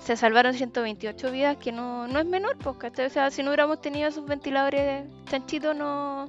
Se 0.05 0.17
salvaron 0.17 0.55
128 0.55 1.31
vidas, 1.31 1.57
que 1.59 1.71
no, 1.73 2.09
no 2.09 2.19
es 2.19 2.27
menor, 2.27 2.57
pues, 2.59 2.77
¿cachai? 2.77 3.07
O 3.07 3.11
sea, 3.11 3.31
si 3.31 3.43
no 3.43 3.51
hubiéramos 3.51 3.81
tenido 3.81 4.09
esos 4.09 4.25
ventiladores 4.27 5.05
chanchitos, 5.31 5.77
no... 5.77 6.29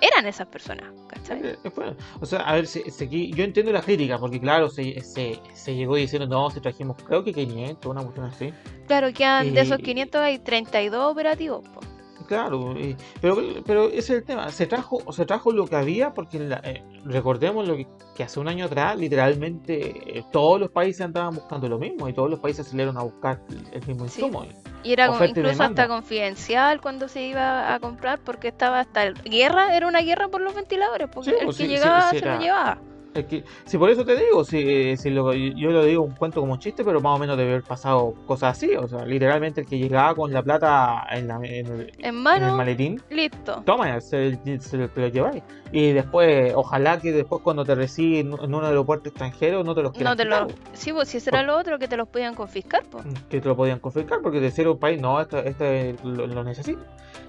eran 0.00 0.26
esas 0.26 0.46
personas, 0.48 0.92
¿cachai? 1.08 1.40
Eh, 1.42 1.56
eh, 1.64 1.70
bueno, 1.74 1.96
o 2.20 2.26
sea, 2.26 2.40
a 2.40 2.54
ver, 2.54 2.66
yo 2.66 3.44
entiendo 3.44 3.72
la 3.72 3.80
crítica, 3.80 4.18
porque 4.18 4.38
claro, 4.38 4.68
se, 4.68 5.00
se, 5.00 5.40
se 5.54 5.74
llegó 5.74 5.96
diciendo, 5.96 6.26
no, 6.28 6.50
se 6.50 6.60
trajimos, 6.60 6.96
creo 7.02 7.24
que 7.24 7.32
500, 7.32 7.86
una 7.90 8.02
cuestión 8.02 8.26
así. 8.26 8.52
Claro, 8.86 9.10
quedan 9.14 9.54
de 9.54 9.60
esos 9.62 9.80
Y- 9.80 9.82
500 9.82 10.20
hay 10.20 10.38
32 10.40 11.10
operativos, 11.10 11.66
po. 11.68 11.80
Claro, 12.26 12.72
y- 12.78 12.96
pero, 13.20 13.36
pero 13.66 13.84
ese 13.88 13.98
es 13.98 14.10
el 14.10 14.24
tema. 14.24 14.48
Se 14.50 14.66
trajo, 14.66 15.12
se 15.12 15.26
trajo 15.26 15.52
lo 15.52 15.66
que 15.66 15.76
había, 15.76 16.12
porque 16.12 16.38
la- 16.38 16.60
eh, 16.64 16.82
recordemos 17.04 17.66
lo 17.68 17.76
que, 17.76 17.86
que 18.16 18.22
hace 18.22 18.40
un 18.40 18.48
año 18.48 18.64
atrás, 18.66 18.96
literalmente, 18.98 20.18
eh, 20.18 20.24
todos 20.32 20.60
los 20.60 20.70
países 20.70 21.02
andaban 21.02 21.34
buscando 21.34 21.68
lo 21.68 21.78
mismo 21.78 22.08
y 22.08 22.12
todos 22.12 22.30
los 22.30 22.40
países 22.40 22.66
salieron 22.66 22.96
a 22.96 23.02
buscar 23.02 23.40
el 23.72 23.86
mismo 23.86 24.08
Sí. 24.08 24.20
insumo. 24.22 24.46
Y 24.82 24.92
era 24.92 25.06
como 25.06 25.16
Oferta 25.16 25.40
y 25.40 25.42
incluso 25.42 25.62
hasta 25.62 25.88
confidencial 25.88 26.80
cuando 26.80 27.08
se 27.08 27.22
iba 27.22 27.74
a 27.74 27.80
comprar 27.80 28.18
porque 28.20 28.48
estaba 28.48 28.80
hasta 28.80 29.04
el- 29.04 29.14
guerra, 29.22 29.76
era 29.76 29.86
una 29.86 30.00
guerra 30.00 30.28
por 30.28 30.40
los 30.40 30.54
ventiladores, 30.54 31.08
porque 31.12 31.30
Sí, 31.30 31.36
el 31.40 31.46
que 31.46 31.52
sí, 31.54 31.66
llegaba 31.68 32.10
se 32.10 32.18
era- 32.18 32.34
lo 32.36 32.40
llevaba. 32.40 32.78
Es 33.14 33.26
que, 33.26 33.44
si 33.64 33.78
por 33.78 33.90
eso 33.90 34.04
te 34.04 34.16
digo, 34.16 34.44
si, 34.44 34.96
si 34.96 35.08
lo- 35.10 35.32
yo 35.32 35.70
lo 35.70 35.84
digo 35.84 36.02
un 36.02 36.14
cuento 36.16 36.40
como 36.40 36.54
un 36.54 36.58
chiste, 36.58 36.84
pero 36.84 37.00
más 37.00 37.14
o 37.16 37.18
menos 37.20 37.36
debe 37.38 37.50
haber 37.52 37.62
pasado 37.62 38.14
cosas 38.26 38.56
así. 38.56 38.74
O 38.74 38.88
sea, 38.88 39.04
literalmente 39.06 39.60
el 39.60 39.66
que 39.68 39.78
llegaba 39.78 40.14
con 40.16 40.32
la 40.32 40.42
plata 40.42 41.06
en, 41.12 41.28
la- 41.28 41.36
en 41.36 41.44
el, 41.66 41.80
En 41.80 41.90
en 41.98 42.04
el 42.06 42.12
mano, 42.14 42.56
maletín, 42.56 43.00
listo. 43.10 43.62
toma, 43.64 44.00
se, 44.00 44.36
se 44.58 44.76
lo, 44.76 44.88
te 44.88 45.00
lo 45.00 45.08
lleváis. 45.08 45.42
Y 45.70 45.92
después, 45.92 46.52
ojalá 46.56 46.98
que 47.00 47.12
después 47.12 47.40
cuando 47.42 47.64
te 47.64 47.74
reciben 47.76 48.32
en 48.42 48.54
un 48.54 48.64
aeropuerto 48.64 49.08
extranjero 49.08 49.62
no 49.62 49.74
te 49.74 49.82
los 49.82 49.92
quieran 49.92 50.12
No 50.12 50.16
te 50.16 50.24
lo... 50.24 50.48
Sí, 50.72 50.92
pues 50.92 51.08
si 51.08 51.18
eso 51.18 51.30
era 51.30 51.42
lo 51.42 51.56
otro 51.56 51.78
que 51.78 51.86
te 51.88 51.96
los 51.96 52.08
podían 52.08 52.34
confiscar, 52.34 52.82
pues. 52.90 53.04
que 53.28 53.40
te 53.40 53.48
lo 53.48 53.54
podían 53.56 53.78
confiscar 53.78 54.20
porque 54.22 54.40
de 54.40 54.50
cero 54.50 54.76
país, 54.76 55.00
no, 55.00 55.20
esto, 55.20 55.38
esto 55.38 55.64
lo, 56.02 56.26
lo 56.26 56.42
necesito. 56.44 56.82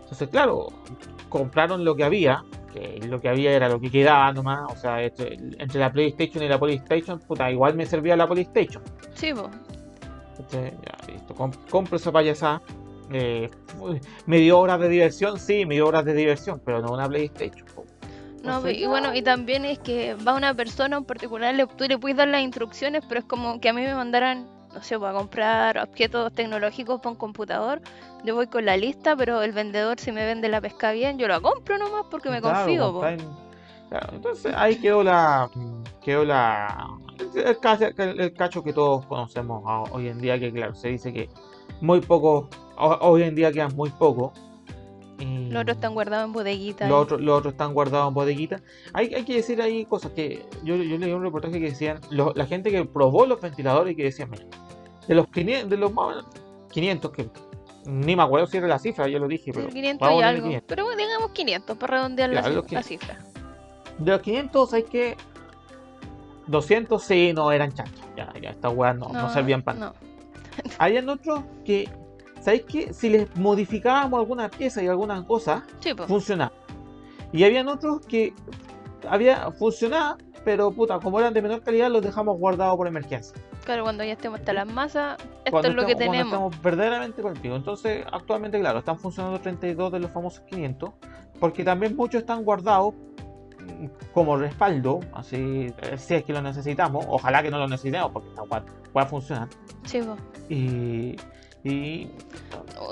Entonces, 0.06 0.30
claro, 0.30 0.68
compraron 1.30 1.84
lo 1.84 1.96
que 1.96 2.04
había, 2.04 2.44
que 2.72 3.00
lo 3.08 3.20
que 3.20 3.28
había 3.30 3.52
era 3.54 3.68
lo 3.68 3.80
que 3.80 3.90
quedaba 3.90 4.32
nomás, 4.32 4.72
o 4.72 4.76
sea, 4.78 5.02
entre, 5.02 5.34
entre 5.58 5.80
la 5.80 5.92
PlayStation 5.92 6.44
y 6.44 6.48
la 6.48 6.60
PlayStation, 6.60 7.20
puta, 7.20 7.50
igual 7.52 7.76
me 7.76 7.86
servía 7.86 8.16
la 8.16 8.28
PlayStation. 8.28 8.84
Sí, 9.16 9.34
pues. 9.34 9.48
Este, 10.40 10.74
ya, 10.86 11.12
listo, 11.14 11.34
com- 11.34 11.52
compro 11.70 11.98
esa 11.98 12.12
payasada. 12.12 12.62
Eh, 13.12 13.50
me 14.26 14.38
dio 14.38 14.60
horas 14.60 14.80
de 14.80 14.90
diversión, 14.90 15.40
sí, 15.40 15.66
me 15.66 15.76
dio 15.76 15.88
horas 15.88 16.06
de 16.06 16.14
diversión, 16.14 16.62
pero 16.64 16.82
no 16.82 16.92
una 16.94 17.08
PlayStation. 17.08 17.66
po. 17.76 17.84
No, 18.44 18.58
Entonces, 18.58 18.78
y 18.78 18.86
bueno, 18.86 19.16
y 19.16 19.24
también 19.24 19.66
es 19.66 19.80
que 19.80 20.14
va 20.16 20.36
una 20.36 20.54
persona 20.54 20.98
en 20.98 21.06
particular, 21.06 21.56
le, 21.56 21.66
tú 21.66 21.86
le 21.88 21.98
puedes 21.98 22.16
dar 22.18 22.28
las 22.28 22.42
instrucciones, 22.42 23.04
pero 23.08 23.22
es 23.22 23.26
como 23.26 23.60
que 23.60 23.70
a 23.70 23.74
mí 23.74 23.82
me 23.82 23.96
mandaran, 23.96 24.48
no 24.76 24.84
sé, 24.84 25.00
para 25.00 25.14
comprar 25.14 25.78
objetos 25.80 26.34
tecnológicos 26.34 27.00
para 27.00 27.12
un 27.12 27.18
computador. 27.18 27.82
Yo 28.24 28.36
voy 28.36 28.48
con 28.48 28.66
la 28.66 28.78
lista, 28.78 29.16
pero 29.16 29.42
el 29.44 29.54
vendedor 29.54 30.00
si 30.00 30.12
me 30.12 30.26
vende 30.26 30.50
la 30.50 30.62
pesca 30.62 30.92
bien, 30.92 31.18
yo 31.18 31.28
la 31.28 31.40
compro 31.42 31.78
nomás 31.78 32.06
porque 32.12 32.30
me 32.30 32.42
Claro, 32.42 32.42
confío, 32.42 32.92
claro, 33.90 34.08
entonces 34.14 34.54
ahí 34.56 34.78
quedó 34.80 35.04
la 35.04 35.50
quedó 36.04 36.26
la 36.26 36.88
el, 37.36 37.60
cacho, 37.60 37.86
el 37.98 38.34
cacho 38.34 38.64
que 38.64 38.74
todos 38.74 39.06
conocemos 39.06 39.64
a- 39.66 39.84
hoy 39.94 40.08
en 40.10 40.20
día 40.20 40.40
que 40.40 40.52
claro 40.52 40.76
se 40.76 40.90
dice 40.90 41.14
que 41.14 41.30
muy 41.82 42.02
poco 42.02 42.50
ho- 42.78 42.98
hoy 43.02 43.24
en 43.24 43.36
día 43.36 43.52
quedan 43.52 43.76
muy 43.76 43.90
poco 43.92 44.34
Los 45.20 45.62
otros 45.62 45.78
están 45.78 45.94
guardados 45.94 46.26
en 46.26 46.34
bodeguitas. 46.34 46.90
los 46.90 47.04
otros, 47.04 47.22
los 47.22 47.38
otros 47.40 47.54
están 47.54 47.74
guardados 47.74 48.08
en 48.10 48.14
bodeguitas 48.14 48.62
hay, 48.94 49.14
hay 49.14 49.24
que 49.24 49.36
decir 49.36 49.62
ahí 49.62 49.86
cosas 49.86 50.12
que 50.12 50.46
yo, 50.64 50.76
yo 50.76 50.98
leí 50.98 51.12
un 51.14 51.24
reportaje 51.24 51.54
que 51.60 51.70
decían 51.70 52.00
lo- 52.10 52.34
la 52.36 52.46
gente 52.46 52.70
que 52.72 52.84
probó 52.86 53.26
los 53.26 53.40
ventiladores 53.40 53.94
y 53.94 53.96
que 53.96 54.04
decían 54.04 54.30
mira 54.30 54.46
de 55.08 55.16
los 55.16 55.28
500 55.28 55.70
de 55.70 55.78
los 55.78 55.94
más 55.94 56.06
o 56.06 56.10
menos 56.10 56.26
500 56.72 57.12
que 57.12 57.30
ni 57.86 58.16
me 58.16 58.24
acuerdo 58.24 58.48
si 58.48 58.58
era 58.58 58.68
la 58.68 58.80
cifra 58.80 59.08
yo 59.08 59.20
lo 59.20 59.28
dije 59.28 59.52
pero 59.54 59.70
500 59.70 60.06
vamos 60.08 60.22
y 60.22 60.24
a 60.24 60.28
ponerle 60.28 60.38
algo. 60.38 60.48
500. 60.48 60.68
Pero 60.68 60.84
bueno, 60.86 61.02
digamos 61.02 61.32
500 61.32 61.78
para 61.78 61.94
redondear 61.98 62.30
la, 62.32 62.42
Ya, 62.42 62.48
cif- 62.50 62.54
los 62.54 62.72
la 62.72 62.82
500. 62.82 62.86
cifra. 62.86 63.18
De 64.00 64.12
los 64.12 64.22
500 64.22 64.74
hay 64.74 64.84
que 64.84 65.18
200 66.48 67.02
sí 67.04 67.32
no 67.34 67.52
eran 67.52 67.72
chanchos. 67.74 68.06
Ya, 68.18 68.34
ya 68.42 68.50
estas 68.52 68.74
weas 68.74 68.96
no, 68.98 69.08
no 69.10 69.30
servían 69.30 69.62
para 69.62 69.80
nada. 69.80 69.94
No. 70.02 70.70
Habían 70.78 71.10
otros 71.10 71.42
que, 71.64 71.90
¿sabéis 72.46 72.64
qué? 72.68 72.94
Si 72.94 73.10
les 73.10 73.36
modificábamos 73.36 74.20
alguna 74.20 74.50
pieza 74.50 74.84
y 74.84 74.88
alguna 74.88 75.26
cosa, 75.26 75.66
Sí, 75.80 75.94
pues. 75.96 76.08
funcionaba. 76.08 76.52
Y 77.34 77.44
habían 77.44 77.68
otros 77.68 78.06
que 78.06 78.34
había 79.10 79.52
funcionaba, 79.52 80.18
pero 80.46 80.70
puta, 80.72 81.00
como 81.00 81.20
eran 81.20 81.34
de 81.34 81.42
menor 81.42 81.64
calidad, 81.64 81.90
los 81.90 82.04
dejamos 82.04 82.38
guardados 82.38 82.78
por 82.78 82.88
emergencia. 82.88 83.36
Claro, 83.66 83.82
cuando 83.82 84.04
ya 84.04 84.14
estemos 84.14 84.40
hasta 84.40 84.54
las 84.54 84.68
masas, 84.72 85.18
esto 85.40 85.50
Cuando 85.52 85.70
es 85.70 85.76
lo 85.76 85.82
que 85.88 85.94
cuando 85.96 86.12
tenemos. 86.12 86.34
estamos 86.34 86.62
verdaderamente 86.62 87.22
contigo. 87.24 87.56
Entonces, 87.56 88.06
actualmente, 88.12 88.60
claro, 88.60 88.78
están 88.78 89.00
funcionando 89.00 89.40
32 89.42 89.92
de 89.92 90.00
los 90.02 90.12
famosos 90.12 90.42
500, 90.42 90.92
porque 91.40 91.64
también 91.64 91.96
muchos 91.96 92.22
están 92.22 92.44
guardados 92.44 92.94
mm, 92.94 93.88
como 94.14 94.38
respaldo, 94.38 95.00
así, 95.14 95.74
eh, 95.82 95.98
si 95.98 96.14
es 96.14 96.24
que 96.24 96.32
lo 96.32 96.44
necesitamos. 96.44 97.06
Ojalá 97.10 97.42
que 97.42 97.50
no 97.50 97.58
lo 97.58 97.68
necesitemos, 97.68 98.12
porque 98.12 98.30
esta 98.30 98.44
pueda 98.94 99.08
funcionar. 99.08 99.48
Sí, 99.84 100.00
pues. 100.04 100.20
Y, 100.48 101.16
y, 101.66 102.12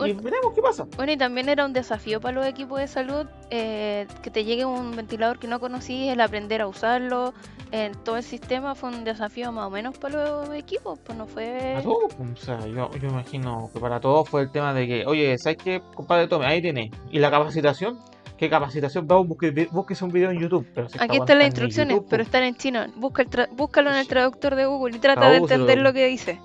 veremos 0.01 0.53
qué 0.55 0.61
pasa. 0.61 0.87
Bueno, 0.95 1.11
y 1.11 1.17
también 1.17 1.47
era 1.47 1.63
un 1.65 1.73
desafío 1.73 2.19
para 2.19 2.33
los 2.35 2.45
equipos 2.47 2.79
de 2.79 2.87
salud 2.87 3.27
eh, 3.51 4.07
que 4.23 4.31
te 4.31 4.43
llegue 4.43 4.65
un 4.65 4.95
ventilador 4.95 5.37
que 5.37 5.47
no 5.47 5.59
conocías, 5.59 6.13
el 6.13 6.21
aprender 6.21 6.61
a 6.61 6.67
usarlo, 6.67 7.33
en 7.71 7.93
todo 8.03 8.17
el 8.17 8.23
sistema 8.23 8.75
fue 8.75 8.89
un 8.89 9.03
desafío 9.03 9.51
más 9.51 9.67
o 9.67 9.69
menos 9.69 9.97
para 9.97 10.25
los 10.25 10.49
equipos, 10.55 10.99
pues 11.03 11.17
no 11.17 11.27
fue... 11.27 11.75
A 11.77 11.83
todos, 11.83 12.13
pues, 12.15 12.31
o 12.31 12.35
sea, 12.35 12.65
yo, 12.65 12.89
yo 12.99 13.09
imagino 13.09 13.69
que 13.71 13.79
para 13.79 13.99
todos 13.99 14.27
fue 14.27 14.41
el 14.41 14.51
tema 14.51 14.73
de 14.73 14.87
que, 14.87 15.05
oye, 15.05 15.37
¿sabes 15.37 15.57
qué, 15.63 15.81
compadre? 15.93 16.27
Tome, 16.27 16.47
ahí 16.47 16.61
tiene. 16.61 16.89
¿Y 17.11 17.19
la 17.19 17.29
capacitación? 17.29 17.99
¿Qué 18.37 18.49
capacitación? 18.49 19.07
Vamos, 19.07 19.27
busque, 19.27 19.69
búsquese 19.71 20.03
un 20.03 20.11
video 20.11 20.31
en 20.31 20.39
YouTube. 20.39 20.67
Pero 20.73 20.89
si 20.89 20.97
Aquí 20.99 21.17
están 21.17 21.37
las 21.37 21.47
instrucciones, 21.47 21.95
YouTube, 21.95 22.09
pero 22.09 22.23
pues. 22.23 22.27
están 22.27 22.43
en 22.43 22.55
chino. 22.55 22.85
Busca 22.95 23.21
el 23.21 23.29
tra- 23.29 23.49
búscalo 23.51 23.91
en 23.91 23.97
el 23.97 24.07
traductor 24.07 24.55
de 24.55 24.65
Google 24.65 24.97
y 24.97 24.99
trata 24.99 25.29
de 25.29 25.37
entender 25.37 25.77
lo 25.77 25.93
que 25.93 26.07
dice. 26.07 26.41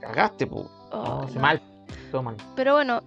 Cagaste, 0.00 0.46
pues. 0.46 0.66
Oh, 1.02 1.26
No, 1.34 1.40
mal. 1.40 1.62
Todo 2.10 2.22
mal. 2.22 2.36
Pero 2.54 2.74
bueno, 2.74 3.00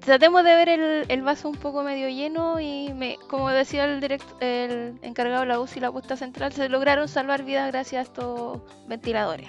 tratemos 0.00 0.44
de 0.44 0.54
ver 0.54 0.68
el, 0.68 1.04
el 1.08 1.22
vaso 1.22 1.48
un 1.48 1.56
poco 1.56 1.82
medio 1.82 2.08
lleno 2.08 2.60
y 2.60 2.92
me, 2.94 3.16
como 3.28 3.50
decía 3.50 3.84
el, 3.84 4.00
direct, 4.00 4.24
el 4.40 4.98
encargado 5.02 5.40
de 5.40 5.46
la 5.46 5.60
UCI 5.60 5.78
y 5.78 5.82
la 5.82 5.92
puesta 5.92 6.16
central, 6.16 6.52
se 6.52 6.68
lograron 6.68 7.08
salvar 7.08 7.44
vidas 7.44 7.70
gracias 7.72 8.00
a 8.00 8.02
estos 8.10 8.60
ventiladores. 8.88 9.48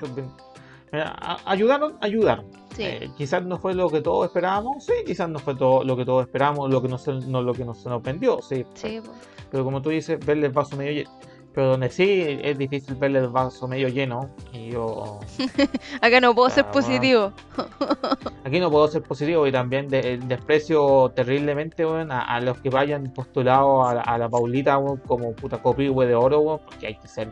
Ayudaron, 1.45 1.97
ayudaron. 2.01 2.45
Sí, 2.75 2.83
Eh, 2.83 3.09
quizás 3.17 3.43
no 3.45 3.57
fue 3.57 3.73
lo 3.73 3.89
que 3.89 4.01
todos 4.01 4.27
esperábamos, 4.27 4.85
sí, 4.85 4.93
quizás 5.05 5.29
no 5.29 5.39
fue 5.39 5.55
todo 5.55 5.83
lo 5.83 5.95
que 5.95 6.05
todos 6.05 6.25
esperábamos, 6.25 6.69
lo 6.69 6.81
que 6.81 6.87
no 6.89 6.97
se, 6.97 7.13
no 7.13 7.41
lo 7.41 7.53
que 7.53 7.63
nos, 7.65 7.81
se 7.81 7.89
nos 7.89 8.01
vendió, 8.03 8.41
sí. 8.41 8.65
sí, 8.73 9.01
po. 9.01 9.11
Pero 9.49 9.63
como 9.63 9.81
tú 9.81 9.89
dices, 9.89 10.19
verle 10.25 10.47
el 10.47 10.53
vaso 10.53 10.75
medio 10.75 10.91
lleno. 10.91 11.11
Pero 11.55 11.69
donde 11.69 11.89
sí 11.89 12.37
es 12.43 12.57
difícil 12.57 12.95
verle 12.95 13.19
el 13.19 13.29
vaso 13.29 13.65
medio 13.67 13.87
lleno, 13.87 14.29
y 14.51 14.71
yo 14.71 15.21
Acá 16.01 16.19
no 16.19 16.35
puedo 16.35 16.49
ser 16.49 16.65
Ah, 16.67 16.71
bueno. 16.73 16.87
positivo. 16.87 17.31
aquí 18.43 18.59
no 18.59 18.69
puedo 18.69 18.87
ser 18.89 19.01
positivo 19.03 19.47
y 19.47 19.51
también 19.53 19.87
de- 19.87 20.17
desprecio 20.25 21.09
terriblemente 21.15 21.85
weón, 21.85 22.11
a, 22.11 22.21
a 22.21 22.41
los 22.41 22.57
que 22.59 22.69
vayan 22.69 23.11
postulados 23.13 23.87
a, 23.89 23.93
la- 23.95 24.01
a 24.01 24.17
la 24.17 24.27
Paulita 24.29 24.77
weón, 24.77 24.97
como 25.07 25.31
puta 25.33 25.57
copihue 25.61 26.05
de 26.05 26.15
oro, 26.15 26.39
weón, 26.41 26.59
porque 26.65 26.87
hay 26.87 26.95
que 26.95 27.07
ser 27.07 27.29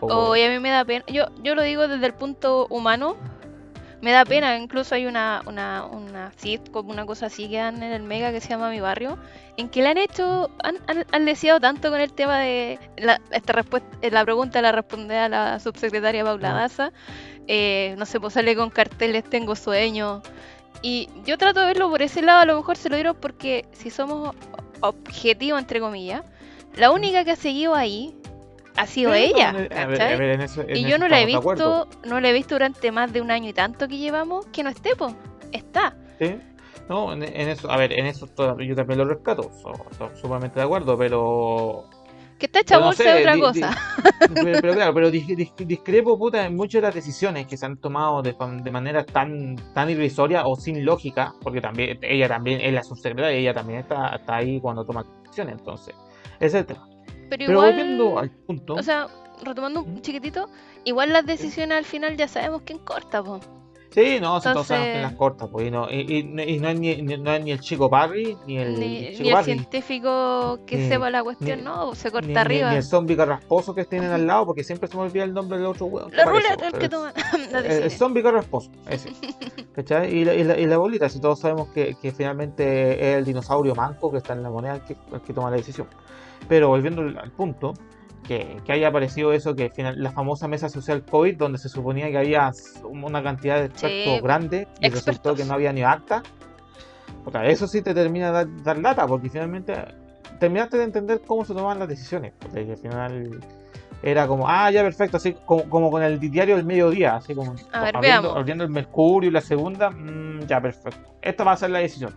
poco- 0.00 0.14
Oh, 0.30 0.36
y 0.36 0.42
a 0.42 0.48
mí 0.48 0.58
me 0.58 0.70
da 0.70 0.84
pena. 0.84 1.04
Yo, 1.08 1.24
yo 1.42 1.54
lo 1.54 1.62
digo 1.62 1.86
desde 1.86 2.06
el 2.06 2.14
punto 2.14 2.66
humano. 2.70 3.16
Me 4.06 4.12
da 4.12 4.24
pena. 4.24 4.56
Incluso 4.56 4.94
hay 4.94 5.04
una, 5.06 5.42
una, 5.46 5.84
una 5.84 6.30
sitcom, 6.36 6.88
una 6.88 7.04
cosa 7.04 7.26
así 7.26 7.48
que 7.50 7.56
dan 7.56 7.82
en 7.82 7.90
el 7.90 8.04
Mega 8.04 8.30
que 8.30 8.40
se 8.40 8.50
llama 8.50 8.70
Mi 8.70 8.78
Barrio. 8.78 9.18
En 9.56 9.68
que 9.68 9.82
le 9.82 9.88
han 9.88 9.98
hecho. 9.98 10.48
Han, 10.62 10.76
han, 10.86 11.04
han 11.10 11.24
leseado 11.24 11.58
tanto 11.58 11.90
con 11.90 12.00
el 12.00 12.12
tema 12.12 12.38
de. 12.38 12.78
La, 12.98 13.20
esta 13.32 13.52
respuesta, 13.52 13.88
eh, 14.02 14.12
la 14.12 14.24
pregunta 14.24 14.62
la 14.62 14.70
responde 14.70 15.18
a 15.18 15.28
la 15.28 15.58
subsecretaria 15.58 16.22
Paula 16.22 16.52
Mm. 16.52 16.54
Daza. 16.54 16.92
Eh, 17.48 17.96
no 17.98 18.06
sé, 18.06 18.20
pues 18.20 18.34
sale 18.34 18.54
con 18.54 18.70
carteles 18.70 19.24
Tengo 19.24 19.56
sueño. 19.56 20.22
Y 20.82 21.08
yo 21.24 21.36
trato 21.36 21.58
de 21.58 21.66
verlo 21.66 21.90
por 21.90 22.00
ese 22.00 22.22
lado. 22.22 22.38
A 22.38 22.46
lo 22.46 22.56
mejor 22.58 22.76
se 22.76 22.88
lo 22.88 22.94
dieron 22.94 23.16
porque 23.20 23.64
si 23.72 23.90
somos 23.90 24.36
objetivos, 24.82 25.58
entre 25.58 25.80
comillas. 25.80 26.22
La 26.76 26.92
única 26.92 27.24
que 27.24 27.32
ha 27.32 27.36
seguido 27.36 27.74
ahí 27.74 28.14
ha 28.76 28.86
sido 28.86 29.12
Sí, 29.14 29.18
ella. 29.34 29.52
no, 29.52 29.58
a 29.58 29.62
ver, 29.62 29.72
a 29.72 29.86
¿cachai? 29.86 30.18
ver, 30.18 30.30
en 30.30 30.40
eso- 30.42 30.62
en 30.62 30.76
Y 30.76 30.84
yo 30.84 30.98
no 30.98 31.08
la 31.08 31.20
he 31.20 31.26
visto, 31.26 31.88
no 32.04 32.20
la 32.20 32.28
he 32.30 32.32
visto 32.32 32.54
durante 32.54 32.90
más 32.92 33.12
de 33.12 33.20
un 33.20 33.30
año 33.30 33.48
y 33.48 33.52
tanto 33.52 33.88
que 33.88 33.96
llevamos 33.98 34.46
que 34.46 34.62
no 34.62 34.70
esté, 34.70 34.94
po. 34.96 35.14
Está. 35.52 35.96
Sí. 36.18 36.36
No, 36.88 37.12
en, 37.12 37.22
en 37.24 37.48
eso, 37.48 37.70
a 37.70 37.76
ver, 37.76 37.92
en 37.92 38.06
eso 38.06 38.28
yo 38.60 38.74
también 38.76 38.98
lo 38.98 39.04
rescato, 39.06 39.50
so- 39.60 39.72
so- 39.98 40.10
sumamente 40.16 40.60
de 40.60 40.64
acuerdo, 40.66 40.96
pero 40.96 41.84
Que 42.38 42.46
está 42.46 42.60
hecha 42.60 42.78
no 42.78 42.86
bolsa 42.86 43.02
sé, 43.02 43.10
de 43.12 43.20
otra 43.20 43.38
cosa. 43.38 43.76
pero, 44.34 44.60
pero 44.60 44.74
claro, 44.74 44.94
pero 44.94 45.08
dis- 45.10 45.26
dis- 45.26 45.66
discrepo 45.66 46.16
puta, 46.16 46.46
en 46.46 46.54
muchas 46.54 46.82
de 46.82 46.86
las 46.88 46.94
decisiones 46.94 47.46
que 47.48 47.56
se 47.56 47.66
han 47.66 47.78
tomado 47.78 48.22
de 48.22 48.70
manera 48.70 49.04
tan, 49.04 49.56
tan 49.74 49.90
irrisoria 49.90 50.46
o 50.46 50.54
sin 50.54 50.84
lógica, 50.84 51.32
porque 51.42 51.60
también 51.60 51.98
ella 52.02 52.28
también 52.28 52.60
es 52.60 52.72
la 52.72 52.84
subsecretaria 52.84 53.36
y 53.36 53.42
ella 53.42 53.54
también 53.54 53.80
está, 53.80 54.14
está 54.14 54.36
ahí 54.36 54.60
cuando 54.60 54.84
toma 54.84 55.04
decisiones, 55.24 55.56
entonces, 55.58 55.92
ese 56.38 56.46
es 56.46 56.54
el 56.54 56.66
tema. 56.66 56.86
Pero 57.28 57.44
Pero 57.46 57.52
igual, 57.52 57.70
volviendo 57.70 58.18
al 58.18 58.30
punto, 58.30 58.74
o 58.74 58.82
sea, 58.82 59.08
retomando 59.42 59.82
un 59.82 60.00
chiquitito, 60.02 60.48
igual 60.84 61.12
las 61.12 61.26
decisiones 61.26 61.76
al 61.78 61.84
final 61.84 62.16
ya 62.16 62.28
sabemos 62.28 62.62
quién 62.64 62.78
corta, 62.78 63.22
po. 63.22 63.40
Sí, 63.90 64.18
no, 64.20 64.40
si 64.40 64.52
todos 64.52 64.66
sabemos 64.66 64.88
Entonces- 64.88 65.02
las 65.02 65.12
cortas, 65.14 65.48
pues, 65.50 65.68
y 65.68 65.70
no, 65.70 65.90
y, 65.90 66.00
y- 66.00 66.42
y 66.54 66.58
no, 66.58 66.68
es 66.68 66.78
ni, 66.78 66.96
ni- 67.00 67.16
no 67.16 67.32
es 67.32 67.42
ni 67.44 67.50
el 67.52 67.60
chico 67.60 67.88
Parry, 67.88 68.36
ni 68.46 68.58
el 68.58 68.78
Ni, 68.78 69.10
chico 69.12 69.22
ni 69.22 69.30
el 69.30 69.44
científico 69.44 70.58
que 70.66 70.76
Ni- 70.76 70.88
sepa 70.88 71.08
la 71.08 71.22
cuestión, 71.22 71.64
no, 71.64 71.94
se 71.94 72.10
corta 72.10 72.42
arriba. 72.42 72.70
ni 72.70 72.76
el 72.76 72.82
zombie 72.82 73.16
carrasposo 73.16 73.74
que 73.74 73.84
tienen 73.86 74.10
al 74.10 74.26
lado, 74.26 74.46
porque 74.46 74.64
siempre 74.64 74.88
se 74.88 74.96
me 74.96 75.02
olvida 75.04 75.24
el 75.24 75.32
nombre 75.32 75.56
del 75.56 75.66
otro 75.68 75.86
weón. 75.86 76.10
La 76.14 76.24
ruleta, 76.26 76.66
el 76.66 76.72
que 76.74 76.88
toma 76.90 77.10
el, 77.10 77.42
el 77.56 77.62
decisiones. 77.62 77.96
zombie 77.98 78.22
carrasposo, 78.22 78.70
ese. 78.88 79.10
¿Cachai? 79.74 80.14
Y 80.14 80.24
la, 80.24 80.34
y, 80.34 80.44
la, 80.44 80.58
y 80.58 80.66
la 80.66 80.76
bolita, 80.76 81.08
si 81.08 81.18
todos 81.20 81.40
sabemos 81.40 81.68
que, 81.68 81.94
que 82.00 82.12
finalmente 82.12 83.12
es 83.12 83.16
el 83.16 83.24
dinosaurio 83.24 83.74
manco 83.74 84.10
que 84.10 84.18
está 84.18 84.34
en 84.34 84.42
la 84.42 84.50
moneda 84.50 84.74
el 84.76 84.82
que, 84.82 84.96
el 85.12 85.20
que 85.22 85.32
toma 85.32 85.50
la 85.50 85.56
decisión. 85.56 85.86
Pero 86.48 86.68
volviendo 86.68 87.02
al 87.02 87.30
punto, 87.32 87.74
que, 88.26 88.60
que 88.64 88.72
haya 88.72 88.88
aparecido 88.88 89.32
eso, 89.32 89.54
que 89.54 89.70
final, 89.70 90.02
la 90.02 90.10
famosa 90.10 90.48
mesa 90.48 90.68
social 90.68 91.04
COVID, 91.04 91.36
donde 91.36 91.58
se 91.58 91.68
suponía 91.68 92.10
que 92.10 92.18
había 92.18 92.52
una 92.84 93.22
cantidad 93.22 93.58
de 93.58 93.66
expertos 93.66 94.14
Sí, 94.14 94.20
grande 94.20 94.68
y 94.80 94.88
resultó 94.88 95.34
que 95.34 95.44
no 95.44 95.54
había 95.54 95.72
ni 95.72 95.82
acta. 95.82 96.22
Puta, 97.24 97.44
eso 97.46 97.66
sí 97.66 97.82
te 97.82 97.94
termina 97.94 98.26
de 98.26 98.32
dar, 98.32 98.62
dar 98.62 98.78
lata, 98.78 99.06
porque 99.06 99.28
finalmente 99.28 99.74
terminaste 100.38 100.76
de 100.76 100.84
entender 100.84 101.22
cómo 101.26 101.44
se 101.44 101.54
toman 101.54 101.78
las 101.78 101.88
decisiones. 101.88 102.32
Porque 102.38 102.60
al 102.70 102.76
final 102.76 103.40
era 104.02 104.26
como, 104.26 104.48
ah, 104.48 104.70
ya 104.70 104.82
perfecto, 104.82 105.16
así 105.16 105.34
como, 105.44 105.68
como 105.68 105.90
con 105.90 106.02
el 106.02 106.20
diario 106.20 106.56
del 106.56 106.64
mediodía, 106.64 107.16
así 107.16 107.34
como 107.34 107.54
A 107.72 107.84
ver, 107.84 107.96
abriendo, 107.96 108.64
el 108.64 108.70
Mercurio 108.70 109.30
y 109.30 109.32
la 109.32 109.40
segunda, 109.40 109.90
mm, 109.90 110.46
ya 110.46 110.60
perfecto. 110.60 111.16
Esta 111.22 111.44
va 111.44 111.52
a 111.52 111.56
ser 111.56 111.70
la 111.70 111.78
decisión. 111.78 112.14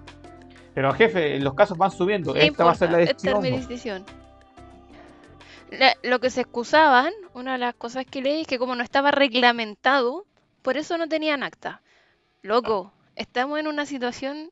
Pero 0.73 0.93
jefe, 0.93 1.39
los 1.39 1.53
casos 1.55 1.77
van 1.77 1.91
subiendo, 1.91 2.33
¿Qué 2.33 2.47
esta 2.47 2.63
va 2.63 2.71
a 2.71 2.75
ser 2.75 2.91
la 2.91 3.01
importa? 3.01 3.17
Esta 3.17 3.29
es 3.29 3.41
decisión. 3.41 3.59
mi 3.59 3.67
decisión. 3.67 4.18
La- 5.71 5.95
lo 6.03 6.19
que 6.19 6.29
se 6.29 6.41
excusaban, 6.41 7.13
una 7.33 7.53
de 7.53 7.59
las 7.59 7.75
cosas 7.75 8.05
que 8.05 8.21
leí 8.21 8.41
es 8.41 8.47
que 8.47 8.57
como 8.59 8.75
no 8.75 8.83
estaba 8.83 9.11
reglamentado, 9.11 10.25
por 10.61 10.77
eso 10.77 10.97
no 10.97 11.07
tenían 11.07 11.43
acta. 11.43 11.81
Loco, 12.41 12.91
estamos 13.15 13.59
en 13.59 13.67
una 13.67 13.85
situación 13.85 14.49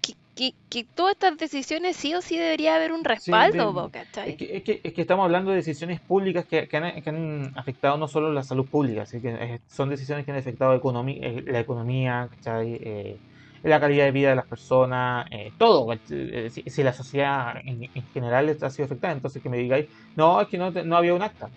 que, 0.00 0.14
que, 0.36 0.54
que 0.70 0.84
todas 0.84 1.12
estas 1.14 1.36
decisiones 1.38 1.96
sí 1.96 2.14
o 2.14 2.20
sí 2.22 2.36
debería 2.36 2.76
haber 2.76 2.92
un 2.92 3.04
respaldo, 3.04 3.72
de- 3.86 3.90
¿cachai? 3.90 4.30
Es 4.30 4.36
que, 4.36 4.56
es, 4.56 4.62
que, 4.62 4.80
es 4.84 4.92
que 4.92 5.00
estamos 5.00 5.24
hablando 5.24 5.50
de 5.50 5.56
decisiones 5.56 6.00
públicas 6.00 6.44
que, 6.44 6.68
que 6.68 6.76
han, 6.76 7.02
que 7.02 7.10
han 7.10 7.52
afectado 7.56 7.96
no 7.96 8.06
solo 8.08 8.32
la 8.32 8.42
salud 8.42 8.66
pública, 8.66 9.02
así 9.02 9.20
que 9.20 9.30
eh, 9.30 9.60
son 9.68 9.88
decisiones 9.88 10.24
que 10.24 10.32
han 10.32 10.38
afectado 10.38 10.74
eh, 10.74 11.44
la 11.46 11.60
economía, 11.60 12.28
¿cachai? 12.30 12.74
Eh, 12.82 13.16
la 13.62 13.80
calidad 13.80 14.04
de 14.06 14.12
vida 14.12 14.30
de 14.30 14.36
las 14.36 14.46
personas, 14.46 15.26
eh, 15.30 15.52
todo. 15.56 15.92
Eh, 15.92 16.50
Si, 16.50 16.62
si 16.66 16.82
la 16.82 16.92
sociedad 16.92 17.54
en, 17.64 17.82
en 17.94 18.08
general 18.12 18.56
ha 18.60 18.70
sido 18.70 18.86
afectada, 18.86 19.12
entonces 19.14 19.42
que 19.42 19.48
me 19.48 19.58
digáis, 19.58 19.86
no, 20.14 20.40
es 20.40 20.48
que 20.48 20.58
no, 20.58 20.70
no 20.72 20.96
había 20.96 21.14
un 21.14 21.22
acta. 21.22 21.48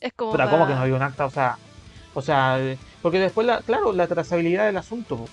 Es 0.00 0.12
como 0.14 0.32
Puta, 0.32 0.48
¿cómo 0.50 0.66
que 0.66 0.74
no 0.74 0.80
había 0.82 0.94
un 0.96 1.02
acta? 1.02 1.26
O 1.26 1.30
sea, 1.30 1.56
o 2.12 2.20
sea, 2.22 2.58
eh, 2.60 2.78
porque 3.00 3.18
después, 3.20 3.46
la, 3.46 3.62
claro, 3.62 3.92
la 3.92 4.08
trazabilidad 4.08 4.66
del 4.66 4.76
asunto, 4.76 5.32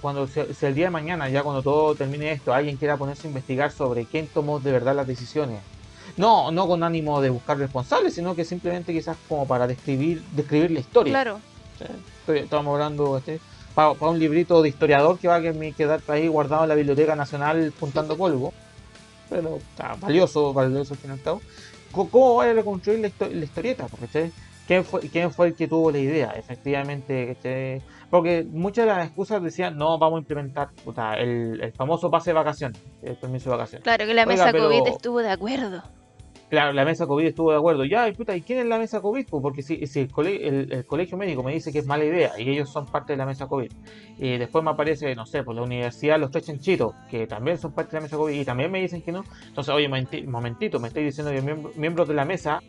Cuando, 0.00 0.26
se- 0.28 0.52
si 0.54 0.66
el 0.66 0.74
día 0.74 0.86
de 0.86 0.90
mañana, 0.90 1.28
ya 1.30 1.42
cuando 1.42 1.62
todo 1.62 1.96
termine 1.96 2.32
esto, 2.32 2.52
alguien 2.52 2.76
quiera 2.78 2.98
ponerse 2.98 3.26
a 3.26 3.30
investigar 3.30 3.72
sobre 3.72 4.06
quién 4.08 4.30
tomó 4.30 4.60
de 4.60 4.72
verdad 4.72 4.94
las 4.96 5.06
decisiones, 5.06 5.64
no, 6.16 6.50
no 6.52 6.66
con 6.66 6.82
ánimo 6.82 7.20
de 7.20 7.30
buscar 7.30 7.58
responsables, 7.58 8.14
sino 8.14 8.34
que 8.36 8.44
simplemente 8.44 8.92
quizás 8.92 9.18
como 9.26 9.46
para 9.46 9.66
describir, 9.66 10.22
describir 10.28 10.70
la 10.72 10.80
historia. 10.80 11.24
Claro. 11.76 12.04
Estoy- 12.20 12.40
Estamos 12.40 12.72
hablando 12.72 13.16
para 13.74 13.92
un 13.92 14.18
librito 14.18 14.60
de 14.62 14.68
historiador 14.68 15.18
que 15.18 15.28
va 15.28 15.36
a 15.36 15.42
quedar 15.42 16.00
ahí 16.08 16.28
guardado 16.28 16.64
en 16.64 16.68
la 16.68 16.74
Biblioteca 16.74 17.14
Nacional 17.16 17.72
juntando 17.78 18.16
polvo, 18.16 18.52
pero 19.28 19.56
está 19.56 19.94
valioso, 20.00 20.52
valioso 20.52 20.94
al 20.94 20.98
fin 21.00 21.10
y 21.10 21.12
al 21.14 21.20
cabo. 21.22 21.40
¿Cómo- 21.92 22.10
¿Cómo 22.10 22.34
va 22.36 22.44
a 22.44 22.52
reconstruir 22.52 23.00
la, 23.00 23.08
histo- 23.08 23.30
la 23.30 23.44
historieta? 23.44 23.86
¿cachai? 24.00 24.32
¿Quién 24.66 24.84
fue, 24.84 25.00
¿Quién 25.00 25.32
fue 25.32 25.48
el 25.48 25.54
que 25.54 25.66
tuvo 25.68 25.90
la 25.90 25.98
idea? 25.98 26.30
Efectivamente, 26.36 27.34
¿cachai? 27.34 27.82
porque 28.10 28.44
muchas 28.50 28.86
de 28.86 28.92
las 28.92 29.06
excusas 29.06 29.40
decían, 29.42 29.76
no, 29.76 29.96
vamos 29.98 30.18
a 30.18 30.20
implementar 30.20 30.70
puta, 30.84 31.14
el, 31.14 31.60
el 31.62 31.72
famoso 31.72 32.10
pase 32.10 32.30
de 32.30 32.34
vacaciones, 32.34 32.80
el 33.02 33.14
permiso 33.16 33.50
de 33.50 33.56
vacaciones. 33.56 33.84
claro 33.84 34.04
que 34.06 34.14
la 34.14 34.22
Oiga, 34.22 34.32
mesa 34.32 34.52
pero- 34.52 34.64
COVID 34.68 34.86
estuvo 34.88 35.20
de 35.20 35.30
acuerdo. 35.30 35.82
Claro, 36.50 36.72
la 36.72 36.84
mesa 36.84 37.06
COVID 37.06 37.24
estuvo 37.26 37.52
de 37.52 37.58
acuerdo. 37.58 37.84
Ya, 37.84 38.08
y 38.08 38.12
puta, 38.12 38.34
¿y 38.36 38.42
quién 38.42 38.58
es 38.58 38.66
la 38.66 38.76
mesa 38.76 39.00
COVID? 39.00 39.24
Pues 39.30 39.40
porque 39.40 39.62
si, 39.62 39.86
si 39.86 40.00
el, 40.00 40.10
cole- 40.10 40.46
el- 40.48 40.72
el 40.72 40.84
colegio 40.84 41.16
médico 41.16 41.44
me 41.44 41.52
dice 41.52 41.70
que 41.72 41.78
es 41.78 41.86
mala 41.86 42.04
idea 42.04 42.32
y 42.40 42.50
ellos 42.50 42.68
son 42.68 42.86
parte 42.86 43.12
de 43.12 43.16
la 43.18 43.24
mesa 43.24 43.46
COVID, 43.46 43.70
y 44.18 44.36
después 44.36 44.64
me 44.64 44.70
aparece, 44.72 45.14
no 45.14 45.26
sé, 45.26 45.44
pues 45.44 45.54
la 45.56 45.62
universidad 45.62 46.18
Los 46.18 46.32
Tres 46.32 46.46
Chanchitos, 46.46 46.92
que 47.08 47.28
también 47.28 47.56
son 47.56 47.72
parte 47.72 47.92
de 47.92 47.98
la 47.98 48.02
mesa 48.02 48.16
COVID 48.16 48.34
y 48.34 48.44
también 48.44 48.70
me 48.72 48.80
dicen 48.80 49.00
que 49.00 49.12
no, 49.12 49.24
entonces, 49.46 49.72
oye, 49.72 49.88
momenti- 49.88 50.26
momentito, 50.26 50.80
me 50.80 50.88
estáis 50.88 51.06
diciendo 51.06 51.30
que 51.32 51.40
miembro- 51.40 51.70
miembros 51.76 52.08
de 52.08 52.14
la 52.14 52.24
mesa 52.24 52.60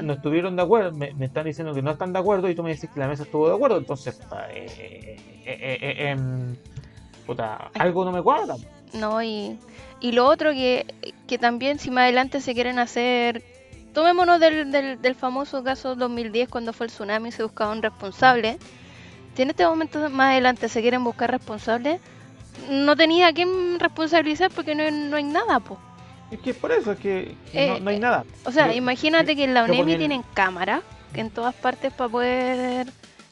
Te 0.00 0.02
no, 0.02 0.12
estuvieron 0.14 0.56
de 0.56 0.62
acuerdo, 0.62 0.90
me, 0.92 1.14
me 1.14 1.26
están 1.26 1.44
diciendo 1.44 1.72
que 1.74 1.82
no 1.82 1.92
están 1.92 2.12
de 2.12 2.18
acuerdo 2.18 2.48
y 2.48 2.56
tú 2.56 2.64
me 2.64 2.70
dices 2.70 2.90
que 2.92 2.98
la 2.98 3.06
mesa 3.06 3.22
estuvo 3.22 3.48
de 3.48 3.54
acuerdo, 3.54 3.78
entonces, 3.78 4.18
eh, 4.52 4.66
eh, 4.76 5.16
eh, 5.46 5.78
eh, 5.80 6.08
em, 6.10 6.56
puta, 7.24 7.70
algo 7.74 8.04
no 8.04 8.10
me 8.10 8.20
cuadra. 8.22 8.54
No, 8.94 9.22
y, 9.22 9.58
y 10.00 10.12
lo 10.12 10.26
otro 10.26 10.52
que, 10.52 10.86
que 11.26 11.38
también 11.38 11.78
si 11.78 11.90
más 11.90 12.02
adelante 12.04 12.40
se 12.40 12.54
quieren 12.54 12.78
hacer, 12.78 13.42
tomémonos 13.92 14.40
del, 14.40 14.70
del, 14.70 15.00
del 15.02 15.14
famoso 15.14 15.62
caso 15.64 15.94
2010 15.96 16.48
cuando 16.48 16.72
fue 16.72 16.86
el 16.86 16.92
tsunami 16.92 17.28
y 17.28 17.32
se 17.32 17.42
buscaba 17.42 17.72
un 17.72 17.82
responsable, 17.82 18.58
si 19.36 19.42
en 19.42 19.50
este 19.50 19.66
momento 19.66 20.08
más 20.10 20.30
adelante 20.30 20.68
se 20.68 20.80
quieren 20.80 21.02
buscar 21.04 21.30
responsables, 21.30 22.00
no 22.70 22.94
tenía 22.96 23.28
a 23.28 23.32
quién 23.32 23.80
responsabilizar 23.80 24.50
porque 24.50 24.74
no, 24.74 24.88
no 24.90 25.16
hay 25.16 25.24
nada, 25.24 25.58
po. 25.60 25.78
Es 26.30 26.38
que 26.40 26.54
por 26.54 26.72
eso 26.72 26.92
es 26.92 26.98
que, 26.98 27.34
que 27.52 27.66
no, 27.66 27.76
Eh, 27.76 27.80
no 27.80 27.90
hay 27.90 27.98
nada. 27.98 28.24
O 28.44 28.52
sea, 28.52 28.68
Yo- 28.68 28.72
imagínate 28.74 29.34
que 29.36 29.44
en 29.44 29.54
la 29.54 29.64
UNEMI 29.64 29.96
tienen 29.98 30.22
cámara 30.34 30.82
en 31.14 31.30
todas 31.30 31.54
partes 31.54 31.92
para 31.92 32.08
poder, 32.08 32.86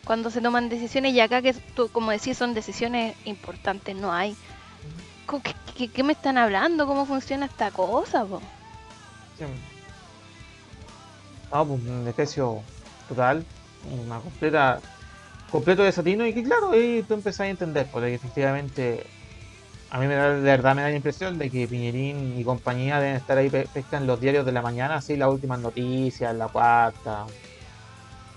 cuando 0.04 0.30
se 0.30 0.40
toman 0.40 0.68
decisiones, 0.68 1.12
y 1.14 1.20
acá 1.20 1.40
que 1.40 1.52
tú, 1.52 1.88
como 1.90 2.10
decís, 2.10 2.36
son 2.36 2.52
decisiones 2.54 3.14
importantes, 3.24 3.94
no 3.96 4.12
hay. 4.12 4.36
¿Qué, 5.74 6.02
me 6.02 6.12
están 6.12 6.36
hablando? 6.38 6.86
¿Cómo 6.86 7.06
funciona 7.06 7.46
esta 7.46 7.70
cosa? 7.70 8.24
po? 8.26 8.40
Sí. 9.38 9.44
No, 11.52 11.66
pues 11.66 11.80
un 11.82 12.04
desprecio 12.04 12.62
total, 13.08 13.44
una 13.90 14.20
completa, 14.20 14.80
completo 15.50 15.82
desatino 15.82 16.26
y 16.26 16.32
que 16.32 16.42
claro, 16.42 16.72
ahí 16.72 17.04
tú 17.06 17.14
empezás 17.14 17.40
a 17.40 17.48
entender, 17.48 17.86
porque 17.90 18.14
efectivamente 18.14 19.04
a 19.90 19.98
mí 19.98 20.06
me 20.06 20.14
da, 20.14 20.30
de 20.34 20.40
verdad 20.40 20.74
me 20.74 20.82
da 20.82 20.88
la 20.88 20.96
impresión 20.96 21.38
de 21.38 21.50
que 21.50 21.68
Piñerín 21.68 22.38
y 22.38 22.44
compañía 22.44 23.00
deben 23.00 23.16
estar 23.16 23.36
ahí 23.36 23.50
pe- 23.50 23.68
pescan 23.72 24.06
los 24.06 24.18
diarios 24.20 24.46
de 24.46 24.52
la 24.52 24.62
mañana, 24.62 24.96
así 24.96 25.16
las 25.16 25.28
últimas 25.28 25.60
noticias, 25.60 26.34
la 26.34 26.48
cuarta. 26.48 27.26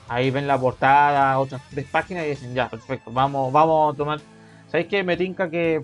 Ahí 0.07 0.29
ven 0.29 0.45
la 0.47 0.59
portada, 0.59 1.39
otras 1.39 1.61
tres 1.69 1.87
páginas 1.89 2.25
y 2.25 2.29
dicen, 2.29 2.53
ya, 2.53 2.69
perfecto, 2.69 3.11
vamos, 3.11 3.51
vamos 3.51 3.93
a 3.93 3.97
tomar. 3.97 4.19
¿Sabéis 4.67 4.87
qué? 4.89 5.03
Me 5.03 5.15
tinca 5.17 5.49
que. 5.49 5.81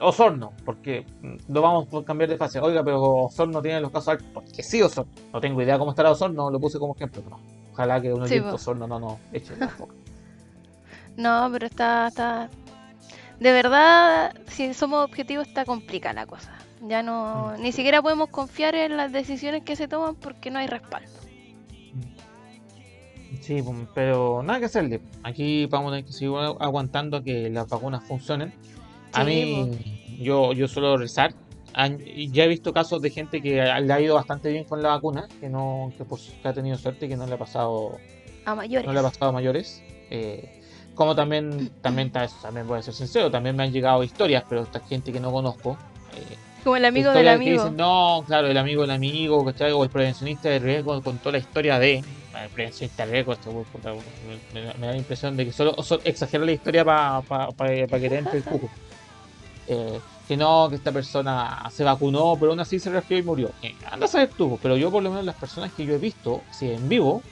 Osorno, 0.00 0.52
porque 0.64 1.04
mm, 1.22 1.36
no 1.52 1.60
vamos 1.62 1.86
por 1.88 2.04
cambiar 2.04 2.30
de 2.30 2.36
fase. 2.36 2.58
Oiga, 2.60 2.82
pero 2.82 3.02
Osorno 3.02 3.60
tiene 3.62 3.80
los 3.80 3.90
casos 3.90 4.08
altos. 4.08 4.26
Porque 4.32 4.62
sí, 4.62 4.80
Osorno. 4.82 5.12
No 5.32 5.40
tengo 5.40 5.60
idea 5.62 5.78
cómo 5.78 5.90
estará 5.90 6.10
Osorno, 6.10 6.50
lo 6.50 6.58
puse 6.60 6.78
como 6.78 6.94
ejemplo. 6.94 7.22
pero. 7.22 7.38
Ojalá 7.72 8.00
que 8.00 8.12
uno 8.12 8.26
Sí, 8.26 8.40
po. 8.40 8.48
Osorno 8.54 8.86
no 8.86 8.98
nos 8.98 9.14
eche 9.32 9.56
la 9.56 9.66
boca. 9.78 9.94
No, 11.16 11.48
pero 11.52 11.66
está, 11.66 12.06
está... 12.08 12.48
De 13.40 13.52
verdad, 13.52 14.32
si 14.46 14.72
somos 14.72 15.04
objetivos, 15.04 15.46
está 15.48 15.64
complicada 15.64 16.14
la 16.14 16.26
cosa. 16.26 16.52
Ya 16.86 17.02
no... 17.02 17.56
Ni 17.58 17.72
siquiera 17.72 18.00
podemos 18.00 18.28
confiar 18.30 18.74
en 18.74 18.96
las 18.96 19.12
decisiones 19.12 19.62
que 19.64 19.76
se 19.76 19.86
toman 19.88 20.14
porque 20.14 20.50
no 20.50 20.60
hay 20.60 20.66
respaldo. 20.66 21.10
Sí, 23.40 23.60
pues, 23.62 23.76
pero 23.94 24.42
nada 24.42 24.60
que 24.60 24.66
hacerle. 24.66 25.00
Aquí 25.22 25.66
vamos 25.66 25.88
a 25.88 25.96
tener 25.96 26.04
que 26.06 26.12
seguir 26.12 26.30
agu- 26.34 26.56
aguantando 26.60 27.16
a 27.18 27.22
que 27.22 27.50
las 27.50 27.68
vacunas 27.68 28.04
funcionen. 28.04 28.52
A 29.12 29.24
mí, 29.24 29.70
yo, 30.20 30.52
yo 30.52 30.68
suelo 30.68 30.96
rezar. 30.96 31.34
Ya 32.30 32.44
he 32.44 32.48
visto 32.48 32.72
casos 32.72 33.00
de 33.00 33.10
gente 33.10 33.40
que 33.40 33.54
le 33.54 33.92
ha 33.92 34.00
ido 34.00 34.14
bastante 34.16 34.50
bien 34.50 34.64
con 34.64 34.82
la 34.82 34.90
vacuna, 34.90 35.28
que 35.40 35.48
no, 35.48 35.92
que, 35.96 36.04
pues, 36.04 36.32
que 36.42 36.48
ha 36.48 36.52
tenido 36.52 36.76
suerte 36.76 37.06
y 37.06 37.08
que 37.08 37.16
no 37.16 37.26
le 37.26 37.34
ha 37.34 37.38
pasado, 37.38 37.98
A 38.44 38.54
mayores. 38.54 38.86
no 38.86 38.92
le 38.92 38.98
ha 38.98 39.02
pasado 39.02 39.30
a 39.30 39.32
mayores. 39.32 39.82
Eh, 40.10 40.48
como 40.94 41.14
también, 41.14 41.70
también, 41.82 42.10
ta- 42.10 42.28
también 42.42 42.66
voy 42.66 42.78
a 42.78 42.82
ser 42.82 42.94
sincero, 42.94 43.30
también 43.30 43.56
me 43.56 43.62
han 43.62 43.72
llegado 43.72 44.02
historias, 44.02 44.44
pero 44.48 44.62
esta 44.62 44.80
gente 44.80 45.12
que 45.12 45.20
no 45.20 45.30
conozco. 45.32 45.76
eh, 46.16 46.36
Como 46.64 46.76
el 46.76 46.84
amigo 46.84 47.12
del 47.12 47.24
que 47.24 47.30
amigo. 47.30 47.62
dicen, 47.62 47.76
no, 47.76 48.22
claro, 48.26 48.48
el 48.48 48.56
amigo 48.58 48.82
del 48.82 48.90
amigo, 48.90 49.44
¿cachai? 49.44 49.70
O 49.72 49.84
el 49.84 49.90
prevencionista 49.90 50.48
de 50.50 50.58
riesgo 50.58 51.00
con 51.02 51.18
toda 51.18 51.32
la 51.32 51.38
historia 51.38 51.78
de. 51.78 51.98
El 51.98 52.50
prevencionista 52.52 53.06
de 53.06 53.12
riesgo, 53.12 53.32
este, 53.32 53.50
puta, 53.50 53.92
me, 53.92 54.60
me- 54.60 54.74
me 54.74 54.86
da 54.86 54.92
la 54.92 54.96
impresión 54.96 55.36
de 55.36 55.44
que 55.46 55.52
solo, 55.52 55.74
solo 55.82 56.02
la 56.04 56.52
historia 56.52 56.84
para 56.84 57.20
que 58.00 58.08
te 58.08 58.18
entre 58.18 58.38
el 58.38 58.44
cuco. 58.44 58.68
Eh, 59.72 60.00
que 60.26 60.36
no, 60.36 60.68
que 60.68 60.76
esta 60.76 60.90
persona 60.92 61.62
se 61.70 61.82
vacunó, 61.84 62.36
pero 62.38 62.50
aún 62.52 62.60
así 62.60 62.78
se 62.80 62.90
resfrió 62.90 63.18
y 63.18 63.22
murió. 63.22 63.50
Eh, 63.62 63.74
anda 63.90 64.06
a 64.06 64.08
saber 64.08 64.30
tú, 64.36 64.58
pero 64.62 64.76
yo 64.76 64.90
por 64.90 65.00
lo 65.02 65.10
menos 65.10 65.24
las 65.24 65.36
personas 65.36 65.72
que 65.72 65.84
yo 65.84 65.94
he 65.94 65.98
visto, 65.98 66.42
si 66.50 66.70
en 66.70 66.88
vivo, 66.88 67.22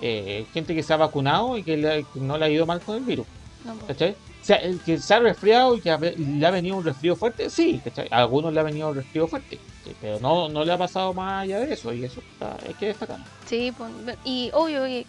eh, 0.00 0.46
gente 0.52 0.74
que 0.74 0.82
se 0.82 0.92
ha 0.92 0.96
vacunado 0.96 1.56
y 1.56 1.62
que, 1.62 1.76
le- 1.76 2.04
que 2.04 2.20
no 2.20 2.36
le 2.38 2.44
ha 2.44 2.48
ido 2.48 2.66
mal 2.66 2.80
con 2.80 2.96
el 2.96 3.02
virus. 3.02 3.26
No, 3.64 3.74
po. 3.74 3.86
¿Cachai? 3.86 4.10
O 4.12 4.44
sea, 4.44 4.56
el 4.56 4.80
que 4.80 4.98
se 4.98 5.14
ha 5.14 5.18
resfriado 5.20 5.74
y 5.76 5.80
que 5.80 5.90
ha- 5.90 5.98
le 5.98 6.46
ha 6.46 6.50
venido 6.50 6.76
un 6.76 6.84
resfrío 6.84 7.16
fuerte, 7.16 7.50
sí, 7.50 7.80
¿cachai? 7.84 8.06
A 8.10 8.18
algunos 8.18 8.52
le 8.52 8.60
ha 8.60 8.62
venido 8.62 8.88
un 8.88 8.94
resfrío 8.96 9.26
fuerte, 9.26 9.58
¿cachai? 9.78 9.96
pero 10.00 10.20
no, 10.20 10.48
no 10.48 10.64
le 10.64 10.72
ha 10.72 10.78
pasado 10.78 11.12
más 11.14 11.42
allá 11.42 11.58
de 11.60 11.72
eso, 11.74 11.92
y 11.92 12.04
eso 12.04 12.20
está- 12.32 12.56
hay 12.66 12.74
que 12.74 12.86
destacar. 12.86 13.18
Sí, 13.46 13.72
pues, 13.76 13.90
y 14.24 14.50
obvio, 14.54 14.86
y, 14.86 15.04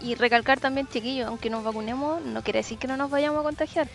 y 0.00 0.14
recalcar 0.14 0.58
también, 0.58 0.88
chiquillos, 0.88 1.28
aunque 1.28 1.50
nos 1.50 1.62
vacunemos, 1.64 2.22
no 2.24 2.42
quiere 2.42 2.60
decir 2.60 2.78
que 2.78 2.88
no 2.88 2.96
nos 2.96 3.10
vayamos 3.10 3.40
a 3.40 3.42
contagiar. 3.42 3.88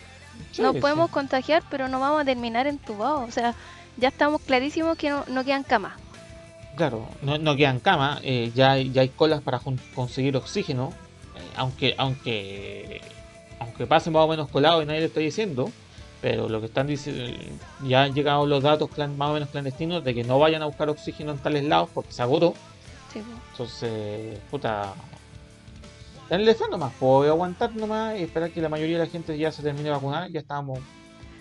Sí, 0.52 0.62
nos 0.62 0.74
sí. 0.74 0.80
podemos 0.80 1.10
contagiar, 1.10 1.62
pero 1.70 1.88
no 1.88 2.00
vamos 2.00 2.22
a 2.22 2.24
terminar 2.24 2.66
entubados. 2.66 3.28
O 3.28 3.30
sea, 3.32 3.54
ya 3.96 4.08
estamos 4.08 4.40
clarísimos 4.42 4.96
que 4.96 5.10
no, 5.10 5.24
no 5.28 5.44
quedan 5.44 5.62
camas. 5.64 5.94
Claro, 6.76 7.08
no, 7.22 7.38
no 7.38 7.56
quedan 7.56 7.80
camas, 7.80 8.20
eh, 8.22 8.52
ya, 8.54 8.72
hay- 8.72 8.92
ya 8.92 9.02
hay 9.02 9.08
colas 9.08 9.42
para 9.42 9.60
conseguir 9.94 10.36
oxígeno, 10.36 10.92
eh, 11.34 11.40
aunque, 11.56 11.94
aunque, 11.98 13.00
aunque 13.58 13.86
pasen 13.86 14.12
más 14.12 14.22
o 14.22 14.28
menos 14.28 14.48
colado 14.48 14.80
y 14.82 14.86
nadie 14.86 15.00
le 15.00 15.06
está 15.06 15.18
diciendo, 15.18 15.72
pero 16.20 16.48
lo 16.48 16.60
que 16.60 16.66
están 16.66 16.86
diciendo, 16.86 17.24
ya 17.82 18.02
han 18.04 18.14
llegado 18.14 18.46
los 18.46 18.62
datos 18.62 18.90
más 19.16 19.30
o 19.30 19.32
menos 19.34 19.48
clandestinos 19.48 20.04
de 20.04 20.14
que 20.14 20.22
no 20.24 20.38
vayan 20.38 20.62
a 20.62 20.66
buscar 20.66 20.88
oxígeno 20.88 21.32
en 21.32 21.38
tales 21.38 21.64
lados 21.64 21.90
porque 21.92 22.12
se 22.12 22.22
agotó, 22.22 22.54
Sí, 23.12 23.22
entonces, 23.52 24.38
puta, 24.50 24.92
denle 26.30 26.54
fe 26.54 26.64
nomás, 26.70 26.92
puedo 26.98 27.30
aguantar 27.30 27.74
nomás 27.74 28.18
y 28.18 28.22
esperar 28.24 28.50
que 28.50 28.60
la 28.60 28.68
mayoría 28.68 28.98
de 28.98 29.04
la 29.06 29.10
gente 29.10 29.36
ya 29.38 29.50
se 29.52 29.62
termine 29.62 29.84
de 29.84 29.90
vacunar, 29.90 30.30
ya 30.30 30.40
estamos, 30.40 30.78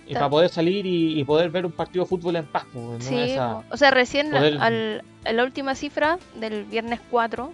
y 0.08 0.14
para 0.14 0.30
poder 0.30 0.50
salir 0.50 0.86
y, 0.86 1.20
y 1.20 1.24
poder 1.26 1.50
ver 1.50 1.66
un 1.66 1.72
partido 1.74 2.06
de 2.06 2.10
fútbol 2.10 2.36
en 2.38 2.46
paz, 2.46 2.64
pues, 2.72 2.86
en 2.86 3.02
Sí, 3.02 3.36
po. 3.38 3.64
o 3.72 3.78
sea, 3.78 3.92
recién 3.92 4.32
la, 4.32 4.40
poder- 4.40 4.58
al- 4.62 5.04
a 5.26 5.34
la 5.34 5.44
última 5.44 5.76
cifra 5.76 6.18
del 6.36 6.64
viernes 6.64 7.00
4, 7.12 7.52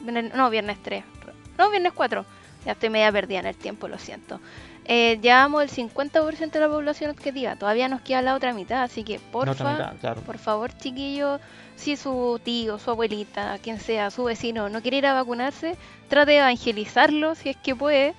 viernes- 0.00 0.34
no, 0.34 0.50
viernes 0.50 0.76
3, 0.82 1.04
no, 1.56 1.70
viernes 1.70 1.92
4, 1.94 2.24
ya 2.66 2.72
estoy 2.72 2.90
media 2.90 3.10
perdida 3.10 3.38
en 3.40 3.46
el 3.46 3.56
tiempo, 3.56 3.88
lo 3.88 3.98
siento. 3.98 4.38
Eh, 4.90 5.18
llevamos 5.20 5.62
el 5.62 5.68
50% 5.70 6.50
de 6.50 6.60
la 6.60 6.68
población 6.68 7.10
objetiva, 7.10 7.56
todavía 7.56 7.88
nos 7.88 8.00
queda 8.00 8.22
la 8.22 8.34
otra 8.34 8.54
mitad, 8.54 8.82
así 8.82 9.04
que 9.04 9.18
porfa, 9.20 9.72
mitad, 9.72 9.96
claro. 10.00 10.22
por 10.22 10.38
favor, 10.38 10.72
chiquillos, 10.78 11.42
si 11.76 11.94
su 11.96 12.40
tío, 12.42 12.78
su 12.78 12.90
abuelita, 12.90 13.58
quien 13.62 13.78
sea, 13.80 14.10
su 14.10 14.24
vecino, 14.24 14.70
no 14.70 14.80
quiere 14.80 14.96
ir 14.96 15.06
a 15.06 15.12
vacunarse, 15.12 15.76
trate 16.08 16.32
de 16.32 16.38
evangelizarlo 16.38 17.34
si 17.34 17.50
es 17.50 17.56
que 17.58 17.76
puede. 17.76 18.14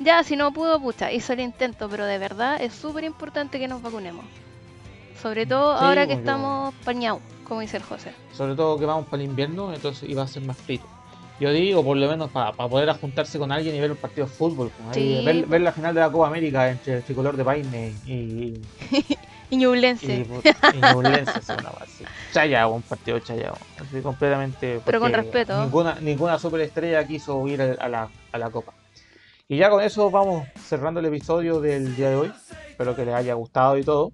Ya, 0.00 0.22
si 0.22 0.36
no 0.36 0.52
pudo, 0.52 0.80
pucha, 0.80 1.10
hizo 1.12 1.32
el 1.32 1.40
intento, 1.40 1.88
pero 1.88 2.04
de 2.06 2.18
verdad 2.18 2.60
es 2.62 2.72
súper 2.74 3.02
importante 3.04 3.58
que 3.58 3.66
nos 3.68 3.82
vacunemos. 3.82 4.24
Sobre 5.20 5.46
todo 5.46 5.76
Sí, 5.78 5.84
ahora 5.84 6.02
que 6.06 6.14
porque- 6.14 6.20
estamos 6.20 6.74
pañados, 6.84 7.20
como 7.46 7.60
dice 7.60 7.76
el 7.78 7.82
José. 7.82 8.12
sobre 8.32 8.54
todo 8.54 8.78
que 8.78 8.86
vamos 8.86 9.06
para 9.06 9.22
el 9.22 9.28
invierno, 9.30 9.72
entonces 9.74 10.08
iba 10.08 10.22
a 10.22 10.28
ser 10.28 10.42
más 10.42 10.56
frío. 10.58 10.80
Yo 11.40 11.52
digo, 11.52 11.82
por 11.84 11.96
lo 11.96 12.08
menos 12.08 12.30
para 12.30 12.52
poder 12.52 12.92
juntarse 12.98 13.38
con 13.38 13.50
alguien 13.50 13.74
y 13.74 13.80
ver 13.80 13.90
un 13.90 13.96
partido 13.96 14.26
de 14.26 14.32
fútbol, 14.32 14.70
pues, 14.70 14.96
ahí, 14.96 15.24
ver, 15.24 15.46
ver 15.46 15.60
la 15.62 15.72
final 15.72 15.92
de 15.94 16.00
la 16.00 16.10
Copa 16.10 16.28
América 16.28 16.70
entre 16.70 16.98
el 16.98 17.02
tricolor 17.02 17.36
de 17.36 17.44
Paine 17.44 17.92
y, 18.06 18.60
y, 19.50 19.56
Ñublense. 19.56 20.06
y, 20.06 20.76
y 20.76 20.92
Ñublense, 20.94 21.32
así, 21.32 21.52
una 21.52 21.70
cosa 21.70 21.84
así. 21.84 22.04
Chayao, 22.32 22.74
un 22.74 22.82
partido 22.82 23.18
chayao, 23.18 23.56
así 23.80 24.00
completamente. 24.00 24.80
Pero 24.84 25.00
con 25.00 25.12
respeto. 25.12 25.60
Ninguna, 25.64 25.96
ninguna 26.00 26.38
superestrella 26.38 27.04
quiso 27.04 27.46
ir 27.48 27.60
a 27.60 27.88
la, 27.88 28.08
a 28.30 28.38
la 28.38 28.50
Copa. 28.50 28.72
Y 29.48 29.56
ya 29.56 29.70
con 29.70 29.82
eso 29.82 30.10
vamos 30.10 30.46
cerrando 30.58 31.00
el 31.00 31.06
episodio 31.06 31.60
del 31.60 31.96
día 31.96 32.10
de 32.10 32.16
hoy. 32.16 32.32
Espero 32.70 32.96
que 32.96 33.04
les 33.04 33.14
haya 33.14 33.34
gustado 33.34 33.76
y 33.76 33.82
todo. 33.82 34.10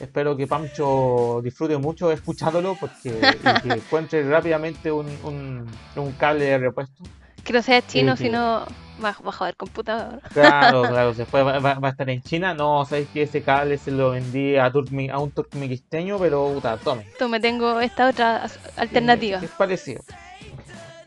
Espero 0.00 0.36
que 0.36 0.46
Pancho 0.46 1.40
disfrute 1.42 1.76
mucho 1.78 2.10
escuchándolo 2.10 2.74
porque 2.78 3.10
y 3.10 3.60
que 3.62 3.74
encuentre 3.74 4.28
rápidamente 4.28 4.90
un, 4.90 5.06
un, 5.24 5.66
un 5.96 6.12
cable 6.12 6.44
de 6.46 6.58
repuesto. 6.58 7.04
Que 7.44 7.52
no 7.52 7.62
sea 7.62 7.86
chino, 7.86 8.16
Sí, 8.16 8.24
sino 8.24 8.64
va 9.04 9.10
a 9.10 9.12
joder 9.12 9.54
computador. 9.56 10.20
Claro, 10.32 10.82
claro, 10.88 11.12
después 11.12 11.44
va, 11.46 11.58
va- 11.58 11.74
va 11.74 11.88
a 11.88 11.90
estar 11.90 12.08
en 12.08 12.22
China. 12.22 12.54
No, 12.54 12.84
sabéis 12.86 13.08
que 13.12 13.22
ese 13.22 13.42
cable 13.42 13.76
se 13.78 13.90
lo 13.90 14.10
vendí 14.12 14.56
a, 14.56 14.72
turmi- 14.72 15.10
a 15.10 15.18
un 15.18 15.30
turkmenisteño, 15.30 16.18
pero 16.18 16.52
puta, 16.54 16.76
tome. 16.78 17.06
Tú 17.18 17.28
me 17.28 17.38
tengo 17.40 17.80
esta 17.80 18.08
otra 18.08 18.46
alternativa. 18.76 19.38
Es 19.42 19.50
parecido. 19.50 20.02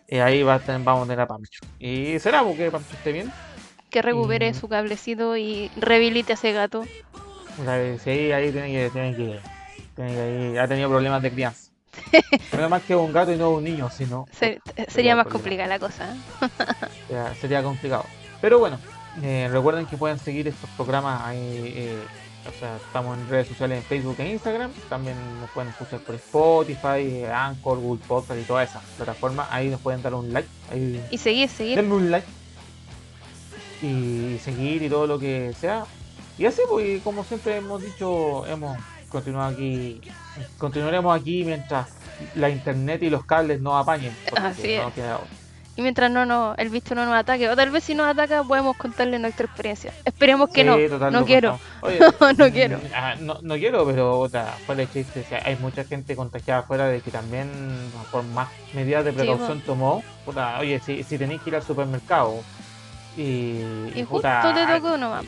Y 0.07 0.17
ahí 0.19 0.43
va 0.43 0.55
a 0.55 0.61
vamos 0.79 1.01
a 1.01 1.03
tener 1.05 1.19
a 1.19 1.27
Pancho. 1.27 1.65
Y 1.79 2.17
será 2.19 2.43
porque 2.43 2.71
Pancho 2.71 2.93
esté 2.93 3.11
bien. 3.11 3.31
Que 3.89 4.01
recupere 4.01 4.51
Mm. 4.51 4.53
su 4.53 4.69
cablecito 4.69 5.35
y 5.37 5.69
rehabilite 5.77 6.33
a 6.33 6.35
ese 6.35 6.51
gato. 6.53 6.83
O 7.59 7.63
sea, 7.63 7.97
si 7.99 8.09
ahí, 8.09 8.31
ahí 8.31 8.51
tiene 8.51 8.71
que, 8.71 8.89
tiene 8.91 9.15
que, 9.15 9.39
tiene 9.95 10.13
que 10.53 10.59
ha 10.59 10.67
tenido 10.67 10.89
problemas 10.89 11.21
de 11.21 11.31
crianza. 11.31 11.71
Menos 12.53 12.69
mal 12.69 12.81
que 12.81 12.95
un 12.95 13.11
gato 13.11 13.31
y 13.31 13.37
no 13.37 13.49
un 13.51 13.63
niño, 13.63 13.89
si 13.89 14.05
no 14.05 14.27
Se- 14.31 14.59
sería 14.87 15.15
más 15.15 15.25
complicada 15.27 15.67
la 15.67 15.79
cosa. 15.79 16.13
¿eh? 16.13 16.47
sería, 17.07 17.35
sería 17.35 17.63
complicado. 17.63 18.05
Pero 18.39 18.59
bueno, 18.59 18.77
eh, 19.23 19.49
recuerden 19.51 19.87
que 19.87 19.97
pueden 19.97 20.19
seguir 20.19 20.47
estos 20.47 20.69
programas 20.71 21.21
ahí. 21.23 21.73
eh, 21.75 21.97
o 22.47 22.59
sea, 22.59 22.77
estamos 22.77 23.17
en 23.17 23.27
redes 23.27 23.47
sociales 23.47 23.79
en 23.79 23.83
Facebook 23.83 24.15
e 24.19 24.31
Instagram. 24.31 24.71
También 24.89 25.17
nos 25.41 25.49
pueden 25.49 25.69
escuchar 25.71 25.99
por 26.01 26.15
Spotify, 26.15 27.01
eh, 27.01 27.27
Anchor, 27.29 27.79
Google 27.79 28.01
Podcast 28.07 28.39
y 28.39 28.43
todas 28.43 28.69
esas 28.69 28.83
plataformas. 28.95 29.47
Ahí 29.51 29.67
nos 29.69 29.81
pueden 29.81 30.01
dar 30.03 30.13
un 30.13 30.31
like. 30.31 30.47
Ahí 30.71 31.03
Y 31.11 31.17
seguir, 31.17 31.49
seguir. 31.49 31.75
denme 31.77 31.95
un 31.95 32.11
like 32.11 32.27
y 33.81 34.37
seguir 34.43 34.81
y 34.83 34.89
todo 34.89 35.05
lo 35.07 35.19
que 35.19 35.53
sea 35.59 35.83
y 36.37 36.45
así 36.45 36.61
pues 36.69 37.01
como 37.03 37.23
siempre 37.23 37.57
hemos 37.57 37.81
dicho 37.81 38.45
hemos 38.47 38.77
continuado 39.09 39.49
aquí 39.53 40.01
continuaremos 40.57 41.19
aquí 41.19 41.43
mientras 41.43 41.87
la 42.35 42.49
internet 42.49 43.03
y 43.03 43.09
los 43.09 43.25
cables 43.25 43.61
nos 43.61 43.75
apañen 43.81 44.15
Así 44.35 44.73
es. 44.73 44.83
no 44.83 44.93
queda 44.93 45.15
otra. 45.17 45.27
Y 45.75 45.83
mientras 45.83 46.09
no, 46.09 46.25
no 46.25 46.55
el 46.57 46.69
bicho 46.69 46.95
no 46.95 47.05
nos 47.05 47.13
ataque, 47.13 47.47
o 47.49 47.55
tal 47.55 47.69
vez 47.69 47.83
si 47.83 47.93
nos 47.93 48.07
ataca 48.07 48.43
podemos 48.43 48.75
contarle 48.77 49.19
nuestra 49.19 49.45
experiencia. 49.45 49.93
Esperemos 50.05 50.49
que 50.49 50.61
Sí, 50.63 50.67
no. 50.67 50.75
total, 50.89 51.13
no 51.13 51.23
quiero. 51.23 51.59
Oye, 51.81 51.99
No 52.35 52.51
quiero. 52.51 52.77
mm, 52.79 52.81
ah, 52.95 53.13
no, 53.19 53.37
no 53.43 53.55
quiero 53.57 53.85
pero 53.85 54.17
otra 54.19 54.45
fuera 54.65 54.81
de 54.81 54.89
chiste 54.91 55.19
o 55.23 55.29
sea, 55.29 55.43
hay 55.45 55.55
mucha 55.57 55.83
gente 55.83 56.15
contagiada 56.15 56.61
afuera 56.61 56.87
de 56.87 57.01
que 57.01 57.11
también 57.11 57.51
por 58.11 58.23
más 58.23 58.47
medidas 58.73 59.05
de 59.05 59.11
Sí, 59.11 59.17
precaución 59.17 59.61
tomó 59.61 60.03
puta, 60.25 60.57
oye 60.59 60.79
si, 60.83 61.03
si 61.03 61.15
tenéis 61.15 61.41
que 61.43 61.51
ir 61.51 61.55
al 61.57 61.61
supermercado 61.63 62.39
y, 63.15 63.61
Y 63.95 63.99
justo 63.99 64.17
puta, 64.17 64.53
te 64.55 64.65
tocó 64.79 64.97
nomás. 64.97 65.25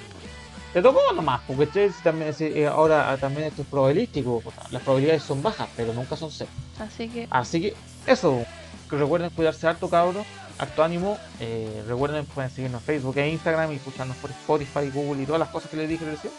Te 0.74 0.82
tocó 0.82 1.00
nomás, 1.14 1.42
porque 1.48 1.92
si 1.92 2.04
también, 2.04 2.34
eh, 2.40 2.68
ahora 2.68 3.12
ah, 3.12 3.18
también 3.18 3.48
esto 3.48 3.64
es 3.64 3.68
probabilístico. 3.68 4.44
Las 4.72 4.84
probabilidades 4.84 5.24
son 5.24 5.42
bajas, 5.42 5.68
pero 5.76 5.94
nunca 5.94 6.16
son 6.16 6.32
cero. 6.32 6.50
Así 6.80 7.10
que 7.10 7.28
Así 7.32 7.62
que 7.62 7.76
eso, 8.06 8.46
que 8.90 8.96
recuerden 8.96 9.32
cuidarse 9.32 9.68
harto, 9.68 9.90
cabros. 9.90 10.26
Harto 10.60 10.84
ánimo. 10.84 11.18
eh, 11.40 11.84
recuerden, 11.88 12.26
pueden 12.26 12.52
seguirnos 12.52 12.82
en 12.82 12.86
Facebook 12.86 13.18
e 13.18 13.30
Instagram 13.30 13.72
y 13.72 13.76
escucharnos 13.76 14.18
por 14.18 14.30
Spotify, 14.30 14.90
Google 14.94 15.24
y 15.24 15.26
todas 15.26 15.40
las 15.40 15.50
cosas 15.50 15.72
que 15.72 15.78
les 15.78 15.88
dije 15.88 16.06
recién. 16.06 16.34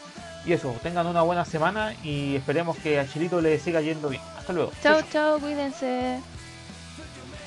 Y 0.44 0.52
eso, 0.52 0.74
tengan 0.82 1.06
una 1.06 1.22
buena 1.22 1.44
semana 1.44 1.94
y 2.04 2.36
esperemos 2.36 2.76
que 2.78 3.00
a 3.00 3.08
Chilito 3.08 3.40
le 3.40 3.58
siga 3.58 3.80
yendo 3.80 4.08
bien. 4.10 4.22
Hasta 4.38 4.52
luego. 4.52 4.72
chao, 4.82 5.00
chao, 5.10 5.38
cuídense. 5.38 6.20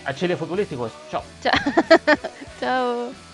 A 0.05 0.13
Chile 0.13 0.35
futbolístico, 0.35 0.87
eso. 0.87 0.95
Chao. 1.09 1.23
Chao. 2.59 3.32